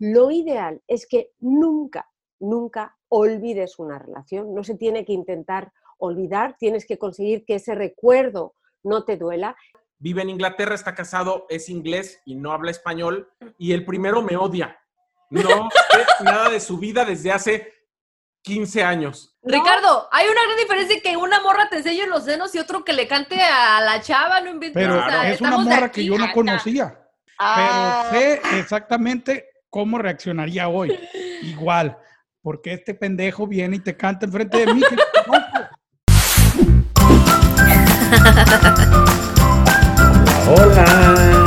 lo 0.00 0.30
ideal 0.30 0.82
es 0.88 1.06
que 1.06 1.32
nunca, 1.40 2.10
nunca 2.40 2.96
olvides 3.08 3.78
una 3.78 3.98
relación. 3.98 4.54
No 4.54 4.64
se 4.64 4.74
tiene 4.74 5.04
que 5.04 5.12
intentar 5.12 5.72
olvidar, 5.98 6.56
tienes 6.58 6.86
que 6.86 6.98
conseguir 6.98 7.44
que 7.44 7.56
ese 7.56 7.74
recuerdo 7.74 8.54
no 8.82 9.04
te 9.04 9.18
duela. 9.18 9.54
Vive 9.98 10.22
en 10.22 10.30
Inglaterra, 10.30 10.74
está 10.74 10.94
casado, 10.94 11.46
es 11.50 11.68
inglés 11.68 12.22
y 12.24 12.34
no 12.34 12.52
habla 12.52 12.70
español. 12.70 13.30
Y 13.58 13.72
el 13.72 13.84
primero 13.84 14.22
me 14.22 14.38
odia. 14.38 14.80
No 15.28 15.68
sé 15.68 16.24
nada 16.24 16.48
de 16.48 16.60
su 16.60 16.78
vida 16.78 17.04
desde 17.04 17.30
hace 17.30 17.70
15 18.42 18.82
años. 18.82 19.36
Ricardo, 19.42 20.08
hay 20.10 20.26
una 20.28 20.42
gran 20.42 20.56
diferencia 20.56 21.00
que 21.02 21.14
una 21.18 21.42
morra 21.42 21.68
te 21.68 21.76
enseñe 21.76 22.06
los 22.06 22.24
senos 22.24 22.54
y 22.54 22.58
otro 22.58 22.86
que 22.86 22.94
le 22.94 23.06
cante 23.06 23.38
a 23.38 23.82
la 23.82 24.00
chava, 24.00 24.40
no 24.40 24.48
inventes. 24.48 24.82
Pero 24.82 24.98
es 25.24 25.40
una 25.42 25.58
morra 25.58 25.90
que 25.90 26.06
yo 26.06 26.16
no 26.16 26.32
conocía. 26.32 27.06
Pero 27.38 28.10
sé 28.10 28.40
exactamente 28.58 29.50
cómo 29.70 29.98
reaccionaría 29.98 30.68
hoy. 30.68 30.98
Igual, 31.42 31.96
porque 32.42 32.74
este 32.74 32.94
pendejo 32.94 33.46
viene 33.46 33.76
y 33.76 33.80
te 33.80 33.96
canta 33.96 34.26
enfrente 34.26 34.66
de 34.66 34.74
mí. 34.74 34.82
Hola. 40.48 41.46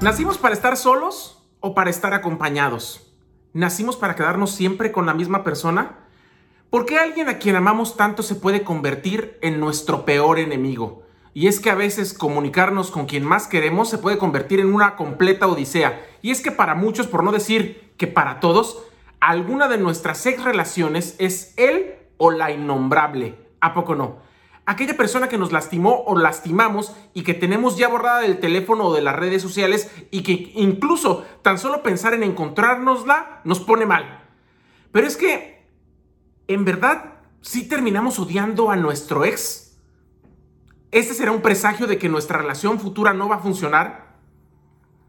¿Nacimos 0.00 0.38
para 0.38 0.54
estar 0.54 0.76
solos 0.76 1.42
o 1.60 1.74
para 1.74 1.90
estar 1.90 2.14
acompañados? 2.14 3.14
¿Nacimos 3.52 3.96
para 3.96 4.14
quedarnos 4.14 4.52
siempre 4.52 4.92
con 4.92 5.06
la 5.06 5.14
misma 5.14 5.42
persona? 5.42 6.03
¿Por 6.74 6.86
qué 6.86 6.98
alguien 6.98 7.28
a 7.28 7.38
quien 7.38 7.54
amamos 7.54 7.96
tanto 7.96 8.24
se 8.24 8.34
puede 8.34 8.64
convertir 8.64 9.38
en 9.42 9.60
nuestro 9.60 10.04
peor 10.04 10.40
enemigo? 10.40 11.04
Y 11.32 11.46
es 11.46 11.60
que 11.60 11.70
a 11.70 11.76
veces 11.76 12.12
comunicarnos 12.12 12.90
con 12.90 13.06
quien 13.06 13.22
más 13.22 13.46
queremos 13.46 13.88
se 13.88 13.98
puede 13.98 14.18
convertir 14.18 14.58
en 14.58 14.74
una 14.74 14.96
completa 14.96 15.46
odisea. 15.46 16.04
Y 16.20 16.32
es 16.32 16.40
que 16.42 16.50
para 16.50 16.74
muchos, 16.74 17.06
por 17.06 17.22
no 17.22 17.30
decir 17.30 17.92
que 17.96 18.08
para 18.08 18.40
todos, 18.40 18.82
alguna 19.20 19.68
de 19.68 19.78
nuestras 19.78 20.26
ex 20.26 20.42
relaciones 20.42 21.14
es 21.20 21.54
él 21.58 21.94
o 22.16 22.32
la 22.32 22.50
innombrable. 22.50 23.38
¿A 23.60 23.72
poco 23.72 23.94
no? 23.94 24.16
aquella 24.66 24.96
persona 24.96 25.28
que 25.28 25.38
nos 25.38 25.52
lastimó 25.52 26.02
o 26.08 26.18
lastimamos 26.18 26.92
y 27.12 27.22
que 27.22 27.34
tenemos 27.34 27.76
ya 27.76 27.86
borrada 27.86 28.18
del 28.18 28.40
teléfono 28.40 28.86
o 28.86 28.94
de 28.94 29.02
las 29.02 29.14
redes 29.14 29.42
sociales 29.42 29.92
y 30.10 30.24
que 30.24 30.50
incluso 30.56 31.24
tan 31.42 31.56
solo 31.56 31.84
pensar 31.84 32.14
en 32.14 32.24
encontrárnosla 32.24 33.42
nos 33.44 33.60
pone 33.60 33.86
mal. 33.86 34.24
Pero 34.90 35.06
es 35.06 35.16
que, 35.16 35.53
en 36.48 36.64
verdad, 36.64 37.14
sí 37.40 37.68
terminamos 37.68 38.18
odiando 38.18 38.70
a 38.70 38.76
nuestro 38.76 39.24
ex. 39.24 39.76
¿Este 40.90 41.14
será 41.14 41.32
un 41.32 41.42
presagio 41.42 41.86
de 41.86 41.98
que 41.98 42.08
nuestra 42.08 42.38
relación 42.38 42.78
futura 42.78 43.12
no 43.12 43.28
va 43.28 43.36
a 43.36 43.40
funcionar? 43.40 44.14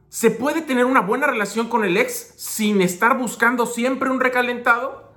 ¿Se 0.09 0.31
puede 0.31 0.61
tener 0.61 0.85
una 0.85 1.01
buena 1.01 1.27
relación 1.27 1.67
con 1.67 1.83
el 1.83 1.97
ex 1.97 2.33
sin 2.37 2.81
estar 2.81 3.17
buscando 3.17 3.65
siempre 3.65 4.09
un 4.09 4.19
recalentado? 4.19 5.13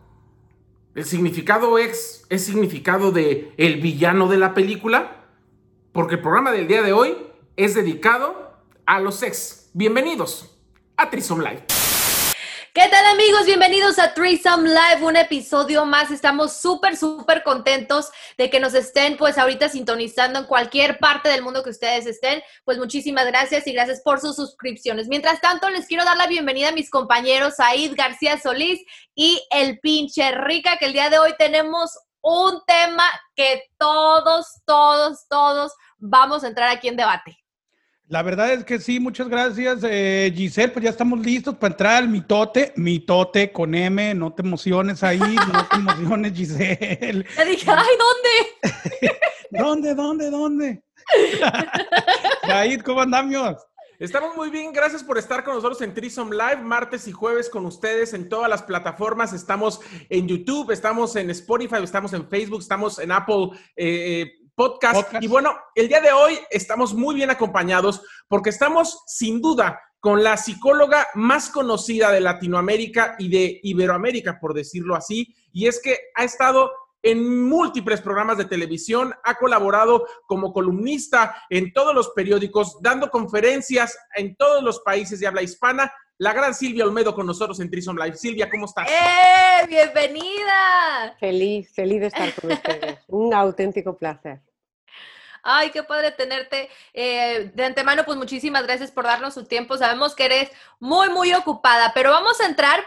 El 0.95 1.05
significado 1.05 1.79
ex 1.79 2.27
es 2.29 2.45
significado 2.45 3.13
de 3.13 3.53
el 3.57 3.81
villano 3.81 4.27
de 4.27 4.39
la 4.39 4.55
película, 4.55 5.27
porque 5.93 6.17
el 6.17 6.23
programa 6.23 6.51
del 6.51 6.67
día 6.67 6.83
de 6.83 6.93
hoy 6.93 7.17
es 7.57 7.75
dedicado 7.75 8.57
a 8.87 8.99
los 8.99 9.23
ex. 9.23 9.71
Bienvenidos 9.73 10.59
a 10.97 11.09
Trisom 11.11 11.41
Live. 11.41 11.78
¿Qué 12.75 12.87
tal 12.91 13.05
amigos? 13.07 13.47
Bienvenidos 13.47 13.99
a 13.99 14.13
Threesome 14.13 14.69
Live, 14.69 15.03
un 15.03 15.17
episodio 15.17 15.87
más. 15.87 16.11
Estamos 16.11 16.53
súper, 16.61 16.97
súper 16.97 17.43
contentos 17.43 18.11
de 18.37 18.51
que 18.51 18.61
nos 18.61 18.75
estén 18.75 19.17
pues 19.17 19.39
ahorita 19.39 19.71
sintonizando 19.71 20.41
en 20.41 20.45
cualquier 20.45 20.99
parte 20.99 21.31
del 21.31 21.43
mundo 21.43 21.63
que 21.63 21.71
ustedes 21.71 22.07
estén. 22.07 22.43
Pues 22.65 22.77
muchísimas 22.77 23.27
gracias 23.27 23.67
y 23.67 23.73
gracias 23.73 24.03
por 24.03 24.21
sus 24.21 24.37
suscripciones. 24.37 25.09
Mientras 25.09 25.41
tanto, 25.41 25.71
les 25.71 25.87
quiero 25.87 26.05
dar 26.05 26.19
la 26.19 26.27
bienvenida 26.27 26.69
a 26.69 26.73
mis 26.73 26.91
compañeros 26.91 27.55
Said 27.57 27.95
García 27.97 28.39
Solís 28.39 28.85
y 29.15 29.43
el 29.51 29.79
pinche 29.81 30.31
Rica, 30.33 30.77
que 30.77 30.87
el 30.87 30.93
día 30.93 31.09
de 31.09 31.19
hoy 31.19 31.35
tenemos 31.39 31.99
un 32.21 32.61
tema 32.67 33.05
que 33.35 33.63
todos, 33.79 34.47
todos, 34.67 35.27
todos 35.29 35.73
vamos 35.97 36.45
a 36.45 36.49
entrar 36.49 36.69
aquí 36.69 36.89
en 36.89 36.97
debate. 36.97 37.39
La 38.09 38.23
verdad 38.23 38.55
es 38.55 38.65
que 38.65 38.79
sí, 38.79 38.99
muchas 38.99 39.29
gracias, 39.29 39.81
eh, 39.85 40.33
Giselle. 40.35 40.73
Pues 40.73 40.83
ya 40.83 40.91
estamos 40.91 41.21
listos 41.21 41.55
para 41.57 41.75
entrar 41.75 41.97
al 41.97 42.09
mitote, 42.09 42.73
mitote 42.77 43.53
con 43.53 43.75
M, 43.75 44.15
no 44.15 44.33
te 44.33 44.41
emociones 44.41 45.03
ahí, 45.03 45.19
no 45.53 45.69
te 45.69 45.77
emociones, 45.77 46.33
Giselle. 46.33 47.27
Le 47.37 47.45
dije, 47.45 47.71
ay, 47.71 47.97
¿dónde? 47.99 49.11
¿Dónde, 49.51 49.95
dónde, 49.95 50.31
dónde? 50.31 50.83
Said, 52.47 52.81
¿cómo 52.81 53.03
andamos? 53.03 53.57
Estamos 53.99 54.37
muy 54.37 54.49
bien, 54.49 54.73
gracias 54.73 55.03
por 55.03 55.19
estar 55.19 55.43
con 55.43 55.57
nosotros 55.57 55.83
en 55.83 55.93
Trisom 55.93 56.31
Live, 56.31 56.63
martes 56.63 57.09
y 57.09 57.13
jueves 57.13 57.51
con 57.51 57.67
ustedes 57.67 58.15
en 58.15 58.29
todas 58.29 58.49
las 58.49 58.63
plataformas. 58.63 59.33
Estamos 59.33 59.81
en 60.09 60.29
YouTube, 60.29 60.71
estamos 60.71 61.17
en 61.17 61.29
Spotify, 61.31 61.83
estamos 61.83 62.13
en 62.13 62.29
Facebook, 62.29 62.61
estamos 62.61 63.01
en 63.01 63.11
Apple 63.11 63.51
eh, 63.77 64.38
podcast. 64.59 65.15
Y 65.21 65.29
bueno, 65.29 65.57
el 65.77 65.87
día 65.87 66.01
de 66.01 66.11
hoy 66.11 66.37
estamos 66.51 66.93
muy 66.93 67.15
bien 67.15 67.31
acompañados 67.31 68.03
porque 68.27 68.51
estamos 68.51 69.05
sin 69.07 69.41
duda 69.41 69.81
con 70.01 70.25
la 70.25 70.37
psicóloga 70.37 71.07
más 71.15 71.49
conocida 71.49 72.11
de 72.11 72.21
Latinoamérica 72.21 73.15
y 73.19 73.29
de 73.29 73.61
Iberoamérica, 73.63 74.39
por 74.41 74.55
decirlo 74.55 74.97
así, 74.97 75.35
y 75.53 75.67
es 75.69 75.81
que 75.81 75.97
ha 76.15 76.25
estado 76.25 76.73
en 77.03 77.49
múltiples 77.49 78.01
programas 78.01 78.39
de 78.39 78.45
televisión, 78.45 79.15
ha 79.25 79.37
colaborado 79.37 80.07
como 80.27 80.53
columnista 80.53 81.37
en 81.49 81.73
todos 81.73 81.95
los 81.95 82.11
periódicos, 82.11 82.79
dando 82.83 83.11
conferencias 83.11 83.97
en 84.17 84.35
todos 84.37 84.63
los 84.63 84.81
países 84.81 85.21
de 85.21 85.29
habla 85.29 85.43
hispana. 85.43 85.93
La 86.19 86.33
gran 86.33 86.53
Silvia 86.53 86.85
Olmedo 86.85 87.15
con 87.15 87.27
nosotros 87.27 87.61
en 87.61 87.71
Trison 87.71 87.97
Live. 87.97 88.17
Silvia, 88.17 88.51
¿cómo 88.51 88.67
estás? 88.67 88.89
¡Eh! 88.91 89.67
¡Bienvenida! 89.69 91.15
Feliz, 91.21 91.73
feliz 91.73 92.01
de 92.01 92.07
estar 92.09 92.35
con 92.35 92.51
ustedes. 92.53 92.99
Un 93.07 93.33
auténtico 93.33 93.97
placer. 93.97 94.41
Ay, 95.51 95.71
qué 95.71 95.83
padre 95.83 96.11
tenerte. 96.11 96.69
Eh, 96.93 97.51
de 97.55 97.65
antemano, 97.65 98.05
pues 98.05 98.19
muchísimas 98.19 98.65
gracias 98.65 98.91
por 98.91 99.05
darnos 99.05 99.33
su 99.33 99.47
tiempo. 99.47 99.79
Sabemos 99.79 100.15
que 100.15 100.27
eres 100.27 100.51
muy, 100.79 101.09
muy 101.09 101.33
ocupada, 101.33 101.93
pero 101.95 102.11
vamos 102.11 102.39
a 102.43 102.45
entrar 102.45 102.85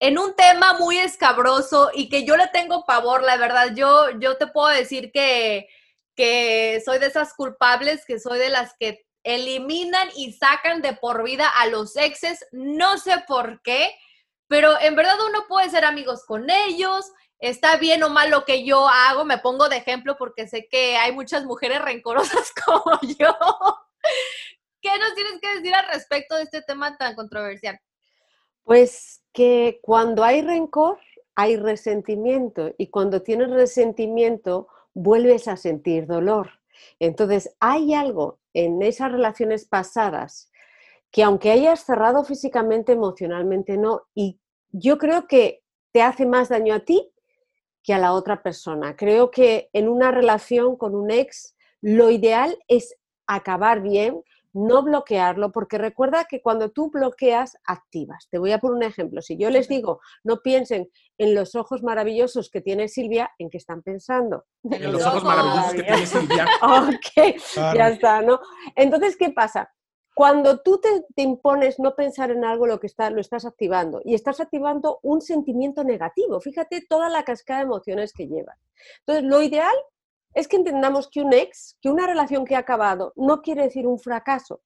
en 0.00 0.18
un 0.18 0.34
tema 0.34 0.72
muy 0.72 0.98
escabroso 0.98 1.90
y 1.94 2.08
que 2.08 2.24
yo 2.24 2.36
le 2.36 2.48
tengo 2.48 2.84
pavor, 2.86 3.22
la 3.22 3.36
verdad. 3.36 3.68
Yo, 3.76 4.18
yo 4.18 4.36
te 4.36 4.48
puedo 4.48 4.66
decir 4.66 5.12
que, 5.12 5.68
que 6.16 6.82
soy 6.84 6.98
de 6.98 7.06
esas 7.06 7.34
culpables, 7.34 8.04
que 8.04 8.18
soy 8.18 8.40
de 8.40 8.48
las 8.48 8.74
que 8.80 9.06
eliminan 9.22 10.08
y 10.16 10.32
sacan 10.32 10.82
de 10.82 10.94
por 10.94 11.22
vida 11.22 11.46
a 11.46 11.68
los 11.68 11.94
exes. 11.94 12.44
No 12.50 12.98
sé 12.98 13.22
por 13.28 13.62
qué, 13.62 13.94
pero 14.48 14.76
en 14.80 14.96
verdad 14.96 15.18
uno 15.28 15.44
puede 15.48 15.70
ser 15.70 15.84
amigos 15.84 16.24
con 16.26 16.50
ellos, 16.50 17.12
está 17.42 17.76
bien 17.76 18.02
o 18.04 18.08
mal 18.08 18.30
lo 18.30 18.44
que 18.44 18.64
yo 18.64 18.88
hago, 18.88 19.24
me 19.24 19.36
pongo 19.36 19.68
de 19.68 19.76
ejemplo 19.76 20.16
porque 20.16 20.46
sé 20.46 20.68
que 20.68 20.96
hay 20.96 21.12
muchas 21.12 21.44
mujeres 21.44 21.82
rencorosas 21.82 22.52
como 22.64 22.98
yo. 23.18 23.36
¿Qué 24.80 24.90
nos 24.98 25.14
tienes 25.14 25.40
que 25.40 25.56
decir 25.56 25.74
al 25.74 25.88
respecto 25.88 26.36
de 26.36 26.44
este 26.44 26.62
tema 26.62 26.96
tan 26.96 27.14
controversial? 27.16 27.78
Pues 28.62 29.22
que 29.32 29.80
cuando 29.82 30.22
hay 30.22 30.42
rencor, 30.42 30.98
hay 31.34 31.56
resentimiento 31.56 32.72
y 32.78 32.88
cuando 32.88 33.22
tienes 33.22 33.50
resentimiento, 33.50 34.68
vuelves 34.94 35.48
a 35.48 35.56
sentir 35.56 36.06
dolor. 36.06 36.60
Entonces, 37.00 37.54
hay 37.58 37.92
algo 37.92 38.38
en 38.54 38.82
esas 38.82 39.10
relaciones 39.10 39.64
pasadas 39.64 40.50
que 41.10 41.24
aunque 41.24 41.50
hayas 41.50 41.84
cerrado 41.84 42.24
físicamente, 42.24 42.92
emocionalmente 42.92 43.76
no, 43.76 44.02
y 44.14 44.38
yo 44.70 44.96
creo 44.98 45.26
que 45.26 45.62
te 45.90 46.02
hace 46.02 46.24
más 46.24 46.48
daño 46.48 46.74
a 46.74 46.80
ti 46.80 47.12
que 47.82 47.94
a 47.94 47.98
la 47.98 48.12
otra 48.12 48.42
persona. 48.42 48.96
Creo 48.96 49.30
que 49.30 49.68
en 49.72 49.88
una 49.88 50.10
relación 50.10 50.76
con 50.76 50.94
un 50.94 51.10
ex, 51.10 51.56
lo 51.80 52.10
ideal 52.10 52.56
es 52.68 52.96
acabar 53.26 53.82
bien, 53.82 54.22
no 54.52 54.82
bloquearlo, 54.82 55.50
porque 55.50 55.78
recuerda 55.78 56.26
que 56.28 56.42
cuando 56.42 56.70
tú 56.70 56.90
bloqueas, 56.90 57.56
activas. 57.64 58.28
Te 58.30 58.38
voy 58.38 58.52
a 58.52 58.58
poner 58.58 58.76
un 58.76 58.82
ejemplo. 58.82 59.22
Si 59.22 59.36
yo 59.36 59.48
les 59.50 59.66
digo, 59.66 60.00
no 60.24 60.42
piensen 60.42 60.90
en 61.18 61.34
los 61.34 61.54
ojos 61.54 61.82
maravillosos 61.82 62.50
que 62.50 62.60
tiene 62.60 62.88
Silvia, 62.88 63.30
¿en 63.38 63.48
qué 63.48 63.56
están 63.56 63.82
pensando? 63.82 64.44
En 64.70 64.92
los 64.92 65.04
ojos 65.06 65.24
maravillosos 65.24 65.72
que 65.72 65.82
tiene 65.82 66.06
Silvia. 66.06 66.46
ok, 66.62 67.74
ya 67.74 67.88
está, 67.88 68.22
¿no? 68.22 68.40
Entonces, 68.76 69.16
¿qué 69.16 69.30
pasa? 69.30 69.70
Cuando 70.14 70.60
tú 70.60 70.78
te, 70.78 71.22
impones 71.22 71.78
no 71.78 71.94
pensar 71.94 72.30
en 72.30 72.44
algo, 72.44 72.66
lo 72.66 72.78
que 72.78 72.86
está, 72.86 73.10
lo 73.10 73.20
estás 73.20 73.46
activando 73.46 74.02
y 74.04 74.14
estás 74.14 74.40
activando 74.40 74.98
un 75.02 75.22
sentimiento 75.22 75.84
negativo. 75.84 76.40
Fíjate 76.40 76.84
toda 76.86 77.08
la 77.08 77.24
cascada 77.24 77.60
de 77.60 77.66
emociones 77.66 78.12
que 78.12 78.28
lleva. 78.28 78.58
Entonces, 79.00 79.24
lo 79.24 79.40
ideal 79.40 79.74
es 80.34 80.48
que 80.48 80.56
entendamos 80.56 81.08
que 81.08 81.22
un 81.22 81.32
ex, 81.32 81.78
que 81.80 81.88
una 81.88 82.06
relación 82.06 82.44
que 82.44 82.56
ha 82.56 82.60
acabado, 82.60 83.12
no 83.16 83.40
quiere 83.42 83.62
decir 83.62 83.86
un 83.86 83.98
fracaso. 83.98 84.62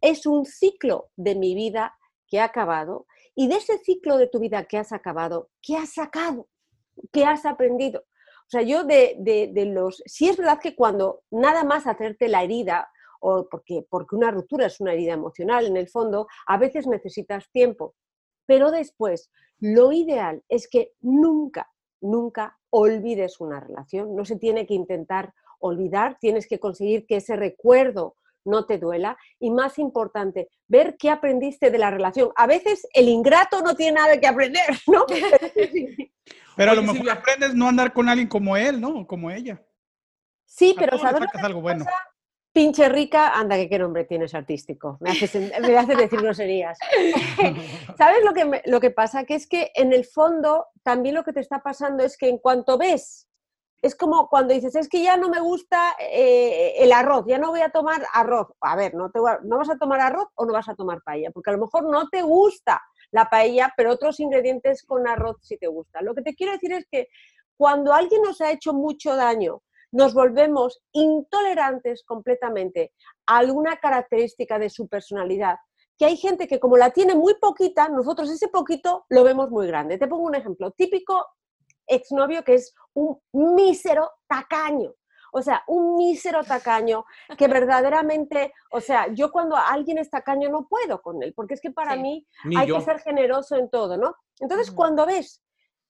Es 0.00 0.26
un 0.26 0.44
ciclo 0.44 1.10
de 1.16 1.34
mi 1.34 1.54
vida 1.54 1.96
que 2.26 2.40
ha 2.40 2.44
acabado 2.44 3.06
y 3.34 3.48
de 3.48 3.56
ese 3.56 3.78
ciclo 3.78 4.18
de 4.18 4.26
tu 4.26 4.40
vida 4.40 4.64
que 4.64 4.78
has 4.78 4.92
acabado, 4.92 5.50
¿qué 5.62 5.76
has 5.76 5.94
sacado? 5.94 6.48
¿Qué 7.12 7.24
has 7.24 7.46
aprendido? 7.46 8.00
O 8.00 8.50
sea, 8.50 8.62
yo 8.62 8.82
de, 8.84 9.14
de, 9.18 9.64
los... 9.66 10.02
Sí 10.06 10.28
es 10.28 10.36
verdad 10.36 10.58
que 10.58 10.74
cuando 10.74 11.22
nada 11.30 11.64
más 11.64 11.86
hacerte 11.86 12.28
la 12.28 12.42
herida, 12.42 12.90
o 13.20 13.48
porque, 13.48 13.84
porque 13.88 14.16
una 14.16 14.30
ruptura 14.30 14.66
es 14.66 14.80
una 14.80 14.92
herida 14.92 15.14
emocional 15.14 15.66
en 15.66 15.76
el 15.76 15.88
fondo, 15.88 16.28
a 16.46 16.58
veces 16.58 16.86
necesitas 16.86 17.50
tiempo. 17.50 17.94
Pero 18.46 18.70
después, 18.70 19.30
lo 19.58 19.92
ideal 19.92 20.42
es 20.48 20.68
que 20.68 20.92
nunca, 21.00 21.70
nunca 22.00 22.58
olvides 22.70 23.40
una 23.40 23.60
relación. 23.60 24.14
No 24.14 24.24
se 24.24 24.36
tiene 24.36 24.66
que 24.66 24.74
intentar 24.74 25.34
olvidar, 25.60 26.16
tienes 26.20 26.46
que 26.46 26.58
conseguir 26.58 27.06
que 27.06 27.16
ese 27.16 27.36
recuerdo 27.36 28.16
no 28.44 28.64
te 28.66 28.78
duela. 28.78 29.16
Y 29.38 29.50
más 29.50 29.78
importante, 29.78 30.48
ver 30.66 30.96
qué 30.98 31.10
aprendiste 31.10 31.70
de 31.70 31.78
la 31.78 31.90
relación. 31.90 32.30
A 32.36 32.46
veces 32.46 32.86
el 32.92 33.08
ingrato 33.08 33.60
no 33.62 33.74
tiene 33.74 33.92
nada 33.92 34.18
que 34.18 34.26
aprender, 34.26 34.68
¿no? 34.86 35.04
Pero 36.56 36.70
a 36.70 36.74
lo 36.74 36.82
mejor 36.82 37.10
aprendes 37.10 37.54
no 37.54 37.68
andar 37.68 37.92
con 37.92 38.08
alguien 38.08 38.28
como 38.28 38.56
él, 38.56 38.80
¿no? 38.80 39.06
Como 39.06 39.30
ella. 39.30 39.62
Sí, 40.44 40.74
pero 40.76 40.98
¿sabes? 40.98 41.28
algo 41.34 41.60
bueno. 41.60 41.84
Pinche 42.52 42.88
rica, 42.88 43.38
anda, 43.38 43.56
que 43.56 43.68
qué 43.68 43.78
nombre 43.78 44.04
tienes 44.04 44.34
artístico. 44.34 44.96
Me 45.00 45.10
haces, 45.10 45.34
me 45.60 45.78
haces 45.78 45.96
decir. 45.96 46.20
¿Sabes 47.98 48.24
lo 48.24 48.32
que, 48.32 48.62
lo 48.64 48.80
que 48.80 48.90
pasa? 48.90 49.24
Que 49.24 49.34
es 49.34 49.46
que 49.46 49.70
en 49.74 49.92
el 49.92 50.04
fondo 50.04 50.66
también 50.82 51.14
lo 51.14 51.24
que 51.24 51.32
te 51.32 51.40
está 51.40 51.62
pasando 51.62 52.02
es 52.02 52.16
que 52.16 52.28
en 52.28 52.38
cuanto 52.38 52.78
ves 52.78 53.28
es 53.80 53.94
como 53.94 54.28
cuando 54.28 54.54
dices, 54.54 54.74
es 54.74 54.88
que 54.88 55.02
ya 55.02 55.16
no 55.16 55.28
me 55.28 55.40
gusta 55.40 55.94
eh, 56.00 56.74
el 56.78 56.92
arroz, 56.92 57.24
ya 57.28 57.38
no 57.38 57.50
voy 57.50 57.60
a 57.60 57.70
tomar 57.70 58.04
arroz. 58.12 58.48
A 58.60 58.74
ver, 58.74 58.94
¿no, 58.94 59.10
te, 59.10 59.20
¿no 59.20 59.58
vas 59.58 59.70
a 59.70 59.78
tomar 59.78 60.00
arroz 60.00 60.26
o 60.34 60.46
no 60.46 60.52
vas 60.52 60.68
a 60.68 60.74
tomar 60.74 61.00
paella? 61.02 61.30
Porque 61.30 61.50
a 61.50 61.52
lo 61.52 61.60
mejor 61.60 61.84
no 61.84 62.08
te 62.08 62.22
gusta 62.22 62.82
la 63.10 63.30
paella, 63.30 63.72
pero 63.76 63.92
otros 63.92 64.18
ingredientes 64.20 64.82
con 64.82 65.06
arroz 65.06 65.36
sí 65.42 65.56
te 65.58 65.68
gustan. 65.68 66.04
Lo 66.04 66.14
que 66.14 66.22
te 66.22 66.34
quiero 66.34 66.52
decir 66.52 66.72
es 66.72 66.86
que 66.90 67.08
cuando 67.56 67.92
alguien 67.92 68.22
nos 68.22 68.40
ha 68.40 68.50
hecho 68.50 68.72
mucho 68.72 69.14
daño, 69.14 69.62
nos 69.92 70.14
volvemos 70.14 70.80
intolerantes 70.92 72.04
completamente 72.04 72.92
a 73.26 73.38
alguna 73.38 73.76
característica 73.76 74.58
de 74.58 74.70
su 74.70 74.88
personalidad, 74.88 75.56
que 75.98 76.04
hay 76.04 76.16
gente 76.16 76.46
que 76.46 76.60
como 76.60 76.76
la 76.76 76.90
tiene 76.90 77.14
muy 77.14 77.34
poquita, 77.34 77.88
nosotros 77.88 78.30
ese 78.30 78.48
poquito 78.48 79.04
lo 79.08 79.24
vemos 79.24 79.50
muy 79.50 79.66
grande. 79.66 79.98
Te 79.98 80.06
pongo 80.06 80.24
un 80.24 80.34
ejemplo 80.34 80.70
típico 80.70 81.26
exnovio 81.86 82.44
que 82.44 82.54
es 82.54 82.74
un 82.94 83.18
mísero 83.32 84.10
tacaño. 84.28 84.94
O 85.32 85.42
sea, 85.42 85.62
un 85.66 85.96
mísero 85.96 86.42
tacaño 86.44 87.04
que 87.36 87.48
verdaderamente, 87.48 88.52
o 88.70 88.80
sea, 88.80 89.12
yo 89.12 89.30
cuando 89.30 89.56
alguien 89.56 89.98
es 89.98 90.08
tacaño 90.08 90.48
no 90.48 90.66
puedo 90.68 91.02
con 91.02 91.22
él, 91.22 91.34
porque 91.34 91.54
es 91.54 91.60
que 91.60 91.70
para 91.70 91.96
mí 91.96 92.26
hay 92.56 92.66
que 92.66 92.80
ser 92.80 93.00
generoso 93.00 93.56
en 93.56 93.68
todo, 93.68 93.96
¿no? 93.96 94.14
Entonces, 94.40 94.70
cuando 94.70 95.04
ves, 95.04 95.42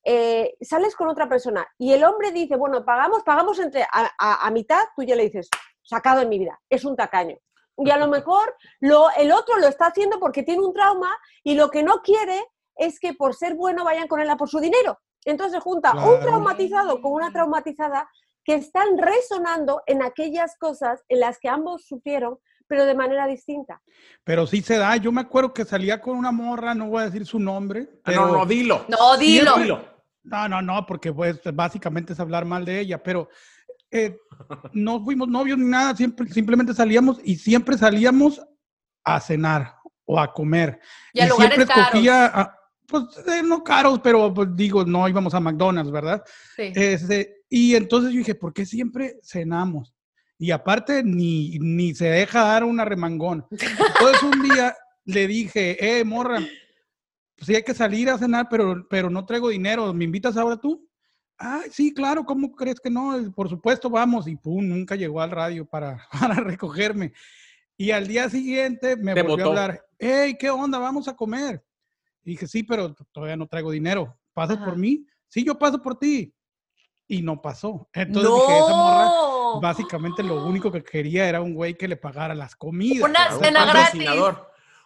eh, 0.05 0.55
sales 0.61 0.95
con 0.95 1.09
otra 1.09 1.29
persona 1.29 1.67
y 1.79 1.93
el 1.93 2.05
hombre 2.05 2.31
dice, 2.33 2.57
bueno, 2.57 2.85
pagamos, 2.85 3.23
pagamos 3.23 3.59
entre 3.59 3.87
a, 3.91 4.51
mitad, 4.51 4.83
tú 4.97 5.03
ya 5.03 5.17
le 5.17 5.25
dices, 5.25 5.49
sacado 5.83 6.23
en 6.23 6.29
mi 6.29 6.39
vida, 6.39 6.59
es 6.69 6.85
un 6.85 6.97
tacaño. 6.97 7.37
Y 7.77 7.91
a 7.91 7.97
lo 7.97 8.09
mejor 8.09 8.57
lo, 8.81 9.11
el 9.17 9.33
otro 9.33 9.59
lo 9.59 9.69
está 9.69 9.87
haciendo 9.87 10.19
porque 10.19 10.43
tiene 10.43 10.65
un 10.65 10.73
trauma 10.73 11.17
y 11.43 11.55
lo 11.55 11.71
que 11.71 11.83
no 11.83 12.03
quiere 12.03 12.43
es 12.77 13.01
que 13.01 13.13
por 13.13 13.35
ser 13.35 13.55
bueno 13.55 13.85
vayan 13.85 14.09
con 14.09 14.21
él 14.21 14.31
a 14.31 14.37
por 14.37 14.49
su 14.49 14.61
dinero. 14.61 14.99
Entonces 15.25 15.55
se 15.55 15.61
junta 15.61 15.93
un 15.93 16.21
traumatizado 16.21 17.03
con 17.03 17.13
una 17.13 17.33
traumatizada 17.33 18.09
que 18.45 18.55
están 18.55 18.97
resonando 18.97 19.83
en 19.87 20.03
aquellas 20.03 20.57
cosas 20.57 21.05
en 21.09 21.21
las 21.21 21.39
que 21.39 21.51
ambos 21.51 21.87
sufrieron, 21.87 22.39
pero 22.69 22.85
de 22.85 22.95
manera 22.95 23.27
distinta. 23.27 23.81
Pero 24.23 24.47
sí 24.47 24.61
se 24.61 24.77
da. 24.77 24.97
Yo 24.97 25.11
me 25.11 25.23
acuerdo 25.23 25.53
que 25.53 25.65
salía 25.65 26.01
con 26.01 26.17
una 26.17 26.31
morra, 26.31 26.75
no 26.75 26.89
voy 26.89 27.03
a 27.03 27.07
decir 27.07 27.27
su 27.27 27.41
nombre. 27.41 27.89
Ah, 28.05 28.13
no, 28.13 28.33
no, 28.33 28.47
dilo. 28.47 28.85
No, 28.89 29.17
dilo. 29.17 29.85
No, 30.23 30.49
no, 30.49 30.61
no, 30.61 30.87
porque 30.87 31.13
pues 31.13 31.41
básicamente 31.55 32.13
es 32.13 32.21
hablar 32.21 32.45
mal 32.45 32.65
de 32.65 32.81
ella, 32.81 33.03
pero 33.03 33.29
eh, 33.91 34.19
no 34.75 35.03
fuimos 35.03 35.29
novios 35.29 35.59
ni 35.59 35.65
nada, 35.65 35.97
siempre, 35.97 36.29
simplemente 36.29 36.75
salíamos 36.75 37.19
y 37.25 37.37
siempre 37.37 37.79
salíamos 37.79 38.43
a 39.05 39.21
cenar 39.21 39.77
o 40.05 40.21
a 40.21 40.33
comer. 40.33 40.81
Y, 41.15 41.23
siempre 41.23 41.63
escogía, 41.63 42.55
pues 42.87 43.05
eh, 43.27 43.43
no 43.43 43.65
caros, 43.65 44.01
pero 44.01 44.33
pues 44.33 44.49
digo, 44.55 44.85
no 44.85 45.09
íbamos 45.09 45.33
a 45.35 45.41
McDonald's, 45.41 45.91
¿verdad? 45.91 46.23
Sí. 46.57 46.73
Este, 46.75 47.45
y 47.49 47.75
entonces 47.75 48.13
yo 48.13 48.19
dije, 48.19 48.35
¿por 48.35 48.53
qué 48.53 48.67
siempre 48.67 49.19
cenamos? 49.23 49.95
Y 50.39 50.51
aparte, 50.53 51.03
ni, 51.03 51.59
ni 51.59 51.95
se 51.95 52.07
deja 52.09 52.45
dar 52.45 52.65
una 52.65 52.85
remangón. 52.85 53.45
Entonces 53.51 54.23
un 54.23 54.43
día 54.43 54.77
le 55.05 55.27
dije, 55.27 55.99
eh, 55.99 56.05
morra, 56.05 56.39
pues 57.37 57.47
sí 57.47 57.57
hay 57.57 57.63
que 57.63 57.75
salir 57.75 58.09
a 58.09 58.19
cenar, 58.19 58.47
pero, 58.49 58.87
pero 58.89 59.11
no 59.11 59.27
traigo 59.27 59.49
dinero, 59.49 59.93
¿me 59.93 60.05
invitas 60.05 60.37
ahora 60.37 60.57
tú? 60.57 60.89
Ay, 61.37 61.71
sí, 61.71 61.93
claro, 61.93 62.25
¿cómo 62.25 62.53
crees 62.53 62.81
que 62.81 62.91
no? 62.91 63.33
Por 63.35 63.49
supuesto, 63.49 63.91
vamos. 63.91 64.27
Y 64.27 64.37
pum, 64.37 64.67
nunca 64.67 64.97
llegó 64.97 65.21
al 65.21 65.31
radio 65.31 65.65
para, 65.65 66.07
para 66.21 66.35
recogerme. 66.35 67.13
Y 67.77 67.91
al 67.93 68.07
día 68.07 68.29
siguiente 68.29 68.97
me 68.97 69.21
volvió 69.23 69.47
a 69.47 69.49
hablar, 69.49 69.87
hey, 69.99 70.37
¿qué 70.39 70.51
onda? 70.51 70.79
Vamos 70.79 71.07
a 71.09 71.15
comer 71.15 71.63
dije, 72.29 72.47
sí, 72.47 72.63
pero 72.63 72.95
todavía 73.13 73.37
no 73.37 73.47
traigo 73.47 73.71
dinero. 73.71 74.17
¿Pasas 74.33 74.59
por 74.59 74.77
mí? 74.77 75.07
Sí, 75.29 75.45
yo 75.45 75.59
paso 75.59 75.83
por 75.83 75.99
ti. 75.99 76.35
Y 77.07 77.23
no 77.23 77.41
pasó. 77.41 77.89
Entonces 77.93 78.31
dije, 78.33 78.59
esa 78.59 78.77
morra, 78.77 79.11
básicamente 79.61 80.23
lo 80.23 80.45
único 80.45 80.71
que 80.71 80.83
quería 80.83 81.29
era 81.29 81.41
un 81.41 81.55
güey 81.55 81.75
que 81.75 81.89
le 81.89 81.97
pagara 81.97 82.35
las 82.35 82.55
comidas. 82.55 83.09
Una 83.09 83.31
cena 83.33 83.65
gratis. 83.65 84.09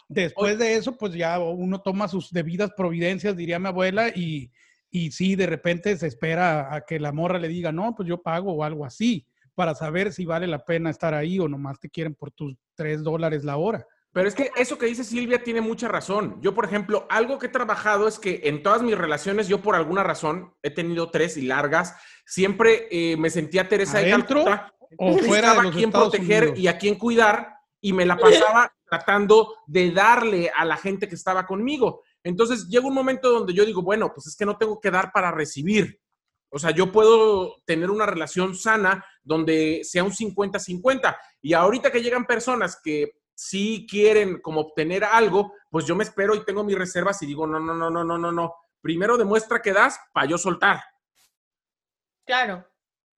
Después 0.08 0.58
de 0.58 0.74
eso, 0.74 0.96
pues 0.96 1.14
ya 1.14 1.38
uno 1.38 1.80
toma 1.80 2.06
sus 2.08 2.30
debidas 2.30 2.70
providencias, 2.76 3.36
diría 3.36 3.58
mi 3.58 3.68
abuela, 3.68 4.08
y, 4.08 4.50
y 4.90 5.10
sí, 5.10 5.36
de 5.36 5.46
repente 5.46 5.96
se 5.96 6.06
espera 6.06 6.74
a 6.74 6.82
que 6.82 7.00
la 7.00 7.12
morra 7.12 7.38
le 7.38 7.48
diga, 7.48 7.72
no, 7.72 7.94
pues 7.94 8.08
yo 8.08 8.20
pago 8.20 8.52
o 8.52 8.62
algo 8.62 8.84
así, 8.84 9.26
para 9.54 9.74
saber 9.74 10.12
si 10.12 10.26
vale 10.26 10.46
la 10.46 10.64
pena 10.64 10.90
estar 10.90 11.14
ahí 11.14 11.38
o 11.38 11.48
nomás 11.48 11.80
te 11.80 11.88
quieren 11.88 12.14
por 12.14 12.30
tus 12.30 12.54
tres 12.74 13.02
dólares 13.02 13.42
la 13.44 13.56
hora. 13.56 13.86
Pero 14.12 14.28
es 14.28 14.34
que 14.34 14.50
eso 14.56 14.76
que 14.76 14.86
dice 14.86 15.04
Silvia 15.04 15.42
tiene 15.42 15.62
mucha 15.62 15.88
razón. 15.88 16.38
Yo, 16.42 16.54
por 16.54 16.66
ejemplo, 16.66 17.06
algo 17.08 17.38
que 17.38 17.46
he 17.46 17.50
trabajado 17.50 18.06
es 18.06 18.18
que 18.18 18.42
en 18.44 18.62
todas 18.62 18.82
mis 18.82 18.96
relaciones, 18.96 19.48
yo 19.48 19.62
por 19.62 19.74
alguna 19.74 20.02
razón, 20.02 20.54
he 20.62 20.70
tenido 20.70 21.10
tres 21.10 21.38
y 21.38 21.42
largas, 21.42 21.94
siempre 22.26 22.88
eh, 22.90 23.16
me 23.16 23.30
sentía 23.30 23.68
Teresa 23.68 24.00
de 24.00 24.10
Calcuta, 24.10 24.74
o 24.98 25.16
fuera 25.16 25.52
a 25.52 25.70
quién 25.70 25.90
proteger 25.90 26.52
y 26.56 26.66
a 26.66 26.76
quién 26.76 26.96
cuidar, 26.96 27.56
y 27.80 27.94
me 27.94 28.04
la 28.04 28.18
pasaba 28.18 28.70
tratando 28.84 29.54
de 29.66 29.90
darle 29.90 30.50
a 30.54 30.66
la 30.66 30.76
gente 30.76 31.08
que 31.08 31.14
estaba 31.14 31.46
conmigo. 31.46 32.02
Entonces 32.22 32.68
llega 32.68 32.86
un 32.86 32.94
momento 32.94 33.30
donde 33.30 33.54
yo 33.54 33.64
digo, 33.64 33.80
bueno, 33.80 34.12
pues 34.14 34.26
es 34.26 34.36
que 34.36 34.44
no 34.44 34.58
tengo 34.58 34.78
que 34.78 34.90
dar 34.90 35.10
para 35.10 35.30
recibir. 35.30 35.98
O 36.50 36.58
sea, 36.58 36.70
yo 36.70 36.92
puedo 36.92 37.62
tener 37.64 37.90
una 37.90 38.04
relación 38.04 38.54
sana 38.54 39.02
donde 39.22 39.80
sea 39.84 40.04
un 40.04 40.12
50-50. 40.12 41.16
Y 41.40 41.54
ahorita 41.54 41.90
que 41.90 42.02
llegan 42.02 42.26
personas 42.26 42.78
que 42.84 43.21
si 43.34 43.86
quieren 43.86 44.41
como 44.41 44.60
obtener 44.60 45.05
algo, 45.05 45.55
pues 45.70 45.86
yo 45.86 45.96
me 45.96 46.05
espero 46.05 46.34
y 46.34 46.44
tengo 46.44 46.65
mis 46.65 46.79
reservas 46.79 47.22
y 47.22 47.27
digo, 47.27 47.46
no, 47.46 47.58
no, 47.58 47.74
no, 47.74 47.91
no, 47.91 48.05
no, 48.05 48.19
no, 48.19 48.32
no. 48.32 48.55
Primero 48.81 49.17
demuestra 49.17 49.62
que 49.62 49.72
das 49.72 49.98
para 50.12 50.27
yo 50.27 50.39
soltar. 50.39 50.81
Claro. 52.24 52.67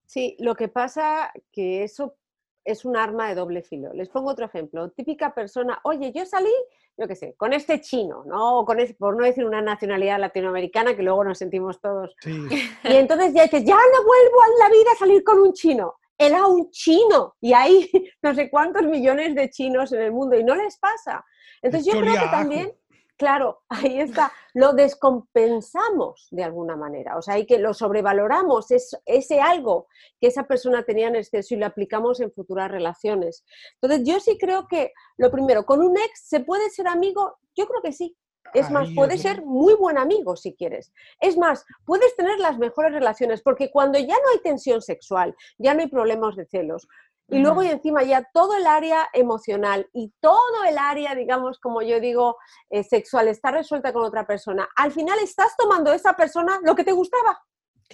Sí, 0.06 0.36
lo 0.38 0.54
que 0.54 0.68
pasa 0.68 1.32
que 1.50 1.82
eso 1.84 2.16
es 2.64 2.84
un 2.84 2.96
arma 2.96 3.28
de 3.28 3.34
doble 3.34 3.62
filo. 3.62 3.92
Les 3.92 4.08
pongo 4.08 4.30
otro 4.30 4.46
ejemplo. 4.46 4.90
Típica 4.90 5.34
persona, 5.34 5.80
oye, 5.84 6.12
yo 6.12 6.24
salí, 6.24 6.52
yo 6.96 7.06
qué 7.06 7.16
sé, 7.16 7.34
con 7.36 7.52
este 7.52 7.80
chino, 7.80 8.24
¿no? 8.24 8.60
O 8.60 8.64
con 8.64 8.78
por 8.98 9.16
no 9.16 9.24
decir 9.24 9.44
una 9.44 9.60
nacionalidad 9.60 10.18
latinoamericana 10.18 10.96
que 10.96 11.02
luego 11.02 11.24
nos 11.24 11.38
sentimos 11.38 11.80
todos. 11.80 12.14
Y 12.24 12.96
entonces 12.96 13.32
ya 13.34 13.44
dices, 13.44 13.64
ya 13.64 13.76
no 13.76 14.04
vuelvo 14.04 14.42
a 14.42 14.64
la 14.64 14.70
vida 14.70 14.90
a 14.92 14.98
salir 14.98 15.24
con 15.24 15.40
un 15.40 15.52
chino 15.52 15.96
era 16.18 16.46
un 16.46 16.70
chino 16.70 17.34
y 17.40 17.52
hay 17.52 17.90
no 18.22 18.34
sé 18.34 18.50
cuántos 18.50 18.82
millones 18.84 19.34
de 19.34 19.50
chinos 19.50 19.92
en 19.92 20.02
el 20.02 20.12
mundo 20.12 20.36
y 20.36 20.44
no 20.44 20.54
les 20.54 20.78
pasa. 20.78 21.24
Entonces 21.62 21.92
yo 21.92 22.00
creo 22.00 22.14
que 22.14 22.28
también, 22.28 22.72
claro, 23.16 23.62
ahí 23.68 24.00
está, 24.00 24.32
lo 24.52 24.72
descompensamos 24.72 26.28
de 26.30 26.44
alguna 26.44 26.76
manera, 26.76 27.16
o 27.16 27.22
sea, 27.22 27.34
hay 27.34 27.46
que 27.46 27.58
lo 27.58 27.74
sobrevaloramos, 27.74 28.70
es, 28.70 28.96
ese 29.06 29.40
algo 29.40 29.88
que 30.20 30.28
esa 30.28 30.44
persona 30.46 30.82
tenía 30.82 31.08
en 31.08 31.16
exceso 31.16 31.54
y 31.54 31.58
lo 31.58 31.66
aplicamos 31.66 32.20
en 32.20 32.32
futuras 32.32 32.70
relaciones. 32.70 33.44
Entonces 33.80 34.06
yo 34.06 34.20
sí 34.20 34.36
creo 34.38 34.68
que 34.68 34.92
lo 35.16 35.30
primero, 35.30 35.64
con 35.64 35.80
un 35.80 35.96
ex 35.96 36.28
se 36.28 36.40
puede 36.40 36.70
ser 36.70 36.86
amigo, 36.86 37.38
yo 37.56 37.66
creo 37.66 37.82
que 37.82 37.92
sí, 37.92 38.16
es 38.52 38.70
más, 38.70 38.88
puedes 38.94 39.22
ser 39.22 39.42
muy 39.42 39.74
buen 39.74 39.98
amigo 39.98 40.36
si 40.36 40.54
quieres. 40.54 40.92
Es 41.20 41.36
más, 41.36 41.64
puedes 41.84 42.14
tener 42.16 42.38
las 42.38 42.58
mejores 42.58 42.92
relaciones, 42.92 43.42
porque 43.42 43.70
cuando 43.70 43.98
ya 43.98 44.14
no 44.14 44.30
hay 44.32 44.38
tensión 44.42 44.82
sexual, 44.82 45.34
ya 45.58 45.74
no 45.74 45.80
hay 45.80 45.88
problemas 45.88 46.36
de 46.36 46.46
celos, 46.46 46.86
y 47.28 47.38
luego 47.38 47.62
y 47.62 47.68
encima 47.68 48.02
ya 48.02 48.28
todo 48.34 48.54
el 48.54 48.66
área 48.66 49.08
emocional 49.14 49.88
y 49.94 50.12
todo 50.20 50.64
el 50.68 50.76
área, 50.76 51.14
digamos, 51.14 51.58
como 51.58 51.80
yo 51.80 51.98
digo, 51.98 52.36
eh, 52.68 52.84
sexual 52.84 53.28
está 53.28 53.50
resuelta 53.50 53.92
con 53.92 54.04
otra 54.04 54.26
persona, 54.26 54.68
al 54.76 54.92
final 54.92 55.18
estás 55.20 55.56
tomando 55.56 55.90
a 55.90 55.94
esa 55.94 56.14
persona 56.14 56.60
lo 56.62 56.74
que 56.74 56.84
te 56.84 56.92
gustaba. 56.92 57.42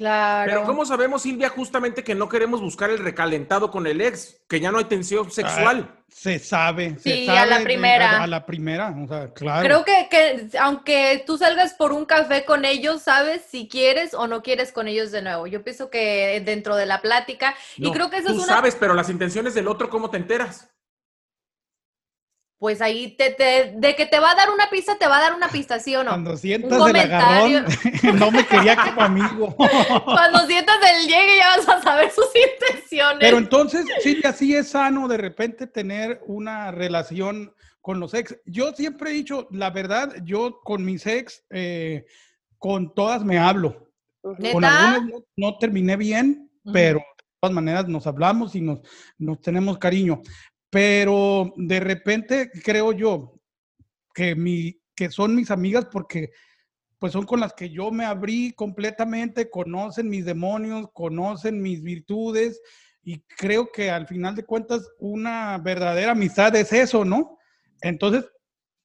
Claro. 0.01 0.51
Pero 0.51 0.65
¿cómo 0.65 0.87
sabemos, 0.87 1.21
Silvia, 1.21 1.51
justamente 1.51 2.03
que 2.03 2.15
no 2.15 2.27
queremos 2.27 2.63
buscar 2.63 2.89
el 2.89 3.01
recalentado 3.01 3.71
con 3.71 3.87
el 3.87 4.01
ex? 4.01 4.41
Que 4.49 4.59
ya 4.59 4.73
no 4.73 4.79
hay 4.79 4.85
tensión 4.87 5.31
sexual. 5.31 5.91
Ah, 5.95 6.03
se 6.09 6.39
sabe. 6.39 6.97
Se 6.99 7.13
Sí, 7.13 7.27
sabe 7.27 7.39
a 7.39 7.45
la 7.47 7.59
de- 7.59 7.65
primera. 7.65 8.23
a, 8.23 8.27
la 8.27 8.47
primera, 8.47 8.95
o 8.99 9.07
sea, 9.07 9.31
claro. 9.35 9.63
Creo 9.63 9.85
que, 9.85 10.09
que 10.11 10.59
aunque 10.59 11.23
tú 11.27 11.37
salgas 11.37 11.75
por 11.75 11.93
un 11.93 12.07
café 12.07 12.47
con 12.47 12.65
ellos, 12.65 13.03
sabes 13.03 13.43
si 13.51 13.69
quieres 13.69 14.15
o 14.15 14.27
no 14.27 14.43
quieres 14.43 14.73
con 14.73 14.89
ellos 14.89 15.11
de 15.13 15.21
nuevo. 15.21 15.47
Yo 15.47 15.63
pienso 15.63 15.91
que 15.91 16.43
dentro 16.47 16.77
de 16.77 16.87
la 16.87 17.03
plática, 17.03 17.55
y 17.77 17.93
creo 17.93 18.09
que 18.09 18.17
eso 18.17 18.29
tú 18.29 18.39
es 18.39 18.45
una... 18.45 18.55
sabes, 18.55 18.77
pero 18.81 18.95
las 18.95 19.11
intenciones 19.11 19.53
del 19.53 19.69
otro, 19.69 19.91
¿cómo 19.91 20.09
te 20.09 20.17
enteras? 20.17 20.71
Pues 22.61 22.83
ahí 22.83 23.17
te, 23.17 23.31
te- 23.31 23.73
de 23.75 23.97
que 23.97 24.05
te 24.05 24.21
va 24.21 24.33
a 24.33 24.35
dar 24.35 24.51
una 24.51 24.69
pista, 24.69 24.99
te 24.99 25.07
va 25.07 25.17
a 25.17 25.21
dar 25.23 25.35
una 25.35 25.49
pista, 25.49 25.81
¿sí 25.81 25.97
o 25.97 26.05
no? 26.05 26.11
Cuando 26.11 26.37
sientas 26.37 26.79
el 26.91 26.97
agarrón, 26.97 27.65
no 28.19 28.31
me 28.31 28.47
quería 28.47 28.77
como 28.77 29.01
amigo. 29.03 29.57
Cuando 30.05 30.41
sientas 30.47 30.77
el 30.93 31.07
llegue 31.09 31.39
ya 31.39 31.57
vas 31.57 31.69
a 31.71 31.83
saber 31.83 32.11
sus 32.11 32.27
intenciones. 32.37 33.17
Pero 33.19 33.39
entonces, 33.39 33.87
Silvia, 34.03 34.35
sí 34.35 34.55
es 34.55 34.69
sano 34.69 35.09
de 35.09 35.17
repente 35.17 35.67
tener 35.67 36.21
una 36.27 36.71
relación 36.71 37.55
con 37.81 37.99
los 37.99 38.13
ex. 38.13 38.37
Yo 38.45 38.73
siempre 38.75 39.09
he 39.11 39.15
dicho, 39.15 39.49
la 39.53 39.71
verdad, 39.71 40.17
yo 40.23 40.61
con 40.63 40.85
mis 40.85 41.07
ex, 41.07 41.43
eh, 41.49 42.05
con 42.59 42.95
todas 42.95 43.25
me 43.25 43.39
hablo. 43.39 43.91
Con 44.21 44.63
algunos 44.67 45.23
no, 45.35 45.49
no 45.53 45.59
terminé 45.59 45.97
bien, 45.97 46.51
Ujú. 46.63 46.75
pero 46.75 46.99
de 46.99 47.35
todas 47.41 47.55
maneras 47.55 47.89
nos 47.89 48.07
hablamos 48.07 48.55
y 48.55 48.61
nos, 48.61 48.81
nos 49.17 49.41
tenemos 49.41 49.79
cariño. 49.79 50.21
Pero 50.71 51.53
de 51.57 51.81
repente 51.81 52.51
creo 52.65 52.93
yo 52.93 53.41
que, 54.15 54.35
mi, 54.35 54.81
que 54.95 55.11
son 55.11 55.35
mis 55.35 55.51
amigas 55.51 55.87
porque 55.91 56.31
pues 56.99 57.13
son 57.15 57.25
con 57.25 57.41
las 57.41 57.55
que 57.55 57.71
yo 57.71 57.91
me 57.91 58.05
abrí 58.05 58.53
completamente, 58.53 59.49
conocen 59.49 60.09
mis 60.09 60.27
demonios, 60.27 60.89
conocen 60.93 61.63
mis 61.63 61.83
virtudes 61.83 62.61
y 63.03 63.21
creo 63.23 63.73
que 63.73 63.91
al 63.91 64.07
final 64.07 64.35
de 64.35 64.45
cuentas 64.45 64.87
una 64.99 65.57
verdadera 65.59 66.13
amistad 66.13 66.55
es 66.57 66.73
eso, 66.73 67.05
¿no? 67.05 67.39
Entonces, 67.81 68.31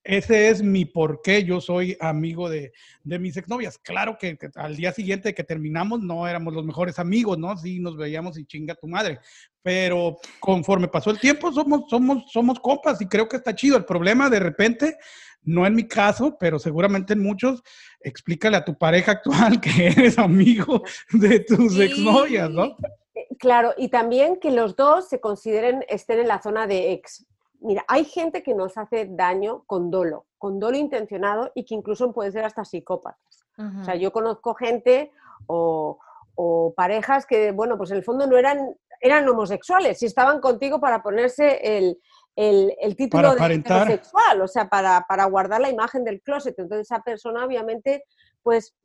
ese 0.05 0.49
es 0.49 0.61
mi 0.61 0.85
por 0.85 1.21
qué 1.23 1.43
yo 1.43 1.59
soy 1.59 1.97
amigo 1.99 2.47
de, 2.47 2.71
de 3.03 3.17
mis 3.19 3.35
exnovias. 3.37 3.79
Claro 3.79 4.17
que, 4.19 4.37
que 4.37 4.49
al 4.55 4.75
día 4.75 4.91
siguiente 4.91 5.33
que 5.33 5.43
terminamos 5.43 6.01
no 6.01 6.27
éramos 6.27 6.53
los 6.53 6.63
mejores 6.63 6.99
amigos, 6.99 7.39
¿no? 7.39 7.57
Sí, 7.57 7.79
nos 7.79 7.97
veíamos 7.97 8.37
y 8.37 8.45
chinga 8.45 8.75
tu 8.75 8.87
madre. 8.87 9.19
Pero 9.63 10.17
conforme 10.39 10.87
pasó 10.87 11.09
el 11.09 11.19
tiempo, 11.19 11.51
somos, 11.51 11.89
somos, 11.89 12.31
somos 12.31 12.59
compas 12.59 13.01
y 13.01 13.07
creo 13.07 13.27
que 13.27 13.37
está 13.37 13.55
chido. 13.55 13.77
El 13.77 13.85
problema 13.85 14.29
de 14.29 14.39
repente, 14.39 14.95
no 15.41 15.65
en 15.65 15.73
mi 15.73 15.87
caso, 15.87 16.37
pero 16.39 16.59
seguramente 16.59 17.13
en 17.13 17.23
muchos, 17.23 17.63
explícale 17.99 18.57
a 18.57 18.63
tu 18.65 18.77
pareja 18.77 19.13
actual 19.13 19.59
que 19.61 19.87
eres 19.87 20.19
amigo 20.19 20.83
de 21.13 21.39
tus 21.39 21.73
Sí. 21.73 21.81
exnovias, 21.81 22.49
¿no? 22.51 22.65
Eh, 22.65 23.27
Claro, 23.39 23.73
y 23.77 23.89
también 23.89 24.37
que 24.39 24.51
los 24.51 24.75
dos 24.75 25.09
se 25.09 25.19
consideren, 25.19 25.83
estén 25.89 26.19
en 26.19 26.27
la 26.27 26.41
zona 26.41 26.67
de 26.67 26.93
ex. 26.93 27.25
Mira, 27.65 27.83
hay 27.87 28.05
gente 28.05 28.43
que 28.43 28.53
nos 28.53 28.77
hace 28.77 29.07
daño 29.09 29.63
con 29.65 29.89
dolo, 29.89 30.25
con 30.37 30.59
dolo 30.59 30.77
intencionado 30.77 31.51
y 31.55 31.65
que 31.65 31.73
incluso 31.73 32.13
pueden 32.13 32.31
ser 32.31 32.45
hasta 32.45 32.63
psicópatas. 32.63 33.43
O 33.57 33.83
sea, 33.83 33.95
yo 33.95 34.11
conozco 34.11 34.53
gente 34.53 35.11
o, 35.47 35.97
o 36.35 36.73
parejas 36.75 37.25
que, 37.25 37.51
bueno, 37.51 37.77
pues 37.77 37.89
en 37.91 37.97
el 37.97 38.03
fondo 38.03 38.27
no 38.27 38.37
eran, 38.37 38.75
eran 39.01 39.27
homosexuales 39.27 40.01
y 40.03 40.05
estaban 40.05 40.41
contigo 40.41 40.79
para 40.79 41.01
ponerse 41.01 41.77
el, 41.77 41.97
el, 42.35 42.75
el 42.79 42.95
título 42.95 43.35
Para 43.35 43.47
de 43.47 43.55
heterosexual, 43.55 44.41
o 44.41 44.47
sea, 44.47 44.69
para, 44.69 45.05
para 45.07 45.25
guardar 45.25 45.61
la 45.61 45.69
imagen 45.69 46.03
del 46.03 46.21
closet. 46.21 46.59
Entonces 46.59 46.87
esa 46.91 47.01
persona 47.01 47.45
obviamente, 47.45 48.03
pues 48.43 48.75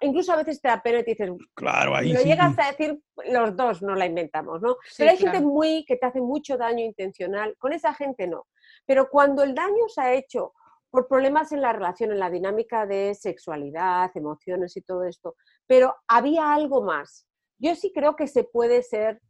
incluso 0.00 0.32
a 0.32 0.36
veces 0.36 0.60
te 0.60 0.68
da 0.68 0.82
pena 0.82 1.00
y 1.00 1.04
te 1.04 1.10
dices, 1.12 1.30
Claro, 1.54 1.94
ahí 1.94 2.12
lo 2.12 2.20
sí. 2.20 2.26
llegas 2.28 2.58
a 2.58 2.68
decir, 2.68 3.00
los 3.30 3.56
dos 3.56 3.82
no 3.82 3.94
la 3.94 4.06
inventamos, 4.06 4.60
¿no? 4.60 4.76
Sí, 4.84 4.96
Pero 4.98 5.10
hay 5.10 5.16
claro. 5.18 5.32
gente 5.32 5.46
muy 5.46 5.84
que 5.86 5.96
te 5.96 6.06
hace 6.06 6.20
mucho 6.20 6.56
daño 6.56 6.84
intencional, 6.84 7.56
con 7.58 7.72
esa 7.72 7.94
gente 7.94 8.26
no. 8.26 8.46
Pero 8.86 9.08
cuando 9.10 9.42
el 9.42 9.54
daño 9.54 9.88
se 9.88 10.00
ha 10.00 10.14
hecho 10.14 10.52
por 10.90 11.06
problemas 11.06 11.52
en 11.52 11.60
la 11.60 11.72
relación, 11.72 12.12
en 12.12 12.18
la 12.18 12.30
dinámica 12.30 12.86
de 12.86 13.14
sexualidad, 13.14 14.10
emociones 14.14 14.76
y 14.76 14.82
todo 14.82 15.04
esto, 15.04 15.36
pero 15.66 15.94
había 16.06 16.54
algo 16.54 16.82
más. 16.82 17.26
Yo 17.58 17.74
sí 17.74 17.92
creo 17.94 18.16
que 18.16 18.26
se 18.26 18.44
puede 18.44 18.82
ser 18.82 19.20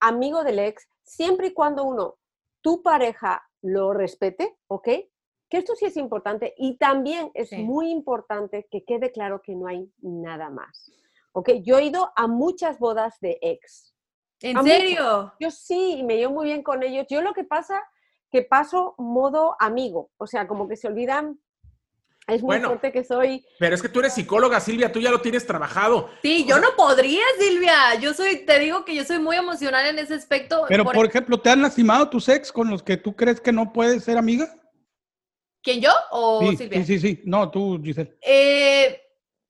amigo 0.00 0.42
del 0.44 0.58
ex 0.58 0.88
siempre 1.02 1.48
y 1.48 1.52
cuando 1.52 1.84
uno, 1.84 2.16
tu 2.62 2.82
pareja, 2.82 3.42
lo 3.60 3.92
respete, 3.92 4.56
¿ok? 4.68 4.88
Que 5.52 5.58
esto 5.58 5.74
sí 5.76 5.84
es 5.84 5.98
importante 5.98 6.54
y 6.56 6.78
también 6.78 7.30
es 7.34 7.50
Sí. 7.50 7.56
muy 7.58 7.90
importante 7.90 8.66
que 8.70 8.84
quede 8.84 9.12
claro 9.12 9.42
que 9.42 9.54
no 9.54 9.66
hay 9.66 9.86
nada 10.00 10.48
más. 10.48 10.90
¿Ok? 11.32 11.50
Yo 11.62 11.76
he 11.78 11.84
ido 11.84 12.10
a 12.16 12.26
muchas 12.26 12.78
bodas 12.78 13.20
de 13.20 13.38
ex. 13.42 13.92
¿En 14.40 14.56
a 14.56 14.62
muchas. 14.62 14.78
serio? 14.78 15.32
Yo 15.38 15.50
sí, 15.50 15.96
y 15.98 16.02
me 16.04 16.16
llevo 16.16 16.32
muy 16.32 16.46
bien 16.46 16.62
con 16.62 16.82
ellos. 16.82 17.04
Yo 17.10 17.20
lo 17.20 17.34
que 17.34 17.44
pasa, 17.44 17.82
que 18.30 18.40
paso 18.40 18.94
modo 18.96 19.54
amigo. 19.60 20.10
O 20.16 20.26
sea, 20.26 20.48
como 20.48 20.66
que 20.68 20.76
se 20.76 20.88
olvidan. 20.88 21.38
Es 22.28 22.40
muy 22.40 22.46
Bueno. 22.56 22.68
fuerte 22.68 22.90
que 22.90 23.04
soy. 23.04 23.44
Pero 23.58 23.74
es 23.74 23.82
que 23.82 23.90
tú 23.90 23.98
eres 24.00 24.14
psicóloga, 24.14 24.58
Silvia, 24.58 24.90
tú 24.90 25.00
ya 25.00 25.10
lo 25.10 25.20
tienes 25.20 25.46
trabajado. 25.46 26.08
Sí, 26.22 26.44
O 26.44 26.48
yo 26.48 26.54
sea- 26.56 26.64
no 26.70 26.76
podría, 26.78 27.20
Silvia. 27.38 27.94
Yo 28.00 28.14
soy, 28.14 28.46
te 28.46 28.58
digo 28.58 28.86
que 28.86 28.94
yo 28.94 29.04
soy 29.04 29.18
muy 29.18 29.36
emocional 29.36 29.84
en 29.86 29.98
ese 29.98 30.14
aspecto. 30.14 30.64
Pero, 30.68 30.84
Por- 30.84 30.94
por 30.94 31.04
ejemplo, 31.06 31.38
¿te 31.38 31.50
han 31.50 31.60
lastimado 31.60 32.08
tus 32.08 32.28
ex 32.30 32.50
con 32.50 32.70
los 32.70 32.82
que 32.82 32.96
tú 32.96 33.14
crees 33.14 33.38
que 33.38 33.52
no 33.52 33.70
puedes 33.74 34.02
ser 34.04 34.16
amiga? 34.16 34.54
¿Quién 35.62 35.80
yo 35.80 35.92
o 36.10 36.40
sí, 36.50 36.56
Silvia? 36.56 36.84
sí, 36.84 36.98
sí, 36.98 37.00
sí. 37.00 37.22
No, 37.24 37.50
tú, 37.50 37.80
Giselle. 37.82 38.16
Eh, 38.20 39.00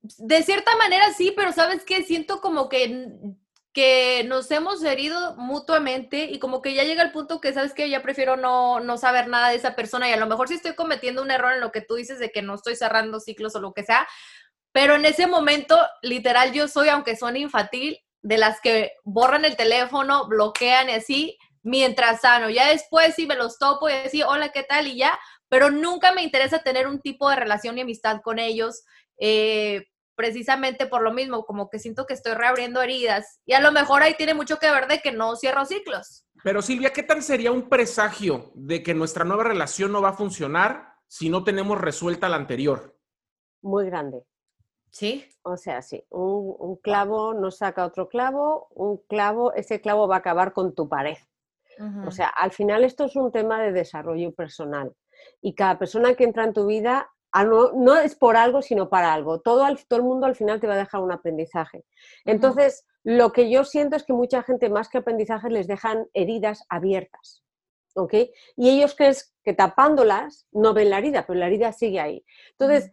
de 0.00 0.42
cierta 0.42 0.76
manera 0.76 1.12
sí, 1.12 1.32
pero 1.34 1.52
¿sabes 1.52 1.84
qué? 1.84 2.02
Siento 2.02 2.40
como 2.40 2.68
que, 2.68 3.08
que 3.72 4.24
nos 4.26 4.50
hemos 4.50 4.82
herido 4.82 5.36
mutuamente 5.36 6.24
y 6.24 6.38
como 6.38 6.60
que 6.60 6.74
ya 6.74 6.84
llega 6.84 7.02
el 7.02 7.12
punto 7.12 7.40
que, 7.40 7.52
¿sabes 7.52 7.72
qué? 7.72 7.88
Ya 7.88 8.02
prefiero 8.02 8.36
no, 8.36 8.80
no 8.80 8.98
saber 8.98 9.28
nada 9.28 9.48
de 9.48 9.56
esa 9.56 9.74
persona 9.74 10.08
y 10.08 10.12
a 10.12 10.18
lo 10.18 10.26
mejor 10.26 10.48
sí 10.48 10.54
estoy 10.54 10.74
cometiendo 10.74 11.22
un 11.22 11.30
error 11.30 11.54
en 11.54 11.60
lo 11.60 11.72
que 11.72 11.80
tú 11.80 11.94
dices 11.94 12.18
de 12.18 12.30
que 12.30 12.42
no 12.42 12.54
estoy 12.54 12.76
cerrando 12.76 13.20
ciclos 13.20 13.54
o 13.54 13.60
lo 13.60 13.72
que 13.72 13.84
sea, 13.84 14.06
pero 14.72 14.96
en 14.96 15.04
ese 15.04 15.26
momento, 15.26 15.78
literal, 16.00 16.52
yo 16.52 16.66
soy, 16.66 16.88
aunque 16.88 17.16
suene 17.16 17.40
infantil, 17.40 17.98
de 18.22 18.38
las 18.38 18.60
que 18.60 18.92
borran 19.04 19.44
el 19.44 19.56
teléfono, 19.56 20.26
bloquean 20.28 20.88
y 20.88 20.92
así, 20.92 21.38
mientras 21.62 22.22
sano. 22.22 22.48
Ya 22.48 22.68
después 22.68 23.14
sí 23.14 23.26
me 23.26 23.36
los 23.36 23.58
topo 23.58 23.88
y 23.88 23.92
decir, 23.92 24.24
hola, 24.26 24.50
¿qué 24.50 24.62
tal? 24.62 24.86
Y 24.86 24.96
ya, 24.96 25.18
pero 25.52 25.70
nunca 25.70 26.14
me 26.14 26.22
interesa 26.22 26.62
tener 26.62 26.86
un 26.86 27.02
tipo 27.02 27.28
de 27.28 27.36
relación 27.36 27.76
y 27.76 27.82
amistad 27.82 28.22
con 28.22 28.38
ellos, 28.38 28.86
eh, 29.18 29.84
precisamente 30.14 30.86
por 30.86 31.02
lo 31.02 31.12
mismo, 31.12 31.44
como 31.44 31.68
que 31.68 31.78
siento 31.78 32.06
que 32.06 32.14
estoy 32.14 32.32
reabriendo 32.32 32.80
heridas. 32.80 33.38
Y 33.44 33.52
a 33.52 33.60
lo 33.60 33.70
mejor 33.70 34.02
ahí 34.02 34.14
tiene 34.16 34.32
mucho 34.32 34.56
que 34.56 34.70
ver 34.70 34.88
de 34.88 35.00
que 35.00 35.12
no 35.12 35.36
cierro 35.36 35.66
ciclos. 35.66 36.24
Pero 36.42 36.62
Silvia, 36.62 36.90
¿qué 36.94 37.02
tal 37.02 37.22
sería 37.22 37.52
un 37.52 37.68
presagio 37.68 38.50
de 38.54 38.82
que 38.82 38.94
nuestra 38.94 39.26
nueva 39.26 39.44
relación 39.44 39.92
no 39.92 40.00
va 40.00 40.08
a 40.08 40.14
funcionar 40.14 40.94
si 41.06 41.28
no 41.28 41.44
tenemos 41.44 41.78
resuelta 41.78 42.30
la 42.30 42.36
anterior? 42.36 42.98
Muy 43.60 43.84
grande. 43.84 44.22
Sí. 44.88 45.28
O 45.42 45.58
sea, 45.58 45.82
sí, 45.82 46.02
un, 46.08 46.56
un 46.58 46.76
clavo 46.76 47.34
no 47.34 47.50
saca 47.50 47.84
otro 47.84 48.08
clavo, 48.08 48.68
un 48.70 49.02
clavo, 49.06 49.52
ese 49.52 49.82
clavo 49.82 50.08
va 50.08 50.14
a 50.14 50.20
acabar 50.20 50.54
con 50.54 50.74
tu 50.74 50.88
pared. 50.88 51.18
O 52.06 52.10
sea, 52.10 52.28
al 52.28 52.52
final 52.52 52.84
esto 52.84 53.04
es 53.04 53.16
un 53.16 53.32
tema 53.32 53.60
de 53.60 53.72
desarrollo 53.72 54.32
personal 54.32 54.94
y 55.42 55.54
cada 55.54 55.78
persona 55.78 56.14
que 56.14 56.24
entra 56.24 56.44
en 56.44 56.54
tu 56.54 56.66
vida 56.66 57.10
no, 57.34 57.72
no 57.72 57.96
es 57.96 58.14
por 58.14 58.36
algo, 58.36 58.62
sino 58.62 58.88
para 58.88 59.12
algo. 59.12 59.40
Todo, 59.40 59.66
todo 59.88 59.98
el 59.98 60.04
mundo 60.04 60.26
al 60.26 60.36
final 60.36 60.60
te 60.60 60.66
va 60.66 60.74
a 60.74 60.78
dejar 60.78 61.00
un 61.02 61.12
aprendizaje. 61.12 61.84
Entonces, 62.24 62.86
lo 63.04 63.32
que 63.32 63.50
yo 63.50 63.64
siento 63.64 63.96
es 63.96 64.04
que 64.04 64.12
mucha 64.12 64.42
gente 64.42 64.70
más 64.70 64.88
que 64.88 64.98
aprendizajes 64.98 65.50
les 65.50 65.66
dejan 65.66 66.06
heridas 66.14 66.64
abiertas. 66.68 67.42
¿ok? 67.94 68.14
Y 68.56 68.70
ellos 68.70 68.94
creen 68.94 69.14
que 69.44 69.54
tapándolas 69.54 70.46
no 70.52 70.74
ven 70.74 70.90
la 70.90 70.98
herida, 70.98 71.26
pero 71.26 71.38
la 71.38 71.46
herida 71.46 71.72
sigue 71.72 72.00
ahí. 72.00 72.24
Entonces, 72.52 72.90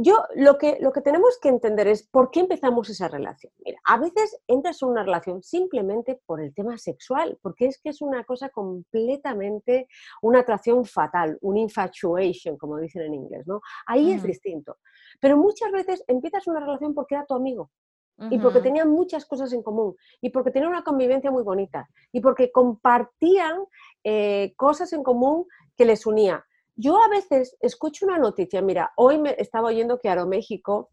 yo 0.00 0.22
lo 0.36 0.58
que, 0.58 0.78
lo 0.80 0.92
que 0.92 1.00
tenemos 1.00 1.38
que 1.42 1.48
entender 1.48 1.88
es 1.88 2.06
por 2.06 2.30
qué 2.30 2.40
empezamos 2.40 2.88
esa 2.88 3.08
relación. 3.08 3.52
Mira, 3.64 3.80
a 3.84 3.98
veces 3.98 4.40
entras 4.46 4.80
en 4.82 4.90
una 4.90 5.02
relación 5.02 5.42
simplemente 5.42 6.20
por 6.24 6.40
el 6.40 6.54
tema 6.54 6.78
sexual, 6.78 7.36
porque 7.42 7.66
es 7.66 7.80
que 7.80 7.88
es 7.88 8.00
una 8.00 8.22
cosa 8.22 8.48
completamente, 8.50 9.88
una 10.22 10.40
atracción 10.40 10.84
fatal, 10.84 11.36
un 11.40 11.56
infatuation, 11.56 12.56
como 12.56 12.78
dicen 12.78 13.02
en 13.02 13.14
inglés, 13.14 13.48
¿no? 13.48 13.60
Ahí 13.86 14.12
es 14.12 14.20
Ujú. 14.20 14.28
distinto. 14.28 14.76
Pero 15.20 15.36
muchas 15.36 15.72
veces 15.72 16.04
empiezas 16.06 16.46
una 16.46 16.60
relación 16.60 16.94
porque 16.94 17.16
era 17.16 17.26
tu 17.26 17.34
amigo 17.34 17.70
y 18.30 18.38
porque 18.38 18.60
tenían 18.60 18.90
muchas 18.90 19.24
cosas 19.26 19.52
en 19.52 19.62
común 19.62 19.96
y 20.20 20.30
porque 20.30 20.50
tenían 20.50 20.72
una 20.72 20.82
convivencia 20.82 21.30
muy 21.30 21.44
bonita 21.44 21.88
y 22.12 22.20
porque 22.20 22.50
compartían 22.50 23.64
eh, 24.02 24.54
cosas 24.56 24.92
en 24.92 25.02
común 25.02 25.46
que 25.76 25.84
les 25.84 26.04
unía. 26.04 26.44
Yo 26.80 27.02
a 27.02 27.08
veces 27.08 27.56
escucho 27.58 28.06
una 28.06 28.18
noticia, 28.18 28.62
mira, 28.62 28.92
hoy 28.94 29.18
me 29.18 29.34
estaba 29.36 29.66
oyendo 29.66 29.98
que 29.98 30.08
Aeroméxico 30.08 30.90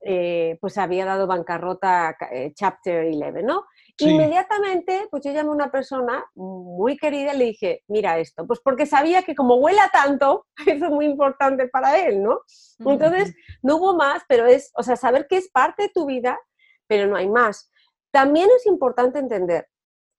eh, 0.00 0.56
pues 0.62 0.78
había 0.78 1.04
dado 1.04 1.26
bancarrota 1.26 2.16
eh, 2.32 2.52
Chapter 2.54 3.04
11, 3.12 3.42
¿no? 3.42 3.66
Sí. 3.98 4.08
Inmediatamente, 4.08 5.06
pues 5.10 5.22
yo 5.24 5.32
llamé 5.32 5.50
a 5.50 5.52
una 5.52 5.70
persona 5.70 6.24
muy 6.34 6.96
querida 6.96 7.34
y 7.34 7.36
le 7.36 7.44
dije, 7.44 7.82
mira 7.88 8.18
esto, 8.18 8.46
pues 8.46 8.60
porque 8.64 8.86
sabía 8.86 9.22
que 9.22 9.34
como 9.34 9.56
huela 9.56 9.90
tanto, 9.92 10.46
eso 10.66 10.86
es 10.86 10.90
muy 10.90 11.04
importante 11.04 11.68
para 11.68 11.98
él, 11.98 12.22
¿no? 12.22 12.40
Entonces, 12.78 13.34
no 13.60 13.76
hubo 13.76 13.96
más, 13.96 14.22
pero 14.28 14.46
es, 14.46 14.70
o 14.76 14.82
sea, 14.82 14.96
saber 14.96 15.26
que 15.28 15.36
es 15.36 15.50
parte 15.50 15.82
de 15.82 15.90
tu 15.90 16.06
vida, 16.06 16.40
pero 16.86 17.06
no 17.06 17.16
hay 17.16 17.28
más. 17.28 17.70
También 18.10 18.48
es 18.56 18.64
importante 18.64 19.18
entender 19.18 19.68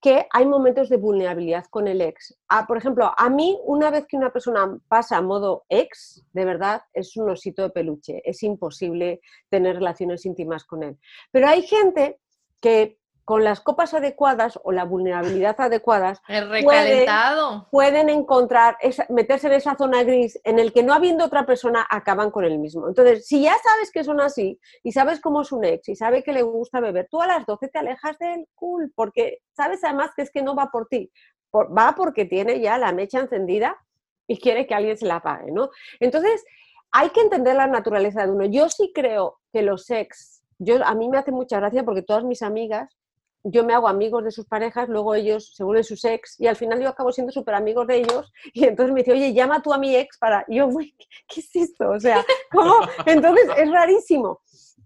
que 0.01 0.25
hay 0.32 0.46
momentos 0.46 0.88
de 0.89 0.98
vulnerabilidad 0.98 1.65
con 1.70 1.88
el 1.88 2.01
ex. 2.01 2.38
Ah, 2.48 2.65
por 2.68 2.77
ejemplo, 2.77 3.12
a 3.18 3.29
mí, 3.29 3.60
una 3.65 3.91
vez 3.91 4.06
que 4.08 4.15
una 4.15 4.32
persona 4.32 4.77
pasa 4.88 5.18
a 5.18 5.22
modo 5.22 5.65
ex, 5.68 6.24
de 6.32 6.46
verdad, 6.46 6.82
es 6.94 7.18
un 7.18 7.29
osito 7.29 7.63
de 7.63 7.70
peluche. 7.70 8.22
Es 8.24 8.41
imposible 8.44 9.20
tener 9.50 9.75
relaciones 9.75 10.25
íntimas 10.25 10.63
con 10.63 10.84
él. 10.84 10.98
Pero 11.32 11.48
hay 11.48 11.63
gente 11.63 12.20
que 12.62 12.98
con 13.29 13.43
las 13.43 13.59
copas 13.59 13.93
adecuadas 13.93 14.59
o 14.63 14.71
la 14.71 14.86
vulnerabilidad 14.86 15.55
adecuadas, 15.62 16.19
Pueden, 17.69 18.09
encontrar, 18.09 18.75
meterse 19.09 19.45
en 19.45 19.53
esa 19.53 19.75
zona 19.75 20.01
gris 20.01 20.41
en 20.43 20.57
el 20.57 20.74
que 20.74 20.81
no 20.81 20.95
habiendo 20.95 21.25
otra 21.25 21.45
persona 21.45 21.86
acaban 21.91 22.31
con 22.31 22.43
el 22.43 22.57
mismo. 22.57 22.88
Entonces, 22.88 23.27
si 23.27 23.43
ya 23.43 23.53
sabes 23.63 23.91
que 23.91 24.03
son 24.03 24.19
así 24.19 24.59
y 24.81 24.93
sabes 24.93 25.21
cómo 25.21 25.43
es 25.43 25.51
un 25.51 25.63
ex 25.63 25.89
y 25.89 25.95
sabe 25.95 26.24
que 26.24 26.33
le 26.33 26.41
gusta 26.41 26.79
beber, 26.79 27.07
tú 27.07 27.21
a 27.21 27.27
las 27.27 27.45
12 27.45 27.67
te 27.67 27.77
alejas 27.77 28.17
del 28.17 28.48
cool 28.55 28.91
porque 28.95 29.43
sabes 29.55 29.83
además 29.83 30.09
que 30.15 30.24
es 30.24 30.31
que 30.31 30.41
no 30.41 30.55
va 30.55 30.71
por 30.71 30.88
ti, 30.88 31.12
va 31.53 31.93
porque 31.95 32.25
tiene 32.25 32.59
ya 32.59 32.79
la 32.79 32.91
mecha 32.93 33.19
encendida 33.19 33.77
y 34.25 34.39
quiere 34.39 34.65
que 34.65 34.74
alguien 34.74 34.98
se 34.98 35.05
la 35.05 35.17
apague, 35.17 35.51
¿no? 35.51 35.69
Entonces, 36.00 36.43
hay 36.91 37.12
que 37.12 37.21
entender 37.21 37.55
la 37.55 37.67
naturaleza 37.67 38.25
de 38.25 38.31
uno. 38.31 38.45
Yo 38.45 38.69
sí 38.69 38.91
creo 38.91 39.38
que 39.53 39.62
los 39.62 39.88
ex, 39.91 40.41
yo, 40.57 40.83
a 40.83 40.95
mí 40.95 41.09
me 41.09 41.19
hace 41.19 41.31
mucha 41.31 41.59
gracia 41.59 41.83
porque 41.83 42.01
todas 42.01 42.24
mis 42.24 42.41
amigas 42.41 42.99
yo 43.43 43.63
me 43.63 43.74
hago 43.74 43.88
amigos 43.88 44.24
de 44.24 44.31
sus 44.31 44.46
parejas, 44.46 44.89
luego 44.89 45.15
ellos 45.15 45.53
se 45.55 45.63
vuelven 45.63 45.84
sus 45.84 46.03
ex 46.05 46.39
y 46.39 46.48
al 46.48 46.55
final 46.55 46.81
yo 46.81 46.89
acabo 46.89 47.12
siendo 47.12 47.31
súper 47.31 47.55
amigos 47.55 47.88
de 47.88 47.98
ellos 47.98 48.31
y 48.53 48.65
entonces 48.65 48.93
me 48.93 49.01
dice, 49.01 49.13
oye, 49.13 49.34
llama 49.34 49.62
tú 49.62 49.74
a 49.74 49.77
mi 49.77 49.96
ex 49.96 50.17
para... 50.17 50.46
Y 50.48 50.58
yo, 50.58 50.67
uy, 50.67 50.96
¿qué, 51.27 51.39
es 51.39 51.55
esto? 51.55 51.89
O 51.89 52.00
sea, 52.00 52.24
¿cómo? 52.51 52.75
Entonces 53.05 53.50
es 53.58 53.72
rarísimo. 53.72 54.41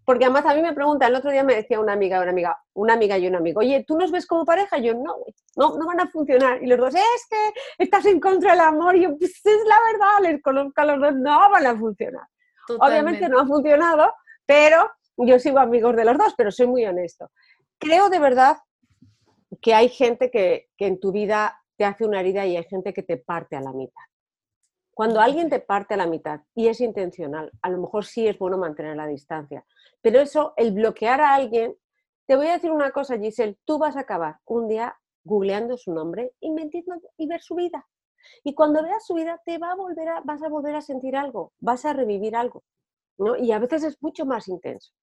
Porque 0.05 0.25
además 0.25 0.45
a 0.45 0.53
mí 0.53 0.61
me 0.61 0.73
pregunta, 0.73 1.07
el 1.07 1.15
otro 1.15 1.31
día 1.31 1.45
me 1.45 1.55
decía 1.55 1.79
una 1.79 1.93
amiga, 1.93 2.19
una 2.19 2.31
amiga, 2.31 2.57
una 2.73 2.93
amiga 2.93 3.17
y 3.17 3.25
un 3.25 3.35
amigo, 3.35 3.61
oye, 3.61 3.85
¿tú 3.87 3.97
nos 3.97 4.11
ves 4.11 4.27
como 4.27 4.43
pareja? 4.43 4.77
yo, 4.77 4.93
no, 4.95 5.15
no, 5.55 5.77
no 5.77 5.85
van 5.85 6.01
a 6.01 6.09
funcionar. 6.09 6.61
Y 6.61 6.67
los 6.67 6.77
dos, 6.77 6.93
es 6.93 7.27
que 7.29 7.83
estás 7.83 8.05
en 8.05 8.19
contra 8.19 8.51
del 8.51 8.59
amor. 8.59 8.97
Y 8.97 9.03
yo, 9.03 9.17
pues 9.17 9.31
es 9.31 9.65
la 9.65 9.77
verdad, 9.91 10.31
les 10.31 10.41
conozco 10.41 10.81
a 10.81 10.85
los 10.85 10.99
dos, 10.99 11.15
no 11.15 11.49
van 11.49 11.67
a 11.67 11.77
funcionar. 11.77 12.27
Obviamente 12.79 13.29
no 13.29 13.39
ha 13.39 13.47
funcionado, 13.47 14.13
pero 14.45 14.91
yo 15.15 15.39
sigo 15.39 15.59
amigos 15.59 15.95
de 15.95 16.03
los 16.03 16.17
dos, 16.17 16.33
pero 16.35 16.51
soy 16.51 16.67
muy 16.67 16.85
honesto 16.85 17.29
creo 17.79 18.09
de 18.09 18.19
verdad 18.19 18.57
que 19.61 19.73
hay 19.73 19.89
gente 19.89 20.31
que, 20.31 20.69
en 20.77 20.99
tu 20.99 21.11
vida 21.11 21.61
te 21.77 21.85
hace 21.85 22.05
una 22.05 22.19
herida 22.19 22.45
y 22.45 22.57
hay 22.57 22.63
gente 22.65 22.93
que 22.93 23.03
te 23.03 23.17
parte 23.17 23.55
a 23.55 23.61
la 23.61 23.71
mitad. 23.71 24.01
Cuando 24.93 25.21
alguien 25.21 25.49
te 25.49 25.59
parte 25.59 25.93
a 25.93 25.97
la 25.97 26.05
mitad 26.05 26.41
y 26.53 26.67
es 26.67 26.81
intencional, 26.81 27.51
a 27.61 27.69
lo 27.69 27.79
mejor 27.79 28.05
sí 28.05 28.27
es 28.27 28.37
bueno 28.37 28.57
mantener 28.57 28.95
la 28.95 29.07
distancia. 29.07 29.65
Pero 30.01 30.19
eso, 30.19 30.53
el 30.57 30.71
bloquear 30.71 31.21
a 31.21 31.33
alguien, 31.33 31.75
te 32.27 32.35
voy 32.35 32.47
a 32.47 32.53
decir 32.53 32.71
una 32.71 32.91
cosa, 32.91 33.17
Giselle, 33.17 33.57
tú 33.65 33.79
vas 33.79 33.95
a 33.95 34.01
acabar 34.01 34.37
un 34.45 34.67
día 34.67 34.95
googleando 35.23 35.77
su 35.77 35.93
nombre 35.93 36.33
y 36.39 36.53
y 37.17 37.27
ver 37.27 37.41
su 37.41 37.55
vida. 37.55 37.87
Y 38.43 38.53
cuando 38.53 38.83
veas 38.83 39.05
su 39.05 39.15
vida, 39.15 39.41
te 39.45 39.57
va 39.57 39.71
a 39.71 39.75
volver 39.75 40.09
a, 40.09 40.21
vas 40.21 40.43
a 40.43 40.49
volver 40.49 40.75
a 40.75 40.81
sentir 40.81 41.15
algo, 41.15 41.53
vas 41.59 41.85
a 41.85 41.93
revivir 41.93 42.35
algo. 42.35 42.63
¿no? 43.17 43.35
Y 43.37 43.51
a 43.51 43.59
veces 43.59 43.83
es 43.83 44.01
mucho 44.01 44.25
más 44.25 44.47
intenso. 44.47 44.93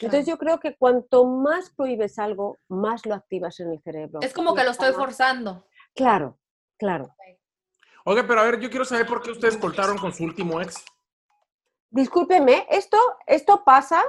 Entonces 0.00 0.26
yo 0.26 0.36
creo 0.36 0.60
que 0.60 0.76
cuanto 0.76 1.24
más 1.24 1.70
prohíbes 1.70 2.18
algo, 2.18 2.58
más 2.68 3.06
lo 3.06 3.14
activas 3.14 3.58
en 3.60 3.70
el 3.70 3.80
cerebro. 3.80 4.20
Es 4.22 4.34
como 4.34 4.54
que 4.54 4.62
lo 4.62 4.70
estoy 4.70 4.92
forzando. 4.92 5.66
Claro, 5.94 6.38
claro. 6.78 7.14
Oiga, 8.04 8.24
pero 8.26 8.40
a 8.40 8.44
ver, 8.44 8.60
yo 8.60 8.68
quiero 8.68 8.84
saber 8.84 9.06
por 9.06 9.22
qué 9.22 9.30
ustedes 9.30 9.56
cortaron 9.56 9.96
con 9.96 10.12
su 10.12 10.24
último 10.24 10.60
ex. 10.60 10.84
Discúlpeme, 11.90 12.66
esto, 12.70 12.98
esto 13.26 13.64
pasa. 13.64 14.02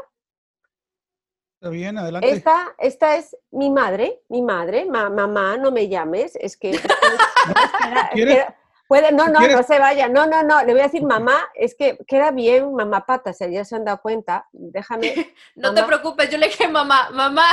Está 1.55 1.69
bien, 1.69 1.97
adelante. 1.97 2.29
Esta, 2.29 2.75
esta 2.77 3.15
es 3.15 3.35
mi 3.49 3.71
madre, 3.71 4.21
mi 4.29 4.41
madre, 4.41 4.85
mamá, 4.85 5.57
no 5.57 5.71
me 5.71 5.87
llames, 5.87 6.35
es 6.35 6.57
que... 6.57 6.71
Puede, 8.87 9.11
no, 9.11 9.27
no, 9.27 9.45
no 9.45 9.63
se 9.63 9.79
vaya. 9.79 10.07
No, 10.07 10.25
no, 10.27 10.43
no. 10.43 10.63
Le 10.63 10.71
voy 10.71 10.81
a 10.81 10.85
decir, 10.85 11.03
mamá, 11.03 11.49
es 11.53 11.75
que 11.75 11.97
queda 12.07 12.31
bien, 12.31 12.73
mamá 12.73 13.05
pata, 13.05 13.33
si 13.33 13.51
ya 13.51 13.65
se 13.65 13.75
han 13.75 13.85
dado 13.85 14.01
cuenta. 14.01 14.47
Déjame. 14.51 15.33
no 15.55 15.73
te 15.73 15.83
preocupes, 15.83 16.29
yo 16.29 16.37
le 16.37 16.47
dije, 16.47 16.67
mamá, 16.67 17.09
mamá, 17.11 17.45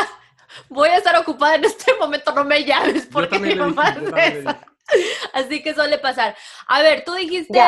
voy 0.68 0.90
a 0.90 0.98
estar 0.98 1.16
ocupada 1.16 1.56
en 1.56 1.64
este 1.64 1.94
momento, 1.98 2.32
no 2.32 2.44
me 2.44 2.64
llames, 2.64 3.06
porque 3.06 3.38
mi 3.38 3.54
mamá 3.54 3.96
Así 5.32 5.62
que 5.62 5.74
suele 5.74 5.98
pasar. 5.98 6.36
A 6.68 6.82
ver, 6.82 7.04
tú 7.04 7.14
dijiste. 7.14 7.58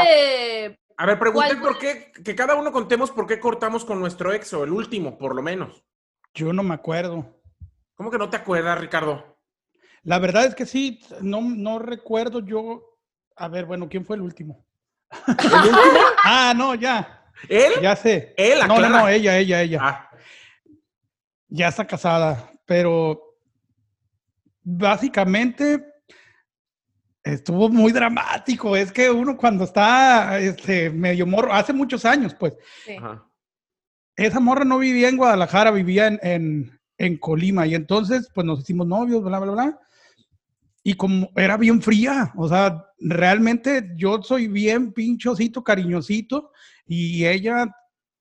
A 0.98 1.06
ver, 1.06 1.18
pregunten 1.18 1.60
por 1.60 1.78
qué, 1.78 2.12
que 2.24 2.34
cada 2.34 2.54
uno 2.54 2.72
contemos 2.72 3.10
por 3.10 3.26
qué 3.26 3.38
cortamos 3.38 3.84
con 3.84 4.00
nuestro 4.00 4.32
ex 4.32 4.52
o 4.54 4.64
el 4.64 4.72
último, 4.72 5.18
por 5.18 5.34
lo 5.34 5.42
menos. 5.42 5.84
Yo 6.34 6.52
no 6.52 6.62
me 6.62 6.74
acuerdo. 6.74 7.34
¿Cómo 7.96 8.10
que 8.10 8.18
no 8.18 8.30
te 8.30 8.36
acuerdas, 8.36 8.78
Ricardo? 8.78 9.38
La 10.02 10.18
verdad 10.18 10.44
es 10.44 10.54
que 10.54 10.66
sí, 10.66 11.00
no, 11.20 11.40
no 11.40 11.78
recuerdo 11.78 12.40
yo 12.40 12.95
a 13.36 13.48
ver, 13.48 13.66
bueno, 13.66 13.88
¿quién 13.88 14.04
fue 14.04 14.16
el 14.16 14.22
último? 14.22 14.66
¿El 15.28 15.34
último? 15.34 15.78
ah, 16.24 16.54
no, 16.56 16.74
ya. 16.74 17.24
¿Él? 17.48 17.74
Ya 17.82 17.94
sé. 17.94 18.34
¿Él? 18.36 18.60
No, 18.66 18.80
no, 18.80 18.88
no, 18.88 19.08
ella, 19.08 19.36
ella, 19.38 19.62
ella. 19.62 19.78
Ah. 19.82 20.10
Ya 21.48 21.68
está 21.68 21.86
casada, 21.86 22.50
pero 22.64 23.38
básicamente 24.62 25.84
estuvo 27.22 27.68
muy 27.68 27.92
dramático. 27.92 28.74
Es 28.74 28.90
que 28.90 29.10
uno 29.10 29.36
cuando 29.36 29.64
está 29.64 30.38
este, 30.38 30.90
medio 30.90 31.26
morro, 31.26 31.52
hace 31.52 31.72
muchos 31.72 32.04
años, 32.06 32.34
pues. 32.34 32.54
Sí. 32.84 32.96
Esa 34.16 34.40
morra 34.40 34.64
no 34.64 34.78
vivía 34.78 35.10
en 35.10 35.18
Guadalajara, 35.18 35.70
vivía 35.70 36.06
en, 36.06 36.18
en, 36.22 36.80
en 36.96 37.18
Colima. 37.18 37.66
Y 37.66 37.74
entonces, 37.74 38.30
pues 38.34 38.46
nos 38.46 38.60
hicimos 38.60 38.86
novios, 38.86 39.22
bla, 39.22 39.38
bla, 39.38 39.52
bla 39.52 39.80
y 40.86 40.94
como 40.94 41.32
era 41.34 41.56
bien 41.56 41.82
fría, 41.82 42.32
o 42.36 42.48
sea, 42.48 42.86
realmente 43.00 43.90
yo 43.96 44.22
soy 44.22 44.46
bien 44.46 44.92
pinchosito, 44.92 45.64
cariñosito, 45.64 46.52
y 46.86 47.26
ella 47.26 47.74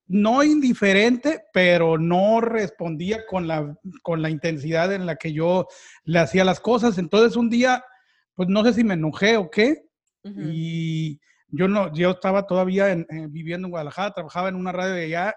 no 0.08 0.44
indiferente, 0.44 1.44
pero 1.54 2.00
no 2.00 2.42
respondía 2.42 3.28
con 3.28 3.48
la, 3.48 3.78
con 4.02 4.24
la 4.24 4.32
intensidad 4.32 4.92
en 4.92 5.06
la 5.06 5.16
que 5.16 5.32
yo 5.32 5.68
le 6.06 6.18
hacía 6.18 6.44
las 6.44 6.60
cosas. 6.60 6.98
Entonces 6.98 7.38
un 7.38 7.52
día, 7.52 7.86
pues 8.34 8.50
no 8.50 8.64
sé 8.64 8.74
si 8.74 8.84
me 8.84 8.96
enojé 8.96 9.38
o 9.38 9.52
qué, 9.52 9.86
y 10.24 11.20
yo 11.50 11.68
no, 11.68 11.94
yo 11.94 12.10
estaba 12.10 12.48
todavía 12.48 12.88
viviendo 13.30 13.68
en 13.68 13.72
Guadalajara, 13.74 14.16
trabajaba 14.16 14.50
en 14.50 14.56
una 14.56 14.72
radio 14.72 14.96
de 14.96 15.06
allá 15.06 15.36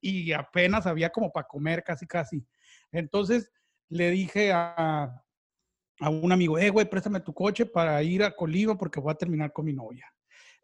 y 0.00 0.30
apenas 0.30 0.86
había 0.86 1.10
como 1.10 1.32
para 1.32 1.48
comer 1.48 1.82
casi, 1.82 2.06
casi. 2.06 2.46
Entonces 2.92 3.50
le 3.88 4.12
dije 4.12 4.52
a, 4.52 5.24
a 6.00 6.10
un 6.10 6.30
amigo, 6.30 6.58
eh, 6.58 6.70
güey, 6.70 6.88
préstame 6.88 7.20
tu 7.20 7.32
coche 7.32 7.66
para 7.66 8.02
ir 8.02 8.22
a 8.22 8.34
Colima 8.34 8.76
porque 8.76 9.00
voy 9.00 9.12
a 9.12 9.16
terminar 9.16 9.52
con 9.52 9.64
mi 9.64 9.72
novia. 9.72 10.06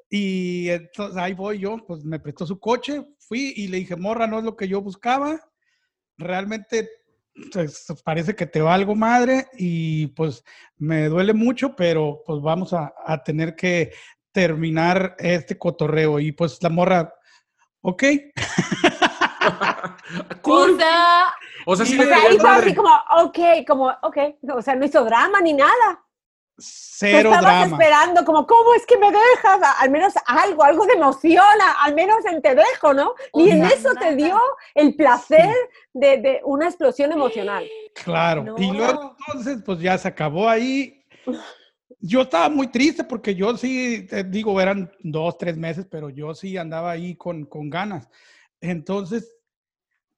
Y 0.09 0.69
entonces 0.69 1.17
ahí 1.17 1.33
voy 1.33 1.59
yo, 1.59 1.79
pues 1.87 2.05
me 2.05 2.21
prestó 2.21 2.47
su 2.47 2.59
coche, 2.59 3.05
fui 3.19 3.53
y 3.57 3.69
le 3.69 3.79
dije, 3.79 3.97
morra, 3.97 4.27
no 4.27 4.39
es 4.39 4.45
lo 4.45 4.57
que 4.57 4.69
yo 4.69 4.81
buscaba, 4.81 5.41
realmente 6.17 6.89
pues, 7.53 7.87
parece 8.05 8.37
que 8.37 8.47
te 8.47 8.61
va 8.61 8.75
algo 8.75 8.95
madre 8.95 9.47
y 9.59 10.09
pues 10.09 10.45
me 10.77 11.09
duele 11.09 11.33
mucho, 11.33 11.75
pero 11.75 12.23
pues 12.25 12.41
vamos 12.41 12.73
a, 12.73 12.93
a 13.05 13.23
tener 13.23 13.57
que 13.57 13.93
terminar 14.33 15.17
este 15.19 15.57
cotorreo. 15.57 16.21
Y 16.21 16.33
pues 16.33 16.63
la 16.63 16.69
morra, 16.69 17.15
ok. 17.81 18.05
cool. 20.43 20.79
O 21.67 21.77
sea, 21.77 21.87
sí 21.87 21.99
o 21.99 22.03
sea, 22.03 22.57
así 22.57 22.75
como, 22.75 22.91
ok, 23.23 23.39
como, 23.67 23.93
ok, 24.03 24.19
o 24.55 24.63
sea, 24.63 24.75
no 24.75 24.85
hizo 24.85 25.05
drama 25.05 25.41
ni 25.41 25.53
nada. 25.55 26.05
Cero 26.57 27.31
Tú 27.31 27.35
estabas 27.35 27.73
esperando, 27.73 28.25
como, 28.25 28.47
¿cómo 28.47 28.75
es 28.75 28.87
que 28.87 28.97
me 28.97 29.11
dejas? 29.11 29.61
Al 29.81 29.91
menos 29.91 30.15
algo, 30.27 30.63
algo 30.63 30.87
de 30.87 30.93
emoción, 30.93 31.45
al 31.83 31.95
menos 31.95 32.25
en 32.27 32.41
te 32.41 32.55
dejo, 32.55 32.95
¿no? 32.95 33.15
Y 33.33 33.51
en 33.51 33.65
eso 33.65 33.93
te 33.95 34.15
dio 34.15 34.41
el 34.75 34.95
placer 34.95 35.53
de, 35.93 36.19
de, 36.19 36.41
una 36.45 36.67
explosión 36.67 37.11
emocional. 37.11 37.69
Claro, 37.95 38.55
y 38.57 38.71
luego 38.71 39.17
entonces, 39.27 39.63
pues 39.65 39.81
ya 39.81 39.99
se 39.99 40.09
acabó 40.09 40.49
ahí. 40.49 41.05
Yo 41.99 42.23
estaba 42.23 42.49
muy 42.49 42.69
triste 42.69 43.03
porque 43.03 43.35
yo 43.35 43.57
sí, 43.57 44.07
te 44.09 44.23
digo, 44.23 44.61
eran 44.61 44.93
dos, 45.01 45.37
tres 45.39 45.57
meses, 45.57 45.87
pero 45.91 46.11
yo 46.11 46.35
sí 46.35 46.57
andaba 46.57 46.93
ahí 46.93 47.17
con, 47.17 47.47
con 47.47 47.69
ganas. 47.69 48.09
Entonces, 48.61 49.34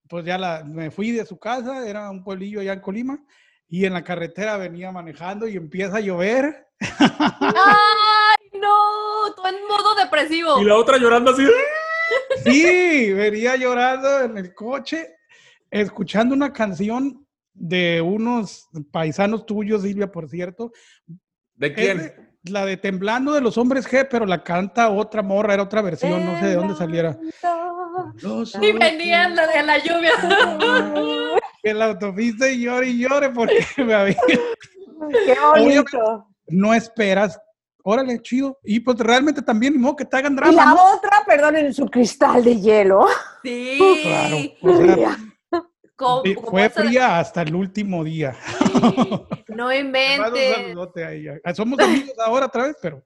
pues 0.08 0.24
ya 0.24 0.38
la, 0.38 0.64
me 0.64 0.90
fui 0.90 1.12
de 1.12 1.26
su 1.26 1.38
casa, 1.38 1.86
era 1.88 2.10
un 2.10 2.22
pueblillo 2.22 2.60
allá 2.60 2.72
en 2.72 2.80
Colima, 2.80 3.24
y 3.68 3.84
en 3.84 3.92
la 3.92 4.04
carretera 4.04 4.56
venía 4.56 4.92
manejando 4.92 5.48
y 5.48 5.56
empieza 5.56 5.96
a 5.96 6.00
llover. 6.00 6.68
¡Ay, 6.80 8.60
no! 8.60 9.34
Tú 9.34 9.46
en 9.46 9.66
modo 9.68 9.94
depresivo. 9.96 10.60
Y 10.60 10.64
la 10.64 10.76
otra 10.76 10.98
llorando 10.98 11.32
así. 11.32 11.44
Sí, 12.44 13.12
venía 13.12 13.56
llorando 13.56 14.20
en 14.20 14.38
el 14.38 14.54
coche, 14.54 15.16
escuchando 15.70 16.34
una 16.34 16.52
canción 16.52 17.26
de 17.52 18.00
unos 18.00 18.68
paisanos 18.92 19.46
tuyos, 19.46 19.82
Silvia, 19.82 20.12
por 20.12 20.28
cierto. 20.28 20.72
¿De 21.54 21.72
quién? 21.72 22.26
la 22.50 22.64
de 22.64 22.76
Temblando 22.76 23.32
de 23.32 23.40
los 23.40 23.58
Hombres 23.58 23.88
G, 23.88 24.06
pero 24.10 24.26
la 24.26 24.42
canta 24.42 24.90
otra 24.90 25.22
morra, 25.22 25.54
era 25.54 25.62
otra 25.62 25.82
versión, 25.82 26.24
no 26.24 26.38
sé 26.38 26.46
de 26.46 26.54
dónde 26.54 26.74
saliera. 26.74 27.18
Y 28.60 28.72
venían 28.72 29.34
la 29.34 29.46
de 29.46 29.62
la 29.62 29.78
lluvia. 29.78 30.12
en 31.62 31.78
la 31.78 31.86
autopista 31.86 32.48
y 32.48 32.62
llore 32.62 32.88
y 32.88 32.98
llore 32.98 33.30
porque 33.30 33.66
me 33.84 33.94
había... 33.94 34.16
Qué 34.26 35.36
bonito. 35.52 36.28
No 36.48 36.72
esperas 36.74 37.38
órale, 37.88 38.20
chido. 38.20 38.58
Y 38.64 38.80
pues 38.80 38.98
realmente 38.98 39.40
también, 39.42 39.74
ni 39.74 39.78
modo 39.78 39.96
que 39.96 40.04
te 40.04 40.16
hagan 40.16 40.34
drama. 40.34 40.52
Y 40.52 40.56
la 40.56 40.74
otra, 40.74 41.22
perdón, 41.24 41.56
en 41.56 41.72
su 41.72 41.86
cristal 41.86 42.42
de 42.42 42.60
hielo. 42.60 43.06
Sí. 43.44 43.78
claro. 45.96 46.22
fue 46.50 46.68
fría 46.68 47.20
hasta 47.20 47.42
el 47.42 47.54
último 47.54 48.02
día. 48.02 48.36
no 49.48 49.72
inventes. 49.72 50.74
Somos 51.54 51.78
amigos 51.78 52.14
ahora 52.18 52.46
otra 52.46 52.64
vez, 52.64 52.76
pero. 52.82 53.02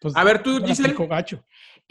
Pues, 0.00 0.14
a 0.14 0.24
ver, 0.24 0.42
tú, 0.42 0.62
Giselle. 0.62 0.94
Gacho. 1.06 1.42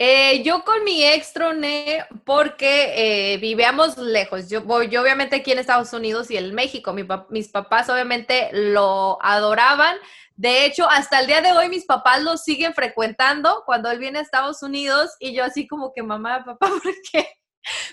Eh, 0.04 0.42
yo 0.42 0.64
con 0.64 0.82
mi 0.82 1.04
ex 1.04 1.32
troné 1.32 2.04
porque 2.24 3.34
eh, 3.34 3.36
vivíamos 3.36 3.96
lejos. 3.96 4.50
Yo, 4.50 4.82
yo 4.82 5.00
obviamente 5.00 5.36
aquí 5.36 5.52
en 5.52 5.60
Estados 5.60 5.92
Unidos 5.92 6.28
y 6.28 6.36
en 6.36 6.52
México. 6.56 6.92
mis 7.30 7.48
papás 7.48 7.88
obviamente 7.88 8.50
lo 8.52 9.16
adoraban. 9.22 9.96
De 10.34 10.64
hecho, 10.64 10.90
hasta 10.90 11.20
el 11.20 11.28
día 11.28 11.40
de 11.40 11.52
hoy 11.52 11.68
mis 11.68 11.84
papás 11.84 12.20
lo 12.20 12.36
siguen 12.36 12.74
frecuentando 12.74 13.62
cuando 13.64 13.92
él 13.92 14.00
viene 14.00 14.18
a 14.18 14.22
Estados 14.22 14.64
Unidos 14.64 15.12
y 15.20 15.34
yo 15.34 15.44
así 15.44 15.68
como 15.68 15.92
que 15.92 16.02
mamá, 16.02 16.44
papá, 16.44 16.66
¿por 16.82 16.94
qué? 17.12 17.28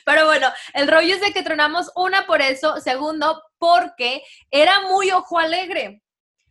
Pero 0.04 0.26
bueno, 0.26 0.48
el 0.74 0.88
rollo 0.88 1.14
es 1.14 1.22
de 1.22 1.32
que 1.32 1.44
tronamos 1.44 1.92
una 1.96 2.26
por 2.26 2.42
eso, 2.42 2.82
segundo, 2.82 3.40
porque 3.60 4.24
era 4.50 4.82
muy 4.90 5.12
ojo 5.12 5.38
alegre. 5.38 6.02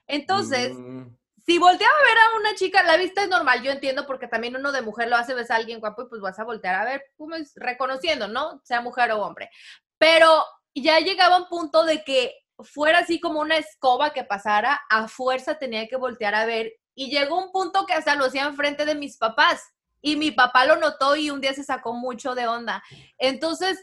Entonces, 0.06 0.72
mm. 0.72 1.17
Si 1.48 1.56
volteaba 1.56 1.94
a 1.94 2.06
ver 2.06 2.18
a 2.18 2.36
una 2.36 2.54
chica, 2.56 2.82
la 2.82 2.98
vista 2.98 3.22
es 3.22 3.30
normal, 3.30 3.62
yo 3.62 3.70
entiendo 3.70 4.06
porque 4.06 4.28
también 4.28 4.54
uno 4.54 4.70
de 4.70 4.82
mujer 4.82 5.08
lo 5.08 5.16
hace 5.16 5.32
besar 5.32 5.56
a 5.56 5.60
alguien 5.60 5.80
guapo 5.80 6.02
y 6.02 6.06
pues 6.10 6.20
vas 6.20 6.38
a 6.38 6.44
voltear 6.44 6.74
a 6.74 6.84
ver, 6.84 7.02
pues, 7.16 7.54
reconociendo, 7.56 8.28
¿no? 8.28 8.60
Sea 8.64 8.82
mujer 8.82 9.12
o 9.12 9.22
hombre. 9.22 9.48
Pero 9.96 10.44
ya 10.74 11.00
llegaba 11.00 11.38
un 11.38 11.48
punto 11.48 11.84
de 11.84 12.04
que 12.04 12.34
fuera 12.58 12.98
así 12.98 13.18
como 13.18 13.40
una 13.40 13.56
escoba 13.56 14.12
que 14.12 14.24
pasara, 14.24 14.78
a 14.90 15.08
fuerza 15.08 15.58
tenía 15.58 15.88
que 15.88 15.96
voltear 15.96 16.34
a 16.34 16.44
ver. 16.44 16.74
Y 16.94 17.08
llegó 17.08 17.42
un 17.42 17.50
punto 17.50 17.86
que 17.86 17.94
hasta 17.94 18.14
lo 18.14 18.26
hacía 18.26 18.44
enfrente 18.44 18.84
de 18.84 18.94
mis 18.94 19.16
papás. 19.16 19.62
Y 20.02 20.16
mi 20.16 20.32
papá 20.32 20.66
lo 20.66 20.76
notó 20.76 21.16
y 21.16 21.30
un 21.30 21.40
día 21.40 21.54
se 21.54 21.64
sacó 21.64 21.94
mucho 21.94 22.34
de 22.34 22.46
onda. 22.46 22.82
Entonces, 23.16 23.82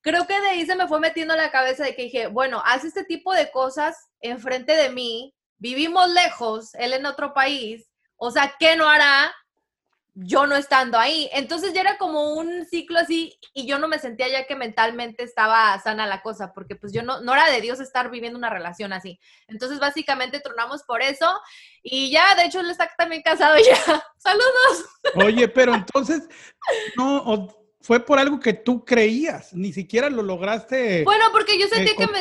creo 0.00 0.26
que 0.26 0.40
de 0.40 0.48
ahí 0.48 0.64
se 0.64 0.76
me 0.76 0.88
fue 0.88 0.98
metiendo 0.98 1.36
la 1.36 1.50
cabeza 1.50 1.84
de 1.84 1.94
que 1.94 2.04
dije, 2.04 2.28
bueno, 2.28 2.62
hace 2.64 2.86
este 2.86 3.04
tipo 3.04 3.34
de 3.34 3.50
cosas 3.50 4.08
enfrente 4.22 4.74
de 4.76 4.88
mí, 4.88 5.34
vivimos 5.62 6.10
lejos, 6.10 6.74
él 6.74 6.92
en 6.92 7.06
otro 7.06 7.32
país, 7.32 7.88
o 8.16 8.30
sea, 8.30 8.54
¿qué 8.58 8.76
no 8.76 8.88
hará 8.88 9.32
yo 10.14 10.46
no 10.46 10.56
estando 10.56 10.98
ahí. 10.98 11.30
Entonces 11.32 11.72
ya 11.72 11.80
era 11.80 11.96
como 11.96 12.34
un 12.34 12.66
ciclo 12.66 12.98
así 12.98 13.38
y 13.54 13.66
yo 13.66 13.78
no 13.78 13.88
me 13.88 13.98
sentía 13.98 14.28
ya 14.28 14.46
que 14.46 14.56
mentalmente 14.56 15.22
estaba 15.22 15.78
sana 15.80 16.06
la 16.06 16.22
cosa, 16.22 16.52
porque 16.52 16.76
pues 16.76 16.92
yo 16.92 17.02
no, 17.02 17.20
no 17.20 17.32
era 17.32 17.50
de 17.50 17.60
Dios 17.60 17.80
estar 17.80 18.10
viviendo 18.10 18.38
una 18.38 18.50
relación 18.50 18.92
así. 18.92 19.18
Entonces 19.48 19.78
básicamente 19.78 20.40
tronamos 20.40 20.82
por 20.82 21.02
eso 21.02 21.32
y 21.82 22.10
ya, 22.10 22.34
de 22.34 22.44
hecho, 22.44 22.60
él 22.60 22.70
está 22.70 22.90
también 22.96 23.22
casado 23.22 23.56
ya. 23.58 24.04
Saludos. 24.18 24.84
Oye, 25.14 25.48
pero 25.48 25.74
entonces, 25.74 26.28
no, 26.96 27.48
fue 27.80 28.00
por 28.00 28.18
algo 28.18 28.38
que 28.38 28.52
tú 28.52 28.84
creías, 28.84 29.54
ni 29.54 29.72
siquiera 29.72 30.10
lo 30.10 30.22
lograste. 30.22 31.04
Bueno, 31.04 31.26
porque 31.32 31.58
yo 31.58 31.66
eh, 31.66 31.94
que 31.96 32.06
me... 32.06 32.20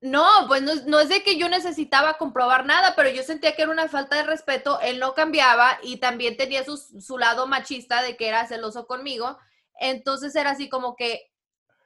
No, 0.00 0.24
pues 0.48 0.62
no, 0.62 1.00
es 1.00 1.08
de 1.10 1.22
que 1.22 1.36
yo 1.36 1.48
necesitaba 1.48 2.14
comprobar 2.14 2.64
nada, 2.64 2.94
pero 2.96 3.10
yo 3.10 3.22
sentía 3.22 3.54
que 3.54 3.62
era 3.62 3.70
una 3.70 3.88
falta 3.88 4.16
de 4.16 4.22
respeto. 4.22 4.80
Él 4.80 4.98
no 4.98 5.14
cambiaba 5.14 5.78
y 5.82 5.98
también 5.98 6.36
tenía 6.36 6.64
su, 6.64 6.76
su 6.76 7.18
lado 7.18 7.46
machista 7.46 8.02
de 8.02 8.16
que 8.16 8.28
era 8.28 8.46
celoso 8.46 8.86
conmigo. 8.86 9.38
Entonces 9.78 10.34
era 10.34 10.50
así 10.50 10.68
como 10.70 10.96
que 10.96 11.30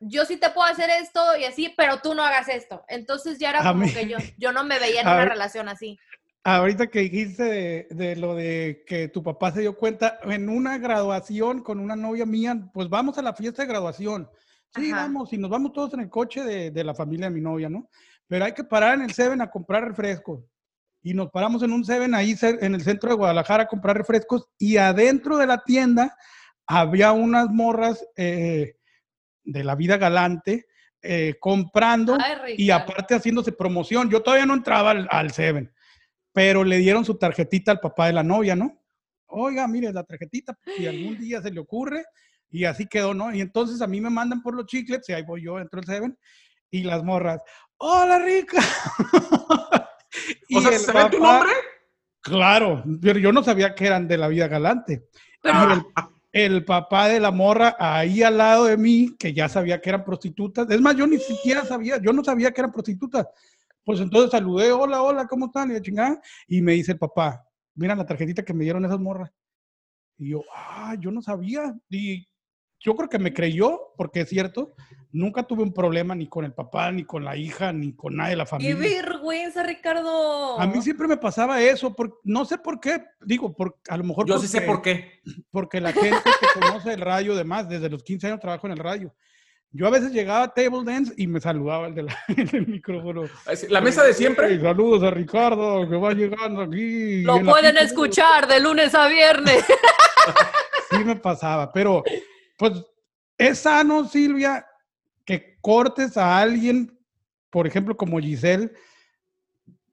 yo 0.01 0.25
sí 0.25 0.37
te 0.37 0.51
puedo 0.51 0.69
hacer 0.69 0.91
esto 0.91 1.21
y 1.39 1.45
así, 1.45 1.73
pero 1.77 1.99
tú 1.99 2.15
no 2.15 2.23
hagas 2.23 2.49
esto. 2.49 2.85
Entonces 2.89 3.39
ya 3.39 3.51
era 3.51 3.63
como 3.63 3.85
que 3.87 4.09
yo, 4.09 4.19
yo 4.37 4.53
no 4.53 4.65
me 4.65 4.79
veía 4.79 5.01
en 5.03 5.09
una 5.09 5.25
relación 5.25 5.69
así. 5.69 5.99
Ahorita 6.47 6.89
que 6.89 7.01
dijiste 7.01 7.87
de, 7.89 8.17
lo 8.17 8.35
de 8.35 8.85
que 8.87 9.09
tu 9.09 9.23
papá 9.23 9.51
se 9.51 9.63
dio 9.63 9.77
cuenta, 9.77 10.19
en 10.25 10.51
una 10.51 10.77
graduación 10.77 11.63
con 11.63 11.81
una 11.81 11.97
novia 11.97 12.27
mía, 12.27 12.69
pues 12.75 12.91
vamos 12.91 13.17
a 13.17 13.23
la 13.23 13.33
fiesta 13.33 13.63
de 13.63 13.69
graduación. 13.69 14.29
Sí, 14.75 14.93
vamos, 14.93 15.33
y 15.33 15.39
nos 15.39 15.51
vamos 15.51 15.73
todos 15.73 15.95
en 15.95 16.01
el 16.01 16.11
coche 16.11 16.43
de, 16.43 16.71
de, 16.71 16.85
la 16.85 16.95
familia 16.95 17.29
de 17.29 17.35
mi 17.35 17.41
novia, 17.41 17.69
¿no? 17.69 17.89
Pero 18.27 18.45
hay 18.45 18.53
que 18.53 18.65
parar 18.65 18.95
en 18.95 19.03
el 19.03 19.13
Seven 19.13 19.41
a 19.41 19.51
comprar 19.51 19.87
refrescos. 19.87 20.45
Y 21.03 21.13
nos 21.13 21.31
paramos 21.31 21.63
en 21.63 21.73
un 21.73 21.85
Seven 21.85 22.15
ahí 22.15 22.35
en 22.41 22.75
el 22.75 22.83
centro 22.83 23.11
de 23.11 23.17
Guadalajara 23.17 23.65
a 23.65 23.69
comprar 23.69 23.97
refrescos 23.97 24.49
y 24.59 24.79
adentro 24.79 25.37
de 25.37 25.47
la 25.47 25.63
tienda 25.63 26.17
había 26.67 27.13
unas 27.13 27.51
morras 27.51 28.07
eh, 28.17 28.77
de 29.45 29.65
la 29.65 29.75
vida 29.75 29.99
galante 29.99 30.67
eh, 31.03 31.35
comprando 31.39 32.17
y 32.57 32.71
aparte 32.71 33.15
haciéndose 33.15 33.53
promoción. 33.53 34.11
Yo 34.11 34.23
todavía 34.23 34.47
no 34.47 34.55
entraba 34.55 34.93
al, 34.93 35.07
al 35.11 35.31
Seven, 35.31 35.71
pero 36.33 36.65
le 36.65 36.79
dieron 36.79 37.05
su 37.05 37.19
tarjetita 37.19 37.71
al 37.71 37.81
papá 37.81 38.07
de 38.07 38.15
la 38.15 38.23
novia, 38.23 38.57
¿no? 38.57 38.83
Oiga, 39.27 39.69
mire, 39.69 39.93
la 39.93 40.05
tarjetita, 40.05 40.59
si 40.77 40.87
algún 40.87 41.19
día 41.19 41.43
se 41.43 41.51
le 41.51 41.61
ocurre, 41.61 42.05
y 42.55 42.67
así 42.67 42.87
quedó, 42.87 43.15
¿no? 43.15 43.35
Y 43.35 43.41
entonces 43.41 43.83
a 43.83 43.89
mí 43.89 44.01
me 44.01 44.11
mandan 44.11 44.41
por 44.41 44.55
los 44.55 44.67
chiclets 44.67 45.09
y 45.09 45.13
ahí 45.13 45.25
voy 45.25 45.43
yo, 45.43 45.59
entro 45.59 45.81
el 45.81 45.87
Seven 45.87 46.17
y 46.71 46.85
las 46.85 47.03
morras, 47.03 47.41
¡Hola, 47.79 48.21
rica! 48.21 48.63
y 50.49 50.57
o 50.57 50.61
sea, 50.61 50.79
¿sabe 50.79 51.11
tu 51.11 51.19
nombre? 51.19 51.51
Claro, 52.21 52.85
pero 53.03 53.19
yo 53.19 53.33
no 53.33 53.43
sabía 53.43 53.75
que 53.75 53.87
eran 53.87 54.07
de 54.07 54.19
la 54.19 54.29
vida 54.29 54.47
galante. 54.47 55.09
Pero 55.43 55.85
el, 56.31 56.65
papá 56.65 57.09
de 57.09 57.19
la 57.19 57.33
morra 57.33 57.77
ahí 57.77 58.23
al 58.23 58.39
lado 58.39 58.67
de 58.67 58.77
mí, 58.77 59.17
que 59.19 59.35
ya 59.35 59.49
sabía 59.49 59.81
que 59.81 59.91
eran 59.91 60.05
prostitutas. 60.05 60.71
Es 60.71 60.81
más, 60.81 60.95
yo 60.95 61.09
ni 61.09 61.19
siquiera 61.19 61.65
sabía, 61.65 62.01
yo 62.01 62.13
no 62.13 62.23
sabía 62.23 62.53
que 62.53 62.61
eran 62.61 62.73
prostitutas. 62.73 63.27
Pues 63.83 63.99
entonces 63.99 64.31
saludé, 64.31 64.71
hola, 64.71 65.03
hola, 65.03 65.27
¿cómo 65.27 65.47
están? 65.47 65.77
Y, 65.77 65.81
chingada, 65.81 66.21
y 66.47 66.63
me 66.63 66.73
dice 66.75 66.93
el 66.93 66.99
papá, 66.99 67.45
mira 67.75 67.97
la 67.97 68.07
tarjetita 68.07 68.45
que 68.45 68.55
me 68.55 68.63
dieron 68.63 68.85
esas 68.85 69.01
morras. 69.01 69.33
Y 70.17 70.31
yo, 70.31 70.43
ah, 70.55 70.95
yo 71.01 71.11
no 71.11 71.21
sabía. 71.21 71.75
Y 71.91 72.25
yo 72.85 72.95
creo 72.95 73.09
que 73.09 73.19
me 73.19 73.33
creyó, 73.33 73.95
porque 73.97 74.21
es 74.21 74.29
cierto, 74.29 74.75
nunca 75.11 75.43
tuve 75.45 75.63
un 75.63 75.73
problema 75.73 76.15
ni 76.15 76.29
con 76.29 76.45
el 76.45 76.53
papá, 76.53 76.93
ni 76.93 77.05
con 77.05 77.25
la 77.25 77.35
hija, 77.35 77.73
ni 77.73 77.95
con 77.95 78.15
nadie 78.15 78.33
de 78.33 78.37
la 78.37 78.45
familia. 78.47 78.77
¡Qué 78.77 78.81
vergüenza, 79.03 79.63
Ricardo! 79.63 80.61
A 80.61 80.67
mí 80.67 80.83
siempre 80.83 81.09
me 81.09 81.17
pasaba 81.17 81.63
eso, 81.63 81.97
no 82.25 82.45
sé 82.45 82.59
por 82.59 82.81
qué, 82.81 83.03
digo, 83.25 83.57
por, 83.57 83.79
a 83.89 83.97
lo 83.97 84.05
mejor... 84.05 84.29
Yo 84.29 84.39
sí 84.39 84.49
sé 84.49 84.61
por 84.61 84.83
qué. 84.83 85.23
Porque 85.51 85.81
la 85.81 85.95
gente 85.95 86.19
que 86.23 86.61
conoce 86.61 86.93
el 86.93 87.01
radio, 87.01 87.35
demás, 87.35 87.71
desde 87.71 87.89
los 87.89 88.03
15 88.03 88.27
años 88.27 88.41
trabajo 88.41 88.67
en 88.67 88.75
el 88.75 88.79
radio. 88.79 89.15
Yo 89.71 89.87
a 89.87 89.91
veces 89.91 90.13
llegaba 90.13 90.45
a 90.45 90.55
Table 90.55 90.85
Dance 90.85 91.15
y 91.17 91.27
me 91.27 91.41
saludaba 91.41 91.87
el, 91.87 91.95
de 91.95 92.03
la, 92.03 92.17
del 92.29 92.67
micrófono. 92.67 93.23
La 93.71 93.81
mesa 93.81 94.05
de 94.05 94.13
siempre. 94.13 94.61
saludos 94.61 95.03
a 95.03 95.11
Ricardo, 95.11 95.89
que 95.89 95.97
va 95.97 96.13
llegando 96.13 96.61
aquí. 96.61 97.23
Lo 97.23 97.41
pueden 97.41 97.79
escuchar 97.79 98.47
de 98.47 98.61
lunes 98.61 98.95
a 98.95 99.09
viernes. 99.09 99.65
sí 100.91 100.99
me 101.03 101.17
pasaba, 101.17 101.73
pero 101.73 102.05
pues 102.57 102.85
es 103.39 103.59
sano, 103.61 104.05
Silvia, 104.05 104.67
que 105.25 105.59
cortes 105.61 106.17
a 106.17 106.39
alguien, 106.39 106.99
por 107.51 107.67
ejemplo, 107.67 107.97
como 107.97 108.19
Giselle, 108.19 108.73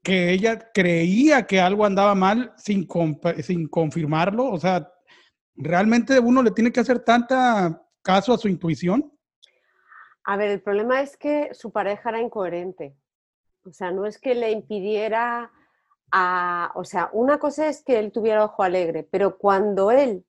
que 0.02 0.30
ella 0.32 0.70
creía 0.72 1.46
que 1.46 1.60
algo 1.60 1.84
andaba 1.84 2.14
mal 2.14 2.52
sin, 2.56 2.88
sin 3.42 3.68
confirmarlo. 3.68 4.46
O 4.46 4.58
sea, 4.58 4.92
¿realmente 5.54 6.18
uno 6.18 6.42
le 6.42 6.50
tiene 6.50 6.72
que 6.72 6.80
hacer 6.80 7.00
tanta 7.00 7.82
caso 8.02 8.32
a 8.32 8.38
su 8.38 8.48
intuición? 8.48 9.12
A 10.24 10.36
ver, 10.36 10.50
el 10.50 10.60
problema 10.60 11.00
es 11.00 11.16
que 11.16 11.50
su 11.52 11.72
pareja 11.72 12.10
era 12.10 12.20
incoherente. 12.20 12.96
O 13.64 13.72
sea, 13.72 13.90
no 13.92 14.06
es 14.06 14.18
que 14.18 14.34
le 14.34 14.50
impidiera 14.50 15.52
a... 16.10 16.72
O 16.74 16.84
sea, 16.84 17.10
una 17.12 17.38
cosa 17.38 17.68
es 17.68 17.82
que 17.82 17.98
él 17.98 18.12
tuviera 18.12 18.44
ojo 18.44 18.62
alegre, 18.62 19.06
pero 19.08 19.38
cuando 19.38 19.90
él 19.90 20.24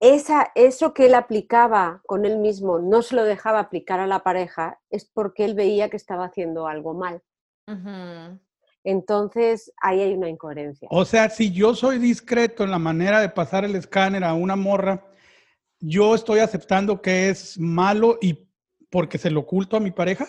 esa, 0.00 0.52
eso 0.54 0.94
que 0.94 1.06
él 1.06 1.14
aplicaba 1.14 2.02
con 2.06 2.24
él 2.24 2.38
mismo 2.38 2.78
no 2.78 3.02
se 3.02 3.16
lo 3.16 3.24
dejaba 3.24 3.60
aplicar 3.60 4.00
a 4.00 4.06
la 4.06 4.20
pareja, 4.20 4.80
es 4.90 5.04
porque 5.04 5.44
él 5.44 5.54
veía 5.54 5.90
que 5.90 5.96
estaba 5.96 6.26
haciendo 6.26 6.68
algo 6.68 6.94
mal. 6.94 7.22
Entonces, 8.84 9.72
ahí 9.82 10.00
hay 10.00 10.14
una 10.14 10.28
incoherencia. 10.28 10.88
O 10.90 11.04
sea, 11.04 11.28
si 11.28 11.52
yo 11.52 11.74
soy 11.74 11.98
discreto 11.98 12.64
en 12.64 12.70
la 12.70 12.78
manera 12.78 13.20
de 13.20 13.28
pasar 13.28 13.64
el 13.64 13.74
escáner 13.76 14.24
a 14.24 14.34
una 14.34 14.56
morra, 14.56 15.04
yo 15.80 16.14
estoy 16.14 16.40
aceptando 16.40 17.02
que 17.02 17.28
es 17.28 17.58
malo 17.58 18.18
y 18.20 18.48
porque 18.90 19.18
se 19.18 19.30
lo 19.30 19.40
oculto 19.40 19.76
a 19.76 19.80
mi 19.80 19.90
pareja. 19.90 20.26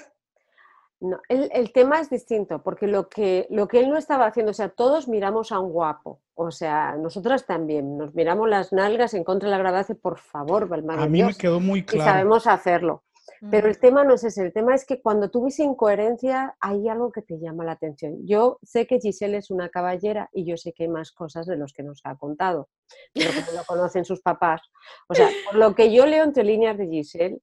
No, 1.02 1.22
el, 1.30 1.72
tema 1.72 2.02
es 2.02 2.10
distinto, 2.10 2.62
porque 2.62 2.86
lo 2.86 3.08
que, 3.08 3.48
lo 3.50 3.70
que 3.70 3.80
él 3.80 3.90
no 3.90 3.98
estaba 3.98 4.26
haciendo, 4.26 4.52
o 4.52 4.54
sea, 4.54 4.68
todos 4.68 5.08
miramos 5.08 5.54
a 5.54 5.60
un 5.60 5.72
guapo, 5.72 6.22
o 6.34 6.52
sea, 6.52 6.98
nosotras 6.98 7.46
también, 7.46 7.98
nos 7.98 8.14
miramos 8.14 8.50
las 8.50 8.74
nalgas 8.74 9.14
en 9.14 9.24
contra 9.24 9.48
de 9.48 9.52
la 9.52 9.60
gravedad, 9.60 9.88
por 10.02 10.20
favor, 10.20 10.68
Valmar. 10.68 11.00
A 11.00 11.08
mí 11.08 11.24
me 11.24 11.34
quedó 11.36 11.62
muy 11.62 11.86
claro. 11.86 12.04
Y 12.04 12.12
sabemos 12.12 12.48
hacerlo. 12.48 13.04
Pero 13.52 13.70
el 13.70 13.80
tema 13.80 14.04
no 14.04 14.16
es 14.16 14.24
ese, 14.24 14.46
el 14.46 14.54
tema 14.54 14.76
es 14.76 14.86
que 14.86 15.02
cuando 15.02 15.30
tú 15.30 15.44
ves 15.44 15.60
incoherencia 15.60 16.56
hay 16.60 16.90
algo 16.90 17.12
que 17.12 17.22
te 17.22 17.40
llama 17.40 17.64
la 17.64 17.74
atención. 17.74 18.26
Yo 18.26 18.60
sé 18.64 18.86
que 18.86 19.00
Giselle 19.00 19.38
es 19.38 19.50
una 19.50 19.70
caballera 19.70 20.30
y 20.34 20.46
yo 20.46 20.58
sé 20.58 20.74
que 20.74 20.84
hay 20.84 20.90
más 20.90 21.12
cosas 21.12 21.46
de 21.46 21.56
los 21.56 21.72
que 21.72 21.84
nos 21.84 22.02
ha 22.04 22.16
contado, 22.16 22.70
pero 23.14 23.32
como 23.32 23.58
lo 23.58 23.64
conocen 23.66 24.04
sus 24.04 24.22
papás. 24.22 24.62
O 25.08 25.16
sea, 25.16 25.30
por 25.46 25.56
lo 25.56 25.74
que 25.74 25.94
yo 25.94 26.06
leo 26.06 26.24
entre 26.24 26.44
líneas 26.44 26.78
de 26.78 26.88
Giselle, 26.88 27.40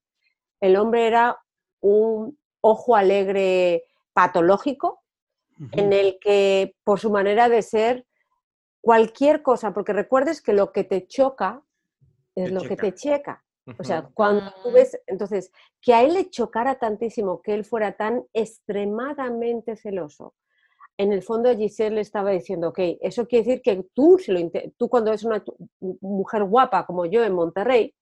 el 0.61 0.75
hombre 0.75 1.07
era 1.07 1.39
un 1.81 2.37
ojo 2.61 2.95
alegre 2.95 3.83
patológico, 4.13 5.01
en 5.71 5.91
el 5.91 6.19
que 6.19 6.75
por 6.83 6.99
su 6.99 7.09
manera 7.09 7.49
de 7.49 7.61
ser, 7.61 8.05
cualquier 8.81 9.41
cosa, 9.41 9.73
porque 9.73 9.91
recuerdes 9.91 10.41
que 10.41 10.53
lo 10.53 10.71
que 10.71 10.83
te 10.83 11.07
choca 11.07 11.63
es 12.35 12.51
lo 12.51 12.61
que 12.61 12.75
te 12.75 12.93
checa. 12.93 13.43
O 13.79 13.83
sea, 13.83 14.09
cuando 14.13 14.53
tú 14.63 14.71
ves, 14.71 14.97
entonces, 15.07 15.51
que 15.81 15.93
a 15.93 16.03
él 16.03 16.13
le 16.13 16.29
chocara 16.29 16.79
tantísimo, 16.79 17.41
que 17.41 17.53
él 17.53 17.65
fuera 17.65 17.97
tan 17.97 18.23
extremadamente 18.33 19.75
celoso, 19.75 20.35
en 20.97 21.11
el 21.11 21.21
fondo 21.21 21.55
Giselle 21.55 21.95
le 21.95 22.01
estaba 22.01 22.31
diciendo, 22.31 22.69
ok, 22.69 22.79
eso 23.01 23.27
quiere 23.27 23.45
decir 23.45 23.61
que 23.61 23.87
tú, 23.93 24.19
tú 24.77 24.89
cuando 24.89 25.11
eres 25.11 25.23
una 25.23 25.43
mujer 25.79 26.43
guapa 26.45 26.85
como 26.85 27.05
yo 27.05 27.23
en 27.23 27.33
Monterrey, 27.33 27.93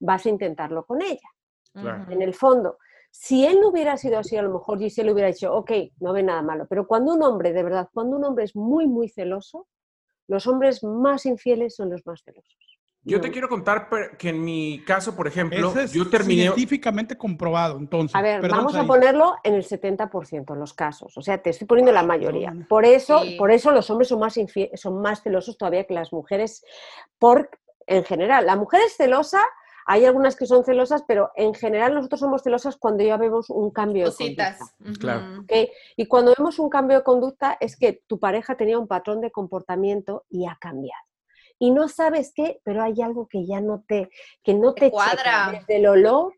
vas 0.00 0.26
a 0.26 0.30
intentarlo 0.30 0.84
con 0.84 1.02
ella. 1.02 1.28
En 1.74 2.20
el 2.20 2.34
fondo, 2.34 2.78
si 3.12 3.44
él 3.44 3.60
no 3.60 3.68
hubiera 3.68 3.98
sido 3.98 4.18
así, 4.18 4.36
a 4.36 4.42
lo 4.42 4.50
mejor 4.50 4.78
Giselle 4.78 5.12
hubiera 5.12 5.28
dicho, 5.28 5.54
ok, 5.54 5.70
no 6.00 6.14
ve 6.14 6.22
nada 6.22 6.40
malo. 6.40 6.66
Pero 6.66 6.86
cuando 6.86 7.12
un 7.12 7.22
hombre, 7.22 7.52
de 7.52 7.62
verdad, 7.62 7.88
cuando 7.92 8.16
un 8.16 8.24
hombre 8.24 8.44
es 8.44 8.56
muy, 8.56 8.86
muy 8.88 9.08
celoso, 9.08 9.68
los 10.28 10.46
hombres 10.46 10.82
más 10.82 11.26
infieles 11.26 11.76
son 11.76 11.90
los 11.90 12.06
más 12.06 12.22
celosos. 12.24 12.56
Yo 13.04 13.20
te 13.20 13.30
quiero 13.30 13.48
contar 13.48 13.88
que 14.16 14.30
en 14.30 14.42
mi 14.42 14.82
caso, 14.86 15.14
por 15.14 15.26
ejemplo, 15.26 15.74
yo 15.92 16.08
terminé... 16.08 16.44
Científicamente 16.44 17.18
comprobado, 17.18 17.76
entonces. 17.76 18.14
A 18.14 18.22
ver, 18.22 18.48
vamos 18.48 18.76
a 18.76 18.86
ponerlo 18.86 19.36
en 19.44 19.54
el 19.54 19.64
70% 19.64 20.52
en 20.52 20.58
los 20.58 20.72
casos. 20.72 21.18
O 21.18 21.20
sea, 21.20 21.42
te 21.42 21.50
estoy 21.50 21.66
poniendo 21.66 21.92
la 21.92 22.04
mayoría. 22.04 22.54
Por 22.68 22.86
eso, 22.86 23.22
por 23.36 23.50
eso 23.50 23.72
los 23.72 23.90
hombres 23.90 24.08
son 24.08 24.20
más, 24.20 24.38
son 24.74 25.02
más 25.02 25.22
celosos 25.22 25.58
todavía 25.58 25.84
que 25.84 25.94
las 25.94 26.12
mujeres, 26.12 26.64
por, 27.18 27.50
en 27.86 28.04
general. 28.04 28.46
La 28.46 28.56
mujer 28.56 28.80
es 28.86 28.96
celosa 28.96 29.42
hay 29.86 30.04
algunas 30.04 30.36
que 30.36 30.46
son 30.46 30.64
celosas, 30.64 31.04
pero 31.06 31.30
en 31.34 31.54
general 31.54 31.94
nosotros 31.94 32.20
somos 32.20 32.42
celosas 32.42 32.76
cuando 32.76 33.04
ya 33.04 33.16
vemos 33.16 33.50
un 33.50 33.70
cambio 33.70 34.10
de 34.10 34.16
conducta. 34.16 34.56
Claro. 34.98 35.44
Y 35.96 36.06
cuando 36.06 36.34
vemos 36.36 36.58
un 36.58 36.68
cambio 36.68 36.98
de 36.98 37.04
conducta 37.04 37.56
es 37.60 37.76
que 37.76 38.02
tu 38.06 38.18
pareja 38.18 38.56
tenía 38.56 38.78
un 38.78 38.88
patrón 38.88 39.20
de 39.20 39.30
comportamiento 39.30 40.24
y 40.28 40.46
ha 40.46 40.56
cambiado. 40.60 41.02
Y 41.58 41.70
no 41.70 41.88
sabes 41.88 42.32
qué, 42.34 42.60
pero 42.64 42.82
hay 42.82 43.00
algo 43.02 43.28
que 43.28 43.46
ya 43.46 43.60
no 43.60 43.84
te, 43.86 44.10
que 44.42 44.54
no 44.54 44.74
te, 44.74 44.90
cuadra. 44.90 45.52
desde 45.52 45.76
el 45.76 45.86
olor 45.86 46.34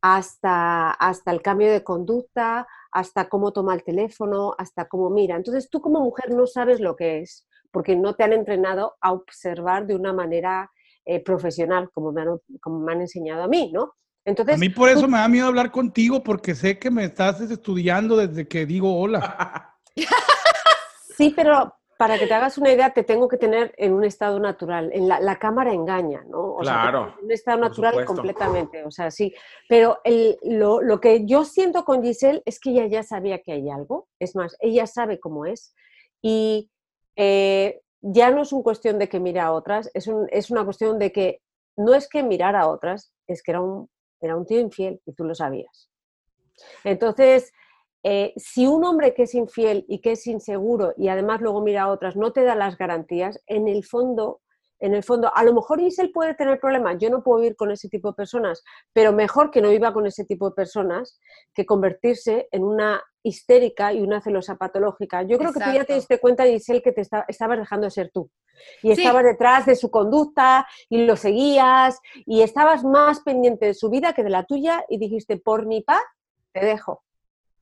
hasta, 0.00 0.90
hasta 0.90 1.30
el 1.30 1.42
cambio 1.42 1.70
de 1.70 1.84
conducta, 1.84 2.66
hasta 2.90 3.28
cómo 3.28 3.52
toma 3.52 3.74
el 3.74 3.84
teléfono, 3.84 4.54
hasta 4.58 4.86
cómo 4.86 5.10
mira. 5.10 5.36
Entonces 5.36 5.70
tú 5.70 5.80
como 5.80 6.00
mujer 6.00 6.34
no 6.34 6.46
sabes 6.46 6.80
lo 6.80 6.96
que 6.96 7.20
es, 7.20 7.46
porque 7.70 7.96
no 7.96 8.14
te 8.14 8.24
han 8.24 8.32
entrenado 8.32 8.96
a 9.00 9.12
observar 9.12 9.86
de 9.86 9.94
una 9.94 10.12
manera 10.12 10.70
eh, 11.08 11.20
profesional, 11.24 11.88
como 11.94 12.12
me, 12.12 12.20
han, 12.20 12.38
como 12.60 12.80
me 12.80 12.92
han 12.92 13.00
enseñado 13.00 13.44
a 13.44 13.48
mí, 13.48 13.70
¿no? 13.72 13.94
Entonces, 14.26 14.56
a 14.56 14.58
mí 14.58 14.68
por 14.68 14.90
eso 14.90 15.08
me 15.08 15.16
da 15.16 15.26
miedo 15.26 15.46
hablar 15.46 15.70
contigo, 15.70 16.22
porque 16.22 16.54
sé 16.54 16.78
que 16.78 16.90
me 16.90 17.04
estás 17.04 17.40
estudiando 17.40 18.14
desde 18.14 18.46
que 18.46 18.66
digo 18.66 18.94
hola. 19.00 19.74
Sí, 21.16 21.32
pero 21.34 21.74
para 21.98 22.16
que 22.16 22.28
te 22.28 22.34
hagas 22.34 22.58
una 22.58 22.70
idea, 22.70 22.94
te 22.94 23.02
tengo 23.02 23.26
que 23.26 23.38
tener 23.38 23.74
en 23.76 23.92
un 23.92 24.04
estado 24.04 24.38
natural. 24.38 24.88
En 24.92 25.08
la, 25.08 25.36
cámara 25.40 25.72
engaña, 25.72 26.22
¿no? 26.28 26.38
O 26.38 26.58
claro. 26.58 27.12
en 27.18 27.24
un 27.24 27.32
estado 27.32 27.58
natural 27.58 28.04
completamente, 28.04 28.84
o 28.84 28.92
sea, 28.92 29.10
sí. 29.10 29.34
Pero 29.68 29.98
el, 30.04 30.38
lo, 30.44 30.80
lo, 30.80 31.00
que 31.00 31.26
yo 31.26 31.44
siento 31.44 31.84
con 31.84 32.04
Giselle 32.04 32.40
es 32.44 32.60
que 32.60 32.70
ella 32.70 32.86
ya 32.86 33.02
sabía 33.02 33.42
que 33.42 33.50
hay 33.50 33.68
algo. 33.68 34.06
Es 34.20 34.36
más, 34.36 34.56
ella 34.60 34.86
sabe 34.86 35.18
cómo 35.18 35.44
es. 35.44 35.74
Y 36.22 36.70
eh, 37.16 37.80
ya 38.00 38.30
no 38.30 38.42
es 38.42 38.52
una 38.52 38.62
cuestión 38.62 38.98
de 38.98 39.08
que 39.08 39.20
mira 39.20 39.46
a 39.46 39.52
otras, 39.52 39.90
es, 39.94 40.10
es, 40.30 40.50
una 40.50 40.64
cuestión 40.64 40.98
de 40.98 41.12
que 41.12 41.40
no 41.76 41.94
es 41.94 42.08
que 42.08 42.22
mirar 42.22 42.56
a 42.56 42.68
otras, 42.68 43.12
es 43.26 43.42
que 43.42 43.52
era 43.52 43.60
un, 43.60 43.88
era 44.20 44.36
un 44.36 44.46
tío 44.46 44.60
infiel 44.60 45.00
y 45.04 45.12
tú 45.12 45.24
lo 45.24 45.34
sabías. 45.34 45.90
Entonces, 46.84 47.52
eh, 48.02 48.32
si 48.36 48.66
un 48.66 48.84
hombre 48.84 49.14
que 49.14 49.24
es 49.24 49.34
infiel 49.34 49.84
y 49.88 50.00
que 50.00 50.12
es 50.12 50.26
inseguro 50.26 50.94
y 50.96 51.08
además 51.08 51.40
luego 51.40 51.62
mira 51.62 51.82
a 51.82 51.88
otras 51.90 52.16
no 52.16 52.32
te 52.32 52.44
da 52.44 52.54
las 52.54 52.78
garantías, 52.78 53.42
en 53.46 53.68
el 53.68 53.84
fondo 53.84 54.40
en 54.80 54.94
el 54.94 55.02
fondo, 55.02 55.34
a 55.34 55.42
lo 55.44 55.54
mejor 55.54 55.80
Giselle 55.80 56.12
puede 56.12 56.34
tener 56.34 56.60
problemas, 56.60 56.96
yo 56.98 57.10
no 57.10 57.22
puedo 57.22 57.40
vivir 57.40 57.56
con 57.56 57.70
ese 57.70 57.88
tipo 57.88 58.08
de 58.08 58.14
personas, 58.14 58.62
pero 58.92 59.12
mejor 59.12 59.50
que 59.50 59.60
no 59.60 59.70
viva 59.70 59.92
con 59.92 60.06
ese 60.06 60.24
tipo 60.24 60.48
de 60.48 60.54
personas 60.54 61.20
que 61.54 61.66
convertirse 61.66 62.48
en 62.52 62.64
una 62.64 63.02
histérica 63.22 63.92
y 63.92 64.00
una 64.00 64.20
celosa 64.20 64.56
patológica. 64.56 65.22
Yo 65.22 65.38
creo 65.38 65.52
que 65.52 65.60
tú 65.60 65.70
ya 65.72 65.84
te 65.84 65.94
diste 65.94 66.18
cuenta, 66.18 66.44
Giselle, 66.44 66.82
que 66.82 66.92
te 66.92 67.02
estabas 67.02 67.58
dejando 67.58 67.86
de 67.86 67.90
ser 67.90 68.10
tú. 68.12 68.30
Y 68.82 68.92
estabas 68.92 69.24
detrás 69.24 69.66
de 69.66 69.76
su 69.76 69.90
conducta 69.90 70.66
y 70.88 71.04
lo 71.04 71.16
seguías 71.16 72.00
y 72.26 72.42
estabas 72.42 72.84
más 72.84 73.20
pendiente 73.20 73.66
de 73.66 73.74
su 73.74 73.90
vida 73.90 74.12
que 74.12 74.24
de 74.24 74.30
la 74.30 74.44
tuya 74.44 74.84
y 74.88 74.98
dijiste, 74.98 75.36
por 75.36 75.66
mi 75.66 75.82
paz, 75.82 76.02
te 76.52 76.64
dejo. 76.64 77.02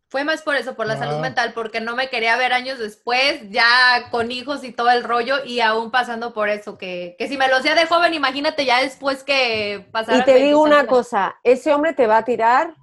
Fue 0.09 0.23
más 0.23 0.43
por 0.43 0.55
eso, 0.55 0.77
por 0.77 0.87
la 0.87 0.97
salud 0.97 1.19
mental, 1.21 1.53
porque 1.53 1.81
no 1.81 1.97
me 1.97 2.09
quería 2.09 2.37
ver 2.37 2.53
años 2.53 2.79
después, 2.79 3.41
ya 3.51 4.09
con 4.13 4.31
hijos 4.31 4.63
y 4.63 4.71
todo 4.71 4.91
el 4.91 5.03
rollo, 5.03 5.45
y 5.45 5.61
aún 5.61 5.91
pasando 5.91 6.33
por 6.33 6.49
eso, 6.49 6.79
que, 6.79 7.17
si 7.19 7.37
me 7.37 7.49
lo 7.49 7.57
hacía 7.57 7.75
de 7.75 7.87
joven, 7.87 8.15
imagínate 8.15 8.65
ya 8.65 8.81
después 8.81 9.25
que 9.25 9.89
pasara. 9.91 10.19
Y 10.19 10.23
te 10.25 10.35
digo 10.37 10.63
una 10.63 10.87
cosa, 10.87 11.37
ese 11.43 11.75
hombre 11.75 11.93
te 11.93 12.07
va 12.07 12.19
a 12.19 12.25
tirar, 12.25 12.77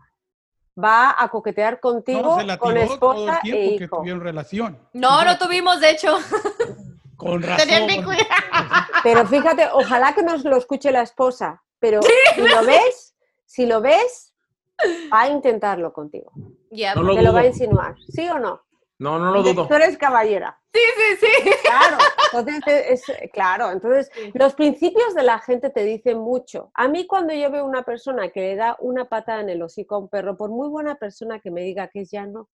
va 0.78 1.16
a 1.18 1.30
coquetear 1.30 1.80
contigo, 1.80 2.38
con 2.60 2.76
esposa 2.76 3.40
todo 3.42 3.54
el 3.54 3.54
e 3.54 3.66
hijo. 3.68 4.00
tuvieron 4.00 4.22
relación. 4.22 4.78
No, 4.92 5.24
no 5.24 5.38
tuvimos, 5.38 5.80
de 5.80 5.92
hecho. 5.92 6.18
Con 7.16 7.42
razón. 7.42 7.70
Pero 9.02 9.26
fíjate, 9.28 9.70
ojalá 9.72 10.14
que 10.14 10.24
nos 10.24 10.44
lo 10.44 10.58
escuche 10.58 10.92
la 10.92 11.04
esposa, 11.04 11.64
pero 11.80 12.02
si 12.02 12.42
lo 12.42 12.66
ves, 12.66 13.16
si 13.46 13.66
lo 13.66 13.80
ves, 13.80 14.34
va 15.14 15.22
a 15.22 15.30
intentarlo 15.30 15.94
contigo. 15.94 16.34
Ya, 16.74 16.94
te 16.94 17.02
lo 17.02 17.34
va 17.34 17.42
a 17.42 17.46
insinuar, 17.46 17.96
¿sí 18.10 18.28
o 18.30 18.40
no? 18.40 18.64
No, 19.00 19.20
no 19.20 19.32
lo 19.32 19.44
dudo. 19.44 19.68
Tú 19.68 19.74
eres 19.74 19.98
caballera. 19.98 20.60
Sí, 20.74 20.80
sí, 20.96 21.28
sí. 21.28 21.52
Claro, 21.62 21.98
entonces, 22.34 23.04
claro, 23.32 23.72
entonces 23.72 24.10
los 24.34 24.56
principios 24.56 25.14
de 25.14 25.24
la 25.24 25.40
gente 25.40 25.70
te 25.70 25.84
dicen 25.84 26.18
mucho. 26.18 26.72
A 26.74 26.88
mí 26.88 27.06
cuando 27.06 27.34
yo 27.34 27.52
veo 27.52 27.66
una 27.66 27.84
persona 27.84 28.30
que 28.30 28.40
le 28.42 28.56
da 28.56 28.78
una 28.80 29.06
patada 29.06 29.42
en 29.42 29.50
el 29.50 29.62
hocico 29.62 29.96
a 29.96 30.00
un 30.00 30.10
perro, 30.10 30.36
por 30.36 30.50
muy 30.50 30.70
buena 30.70 30.96
persona 30.96 31.40
que 31.40 31.52
me 31.52 31.62
diga 31.62 31.90
que 31.90 32.02
es 32.02 32.12
ya 32.12 32.26
no. 32.26 32.50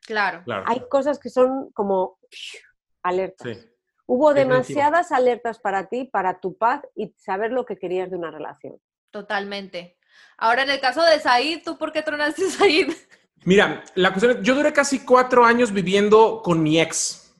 Claro. 0.00 0.42
Hay 0.66 0.80
cosas 0.88 1.18
que 1.18 1.30
son 1.30 1.70
como 1.72 2.18
alertas. 3.02 3.68
Hubo 4.06 4.34
demasiadas 4.34 5.12
alertas 5.12 5.60
para 5.60 5.88
ti, 5.88 6.04
para 6.04 6.40
tu 6.40 6.56
paz 6.58 6.82
y 6.94 7.14
saber 7.16 7.52
lo 7.52 7.64
que 7.64 7.78
querías 7.78 8.10
de 8.10 8.16
una 8.16 8.30
relación. 8.30 8.78
Totalmente. 9.10 9.96
Ahora, 10.36 10.64
en 10.64 10.70
el 10.70 10.80
caso 10.80 11.02
de 11.02 11.20
Said, 11.20 11.62
¿tú 11.64 11.78
por 11.78 11.92
qué 11.92 12.02
tronaste 12.02 12.50
Said? 12.50 12.92
Mira, 13.44 13.84
la 13.94 14.10
cuestión 14.10 14.38
es, 14.38 14.42
yo 14.42 14.54
duré 14.54 14.72
casi 14.72 15.04
cuatro 15.04 15.44
años 15.44 15.72
viviendo 15.72 16.42
con 16.42 16.62
mi 16.62 16.80
ex. 16.80 17.34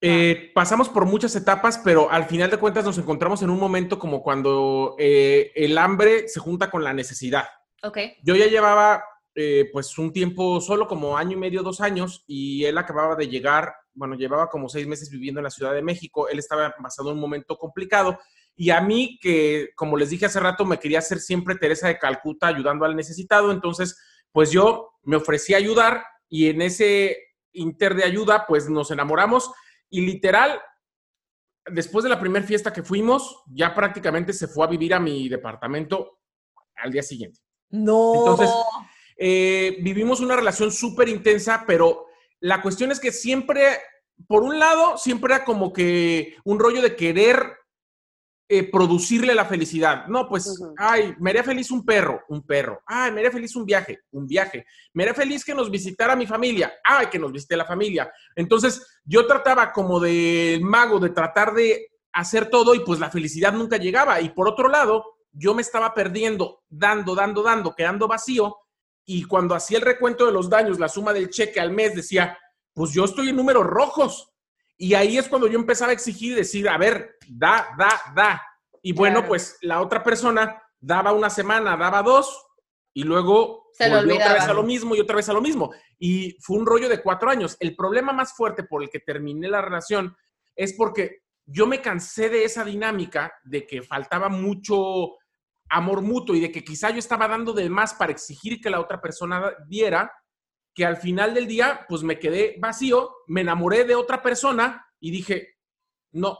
Eh, 0.00 0.52
pasamos 0.54 0.88
por 0.88 1.06
muchas 1.06 1.34
etapas, 1.36 1.80
pero 1.82 2.10
al 2.10 2.26
final 2.26 2.50
de 2.50 2.58
cuentas 2.58 2.84
nos 2.84 2.98
encontramos 2.98 3.42
en 3.42 3.50
un 3.50 3.58
momento 3.58 3.98
como 3.98 4.22
cuando 4.22 4.94
eh, 4.98 5.52
el 5.54 5.78
hambre 5.78 6.28
se 6.28 6.40
junta 6.40 6.70
con 6.70 6.84
la 6.84 6.92
necesidad. 6.92 7.44
Ok. 7.82 7.98
Yo 8.22 8.36
ya 8.36 8.46
llevaba 8.46 9.02
eh, 9.34 9.68
pues 9.72 9.96
un 9.98 10.12
tiempo 10.12 10.60
solo, 10.60 10.86
como 10.86 11.16
año 11.16 11.32
y 11.32 11.40
medio, 11.40 11.62
dos 11.62 11.80
años, 11.80 12.24
y 12.26 12.64
él 12.64 12.76
acababa 12.78 13.16
de 13.16 13.28
llegar, 13.28 13.74
bueno, 13.94 14.14
llevaba 14.14 14.48
como 14.48 14.68
seis 14.68 14.86
meses 14.86 15.10
viviendo 15.10 15.40
en 15.40 15.44
la 15.44 15.50
Ciudad 15.50 15.72
de 15.72 15.82
México, 15.82 16.28
él 16.28 16.38
estaba 16.38 16.74
pasando 16.82 17.12
un 17.12 17.20
momento 17.20 17.56
complicado 17.56 18.18
y 18.56 18.70
a 18.70 18.80
mí, 18.80 19.18
que 19.20 19.68
como 19.76 19.98
les 19.98 20.08
dije 20.08 20.26
hace 20.26 20.40
rato, 20.40 20.64
me 20.64 20.78
quería 20.78 21.00
hacer 21.00 21.18
siempre 21.18 21.56
Teresa 21.56 21.88
de 21.88 21.98
Calcuta 21.98 22.46
ayudando 22.46 22.86
al 22.86 22.96
necesitado, 22.96 23.52
entonces, 23.52 23.98
pues 24.32 24.50
yo 24.50 24.92
me 25.06 25.16
ofrecí 25.16 25.54
a 25.54 25.58
ayudar 25.58 26.04
y 26.28 26.48
en 26.48 26.60
ese 26.60 27.16
inter 27.52 27.94
de 27.94 28.04
ayuda, 28.04 28.44
pues 28.46 28.68
nos 28.68 28.90
enamoramos 28.90 29.50
y 29.88 30.02
literal, 30.02 30.60
después 31.66 32.02
de 32.02 32.10
la 32.10 32.20
primera 32.20 32.44
fiesta 32.44 32.72
que 32.72 32.82
fuimos, 32.82 33.42
ya 33.46 33.74
prácticamente 33.74 34.32
se 34.32 34.48
fue 34.48 34.66
a 34.66 34.68
vivir 34.68 34.92
a 34.94 35.00
mi 35.00 35.28
departamento 35.28 36.18
al 36.76 36.92
día 36.92 37.02
siguiente. 37.02 37.40
No. 37.70 38.14
Entonces, 38.18 38.50
eh, 39.16 39.78
vivimos 39.80 40.20
una 40.20 40.36
relación 40.36 40.70
súper 40.70 41.08
intensa, 41.08 41.64
pero 41.66 42.06
la 42.40 42.60
cuestión 42.60 42.90
es 42.92 43.00
que 43.00 43.12
siempre, 43.12 43.78
por 44.26 44.42
un 44.42 44.58
lado, 44.58 44.98
siempre 44.98 45.34
era 45.34 45.44
como 45.44 45.72
que 45.72 46.36
un 46.44 46.58
rollo 46.58 46.82
de 46.82 46.96
querer 46.96 47.56
eh, 48.48 48.70
producirle 48.70 49.34
la 49.34 49.44
felicidad. 49.44 50.06
No, 50.06 50.28
pues, 50.28 50.62
ay, 50.78 51.14
me 51.18 51.30
haría 51.30 51.42
feliz 51.42 51.70
un 51.72 51.84
perro, 51.84 52.22
un 52.28 52.46
perro. 52.46 52.80
Ay, 52.86 53.10
me 53.10 53.18
haría 53.18 53.32
feliz 53.32 53.56
un 53.56 53.66
viaje, 53.66 54.02
un 54.12 54.26
viaje. 54.26 54.64
Me 54.92 55.02
haría 55.02 55.14
feliz 55.14 55.44
que 55.44 55.54
nos 55.54 55.68
visitara 55.68 56.14
mi 56.14 56.28
familia. 56.28 56.72
Ay, 56.84 57.06
que 57.06 57.18
nos 57.18 57.32
visite 57.32 57.56
la 57.56 57.64
familia. 57.64 58.08
Entonces, 58.36 59.00
yo 59.04 59.26
trataba 59.26 59.72
como 59.72 59.98
de 59.98 60.60
mago 60.62 61.00
de 61.00 61.10
tratar 61.10 61.54
de 61.54 61.88
hacer 62.12 62.48
todo 62.48 62.74
y 62.74 62.80
pues 62.80 63.00
la 63.00 63.10
felicidad 63.10 63.52
nunca 63.52 63.78
llegaba. 63.78 64.20
Y 64.20 64.30
por 64.30 64.48
otro 64.48 64.68
lado, 64.68 65.04
yo 65.32 65.52
me 65.52 65.62
estaba 65.62 65.92
perdiendo, 65.92 66.62
dando, 66.68 67.16
dando, 67.16 67.42
dando, 67.42 67.74
quedando 67.74 68.06
vacío. 68.06 68.58
Y 69.04 69.24
cuando 69.24 69.56
hacía 69.56 69.78
el 69.78 69.84
recuento 69.84 70.24
de 70.24 70.32
los 70.32 70.48
daños, 70.48 70.78
la 70.78 70.88
suma 70.88 71.12
del 71.12 71.30
cheque 71.30 71.58
al 71.58 71.72
mes, 71.72 71.96
decía, 71.96 72.38
pues 72.72 72.92
yo 72.92 73.04
estoy 73.04 73.30
en 73.30 73.36
números 73.36 73.66
rojos 73.66 74.32
y 74.78 74.94
ahí 74.94 75.18
es 75.18 75.28
cuando 75.28 75.46
yo 75.46 75.58
empezaba 75.58 75.90
a 75.90 75.94
exigir 75.94 76.32
y 76.32 76.36
decir, 76.36 76.68
a 76.68 76.78
ver, 76.78 77.16
da, 77.28 77.68
da, 77.78 78.00
da. 78.14 78.42
Y 78.82 78.92
bueno, 78.92 79.24
pues 79.26 79.58
la 79.62 79.80
otra 79.80 80.02
persona 80.02 80.62
daba 80.78 81.12
una 81.12 81.30
semana, 81.30 81.76
daba 81.76 82.02
dos, 82.02 82.46
y 82.96 83.02
luego 83.02 83.68
Se 83.74 83.90
volvió 83.90 84.14
otra 84.14 84.32
vez 84.32 84.44
a 84.44 84.54
lo 84.54 84.62
mismo 84.62 84.96
y 84.96 85.00
otra 85.00 85.16
vez 85.16 85.28
a 85.28 85.34
lo 85.34 85.42
mismo. 85.42 85.70
Y 85.98 86.38
fue 86.40 86.56
un 86.56 86.64
rollo 86.64 86.88
de 86.88 87.02
cuatro 87.02 87.28
años. 87.28 87.54
El 87.60 87.76
problema 87.76 88.10
más 88.14 88.34
fuerte 88.34 88.64
por 88.64 88.82
el 88.82 88.88
que 88.88 89.00
terminé 89.00 89.48
la 89.48 89.60
relación 89.60 90.16
es 90.54 90.72
porque 90.72 91.18
yo 91.44 91.66
me 91.66 91.82
cansé 91.82 92.30
de 92.30 92.44
esa 92.44 92.64
dinámica 92.64 93.34
de 93.44 93.66
que 93.66 93.82
faltaba 93.82 94.30
mucho 94.30 95.18
amor 95.68 96.00
mutuo 96.00 96.34
y 96.34 96.40
de 96.40 96.50
que 96.50 96.64
quizá 96.64 96.88
yo 96.88 96.98
estaba 96.98 97.28
dando 97.28 97.52
de 97.52 97.68
más 97.68 97.92
para 97.92 98.12
exigir 98.12 98.62
que 98.62 98.70
la 98.70 98.80
otra 98.80 98.98
persona 98.98 99.52
diera, 99.68 100.10
que 100.76 100.84
al 100.84 100.98
final 100.98 101.32
del 101.32 101.46
día, 101.46 101.86
pues 101.88 102.02
me 102.02 102.18
quedé 102.18 102.56
vacío, 102.58 103.16
me 103.28 103.40
enamoré 103.40 103.84
de 103.84 103.94
otra 103.94 104.22
persona 104.22 104.86
y 105.00 105.10
dije, 105.10 105.56
no, 106.12 106.38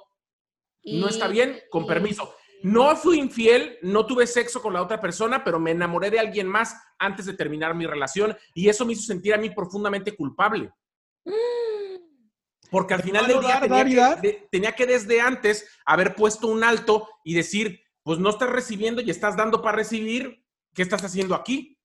no 0.84 1.08
está 1.08 1.26
bien, 1.26 1.58
con 1.70 1.86
permiso. 1.86 2.34
No 2.62 2.94
fui 2.96 3.18
infiel, 3.18 3.78
no 3.80 4.04
tuve 4.04 4.26
sexo 4.26 4.60
con 4.60 4.74
la 4.74 4.82
otra 4.82 5.00
persona, 5.00 5.42
pero 5.42 5.58
me 5.58 5.70
enamoré 5.70 6.10
de 6.10 6.18
alguien 6.18 6.48
más 6.48 6.76
antes 6.98 7.24
de 7.24 7.32
terminar 7.32 7.74
mi 7.74 7.86
relación 7.86 8.36
y 8.52 8.68
eso 8.68 8.84
me 8.84 8.92
hizo 8.92 9.04
sentir 9.04 9.32
a 9.32 9.38
mí 9.38 9.48
profundamente 9.48 10.14
culpable. 10.14 10.70
Porque 12.70 12.92
al 12.92 13.02
final 13.02 13.26
del 13.26 13.40
día 13.40 13.58
tenía, 14.50 14.72
que, 14.72 14.86
desde 14.86 15.18
antes 15.18 15.66
haber 15.86 16.14
puesto 16.14 16.48
un 16.48 16.62
alto 16.62 17.08
y 17.24 17.32
decir, 17.32 17.80
pues 18.02 18.18
no 18.18 18.28
estás 18.28 18.50
recibiendo 18.50 19.00
y 19.00 19.08
estás 19.08 19.34
dando 19.34 19.62
para 19.62 19.78
recibir, 19.78 20.44
¿qué 20.74 20.82
estás 20.82 21.02
haciendo 21.04 21.34
aquí? 21.34 21.78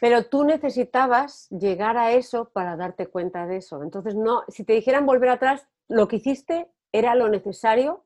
Pero 0.00 0.26
tú 0.26 0.44
necesitabas 0.44 1.48
llegar 1.50 1.96
a 1.96 2.12
eso 2.12 2.50
para 2.50 2.76
darte 2.76 3.06
cuenta 3.06 3.46
de 3.46 3.56
eso. 3.58 3.82
Entonces, 3.82 4.14
no, 4.14 4.44
si 4.48 4.64
te 4.64 4.72
dijeran 4.72 5.06
volver 5.06 5.30
atrás, 5.30 5.66
lo 5.88 6.08
que 6.08 6.16
hiciste 6.16 6.70
era 6.92 7.14
lo 7.14 7.28
necesario 7.28 8.04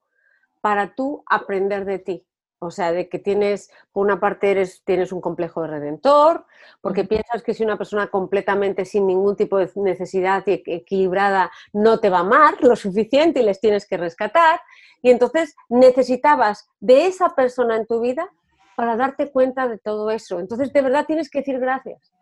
para 0.61 0.95
tú 0.95 1.23
aprender 1.27 1.85
de 1.85 1.99
ti. 1.99 2.27
O 2.65 2.71
sea, 2.71 2.93
de 2.93 3.09
que 3.09 3.19
tienes, 3.19 3.73
por 3.91 4.07
una 4.07 4.21
parte 4.21 4.53
eres, 4.53 4.85
tienes 4.85 5.11
un 5.11 5.21
complejo 5.21 5.63
de 5.63 5.69
redentor, 5.69 6.47
porque 6.81 7.03
piensas 7.03 7.43
que 7.43 7.55
si 7.55 7.65
una 7.65 7.77
persona 7.77 8.07
completamente 8.07 8.85
sin 8.85 9.09
ningún 9.09 9.35
tipo 9.35 9.59
de 9.59 9.69
necesidad 9.75 10.45
y 10.47 10.63
equilibrada 10.67 11.51
no 11.73 11.99
te 11.99 12.09
va 12.09 12.19
a 12.19 12.21
amar 12.21 12.63
lo 12.63 12.77
suficiente 12.77 13.41
y 13.41 13.45
les 13.45 13.59
tienes 13.59 13.85
que 13.85 13.97
rescatar, 13.97 14.61
y 15.03 15.11
entonces 15.11 15.57
necesitabas 15.69 16.69
de 16.79 17.07
esa 17.07 17.35
persona 17.35 17.75
en 17.75 17.87
tu 17.87 18.01
vida 18.01 18.31
para 18.77 18.97
darte 18.97 19.31
cuenta 19.31 19.69
de 19.69 19.79
todo 19.79 20.11
eso. 20.11 20.41
Entonces, 20.41 20.73
de 20.73 20.83
verdad 20.83 21.07
tienes 21.07 21.31
que 21.31 21.39
decir 21.39 21.59
gracias. 21.59 22.13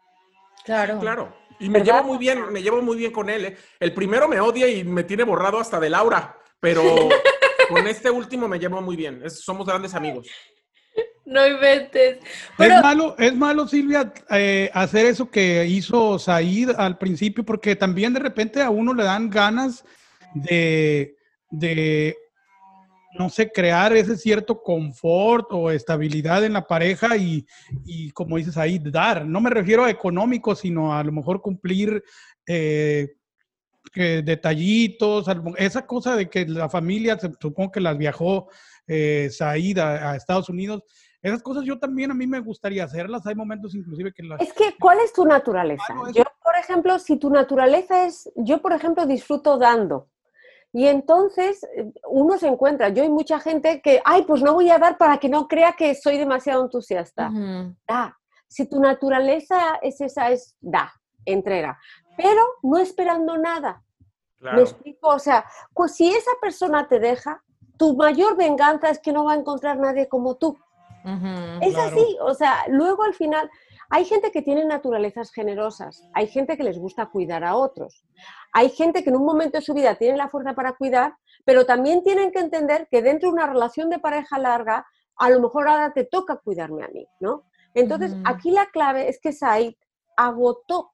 Claro. 0.65 0.99
Claro. 0.99 1.33
Y 1.61 1.69
me 1.69 1.83
llevo 1.83 2.03
muy 2.03 2.19
bien, 2.19 2.51
me 2.51 2.63
llevo 2.63 2.81
muy 2.81 2.97
bien 2.97 3.13
con 3.13 3.29
él. 3.29 3.45
¿eh? 3.45 3.57
El 3.79 3.93
primero 3.93 4.27
me 4.29 4.41
odia 4.41 4.67
y 4.67 4.83
me 4.83 5.05
tiene 5.05 5.25
borrado 5.25 5.61
hasta 5.61 5.79
de 5.79 5.91
Laura, 5.91 6.37
pero 6.59 6.83
con 7.69 7.87
este 7.87 8.11
último 8.11 8.49
me 8.49 8.59
llevo 8.59 8.81
muy 8.81 8.97
bien. 8.97 9.29
somos 9.31 9.67
grandes 9.67 9.95
amigos. 9.95 10.27
No 11.27 11.47
inventes. 11.47 12.19
Es 12.59 12.83
malo, 12.83 13.15
es 13.19 13.37
malo, 13.37 13.69
Silvia, 13.69 14.13
eh, 14.31 14.71
hacer 14.73 15.07
eso 15.07 15.31
que 15.31 15.65
hizo 15.67 16.19
Said 16.19 16.71
al 16.71 16.99
principio, 16.99 17.45
porque 17.45 17.77
también 17.77 18.15
de 18.15 18.21
repente 18.21 18.63
a 18.63 18.71
uno 18.71 18.95
le 18.95 19.05
dan 19.05 19.31
ganas 19.31 19.85
de, 20.35 21.15
de 21.51 22.17
no 23.19 23.29
sé, 23.29 23.51
crear 23.51 23.97
ese 23.97 24.17
cierto 24.17 24.63
confort 24.63 25.47
o 25.51 25.71
estabilidad 25.71 26.45
en 26.45 26.53
la 26.53 26.67
pareja 26.67 27.17
y, 27.17 27.47
y, 27.85 28.11
como 28.13 28.37
dices 28.37 28.57
ahí, 28.57 28.79
dar. 28.79 29.27
No 29.27 29.41
me 29.41 29.51
refiero 29.51 29.85
a 29.85 29.91
económico, 29.91 30.55
sino 30.55 30.95
a 30.95 31.03
lo 31.03 31.13
mejor 31.13 31.41
cumplir 31.41 32.03
eh, 32.47 33.09
detallitos, 33.95 35.27
esa 35.57 35.87
cosa 35.87 36.15
de 36.15 36.31
que 36.31 36.47
la 36.47 36.69
familia, 36.69 37.19
supongo 37.41 37.73
que 37.73 37.81
las 37.81 37.99
viajó 37.99 38.49
eh, 38.87 39.29
Said 39.31 39.79
a, 39.79 40.15
Estados 40.15 40.49
Unidos. 40.49 40.85
Esas 41.23 41.43
cosas 41.43 41.65
yo 41.65 41.79
también 41.79 42.11
a 42.11 42.15
mí 42.15 42.27
me 42.27 42.41
gustaría 42.41 42.85
hacerlas. 42.85 43.27
Hay 43.27 43.35
momentos 43.35 43.75
inclusive 43.75 44.13
que 44.13 44.23
las... 44.23 44.41
Es 44.41 44.53
que, 44.53 44.77
¿cuál 44.79 44.99
es 45.01 45.13
tu 45.13 45.25
naturaleza? 45.25 45.83
Yo, 46.15 46.23
por 46.43 46.57
ejemplo, 46.57 46.99
si 46.99 47.19
tu 47.19 47.31
naturaleza 47.31 48.07
es, 48.07 48.31
yo, 48.37 48.63
por 48.63 48.73
ejemplo, 48.73 49.07
disfruto 49.07 49.59
dando. 49.59 50.09
Y 50.73 50.87
entonces 50.87 51.65
eh, 51.77 51.93
uno 52.09 52.39
se 52.39 52.47
encuentra, 52.47 52.91
yo 52.91 53.03
hay 53.03 53.11
mucha 53.11 53.41
gente 53.41 53.81
que, 53.81 54.01
ay, 54.05 54.23
pues 54.23 54.43
no 54.43 54.55
voy 54.55 54.71
a 54.71 54.79
dar 54.79 54.99
para 54.99 55.19
que 55.19 55.29
no 55.29 55.49
crea 55.49 55.73
que 55.73 55.95
soy 55.95 56.19
demasiado 56.19 56.63
entusiasta. 56.63 57.31
Da. 57.87 58.17
Si 58.49 58.69
tu 58.69 58.81
naturaleza 58.81 59.79
es 59.83 60.01
esa, 60.01 60.31
es 60.31 60.57
da, 60.61 60.93
entrega 61.25 61.79
pero 62.21 62.43
no 62.63 62.79
esperando 62.79 63.37
nada. 63.39 63.83
¿Me 64.41 64.63
explico? 64.63 65.09
O 65.09 65.19
sea, 65.19 65.45
pues 65.75 65.95
si 65.95 66.09
esa 66.11 66.31
persona 66.41 66.89
te 66.89 66.99
deja, 66.99 67.43
tu 67.77 67.95
mayor 67.95 68.37
venganza 68.37 68.89
es 68.89 68.99
que 68.99 69.13
no 69.13 69.25
va 69.25 69.33
a 69.33 69.37
encontrar 69.37 69.79
nadie 69.79 70.09
como 70.09 70.37
tú. 70.37 70.59
es 71.63 71.77
así, 71.77 72.17
o 72.21 72.35
sea, 72.35 72.65
luego 72.69 73.03
al 73.05 73.15
final 73.15 73.51
hay 73.89 74.05
gente 74.05 74.31
que 74.31 74.43
tiene 74.43 74.65
naturalezas 74.65 75.31
generosas, 75.33 76.07
hay 76.15 76.27
gente 76.27 76.57
que 76.57 76.63
les 76.63 76.79
gusta 76.79 77.07
cuidar 77.07 77.43
a 77.43 77.57
otros, 77.57 78.05
hay 78.53 78.71
gente 78.71 79.03
que 79.03 79.11
en 79.11 79.17
un 79.17 79.25
momento 79.25 79.59
de 79.59 79.65
su 79.65 79.75
vida 79.75 79.95
tiene 79.95 80.17
la 80.17 80.29
fuerza 80.29 80.55
para 80.55 80.73
cuidar, 80.73 81.15
pero 81.45 81.67
también 81.67 82.03
tienen 82.03 82.33
que 82.33 82.41
entender 82.41 82.89
que 82.91 83.03
dentro 83.03 83.29
de 83.29 83.35
una 83.35 83.47
relación 83.47 83.91
de 83.91 83.99
pareja 83.99 84.39
larga, 84.39 84.87
a 85.17 85.31
lo 85.31 85.41
mejor 85.41 85.69
ahora 85.69 85.93
te 85.93 86.05
toca 86.05 86.37
cuidarme 86.37 86.85
a 86.85 86.89
mí, 86.89 87.07
¿no? 87.21 87.45
Entonces, 87.75 88.17
aquí 88.25 88.51
la 88.51 88.67
clave 88.67 89.09
es 89.09 89.21
que 89.21 89.33
Said 89.33 89.75
agotó 90.17 90.93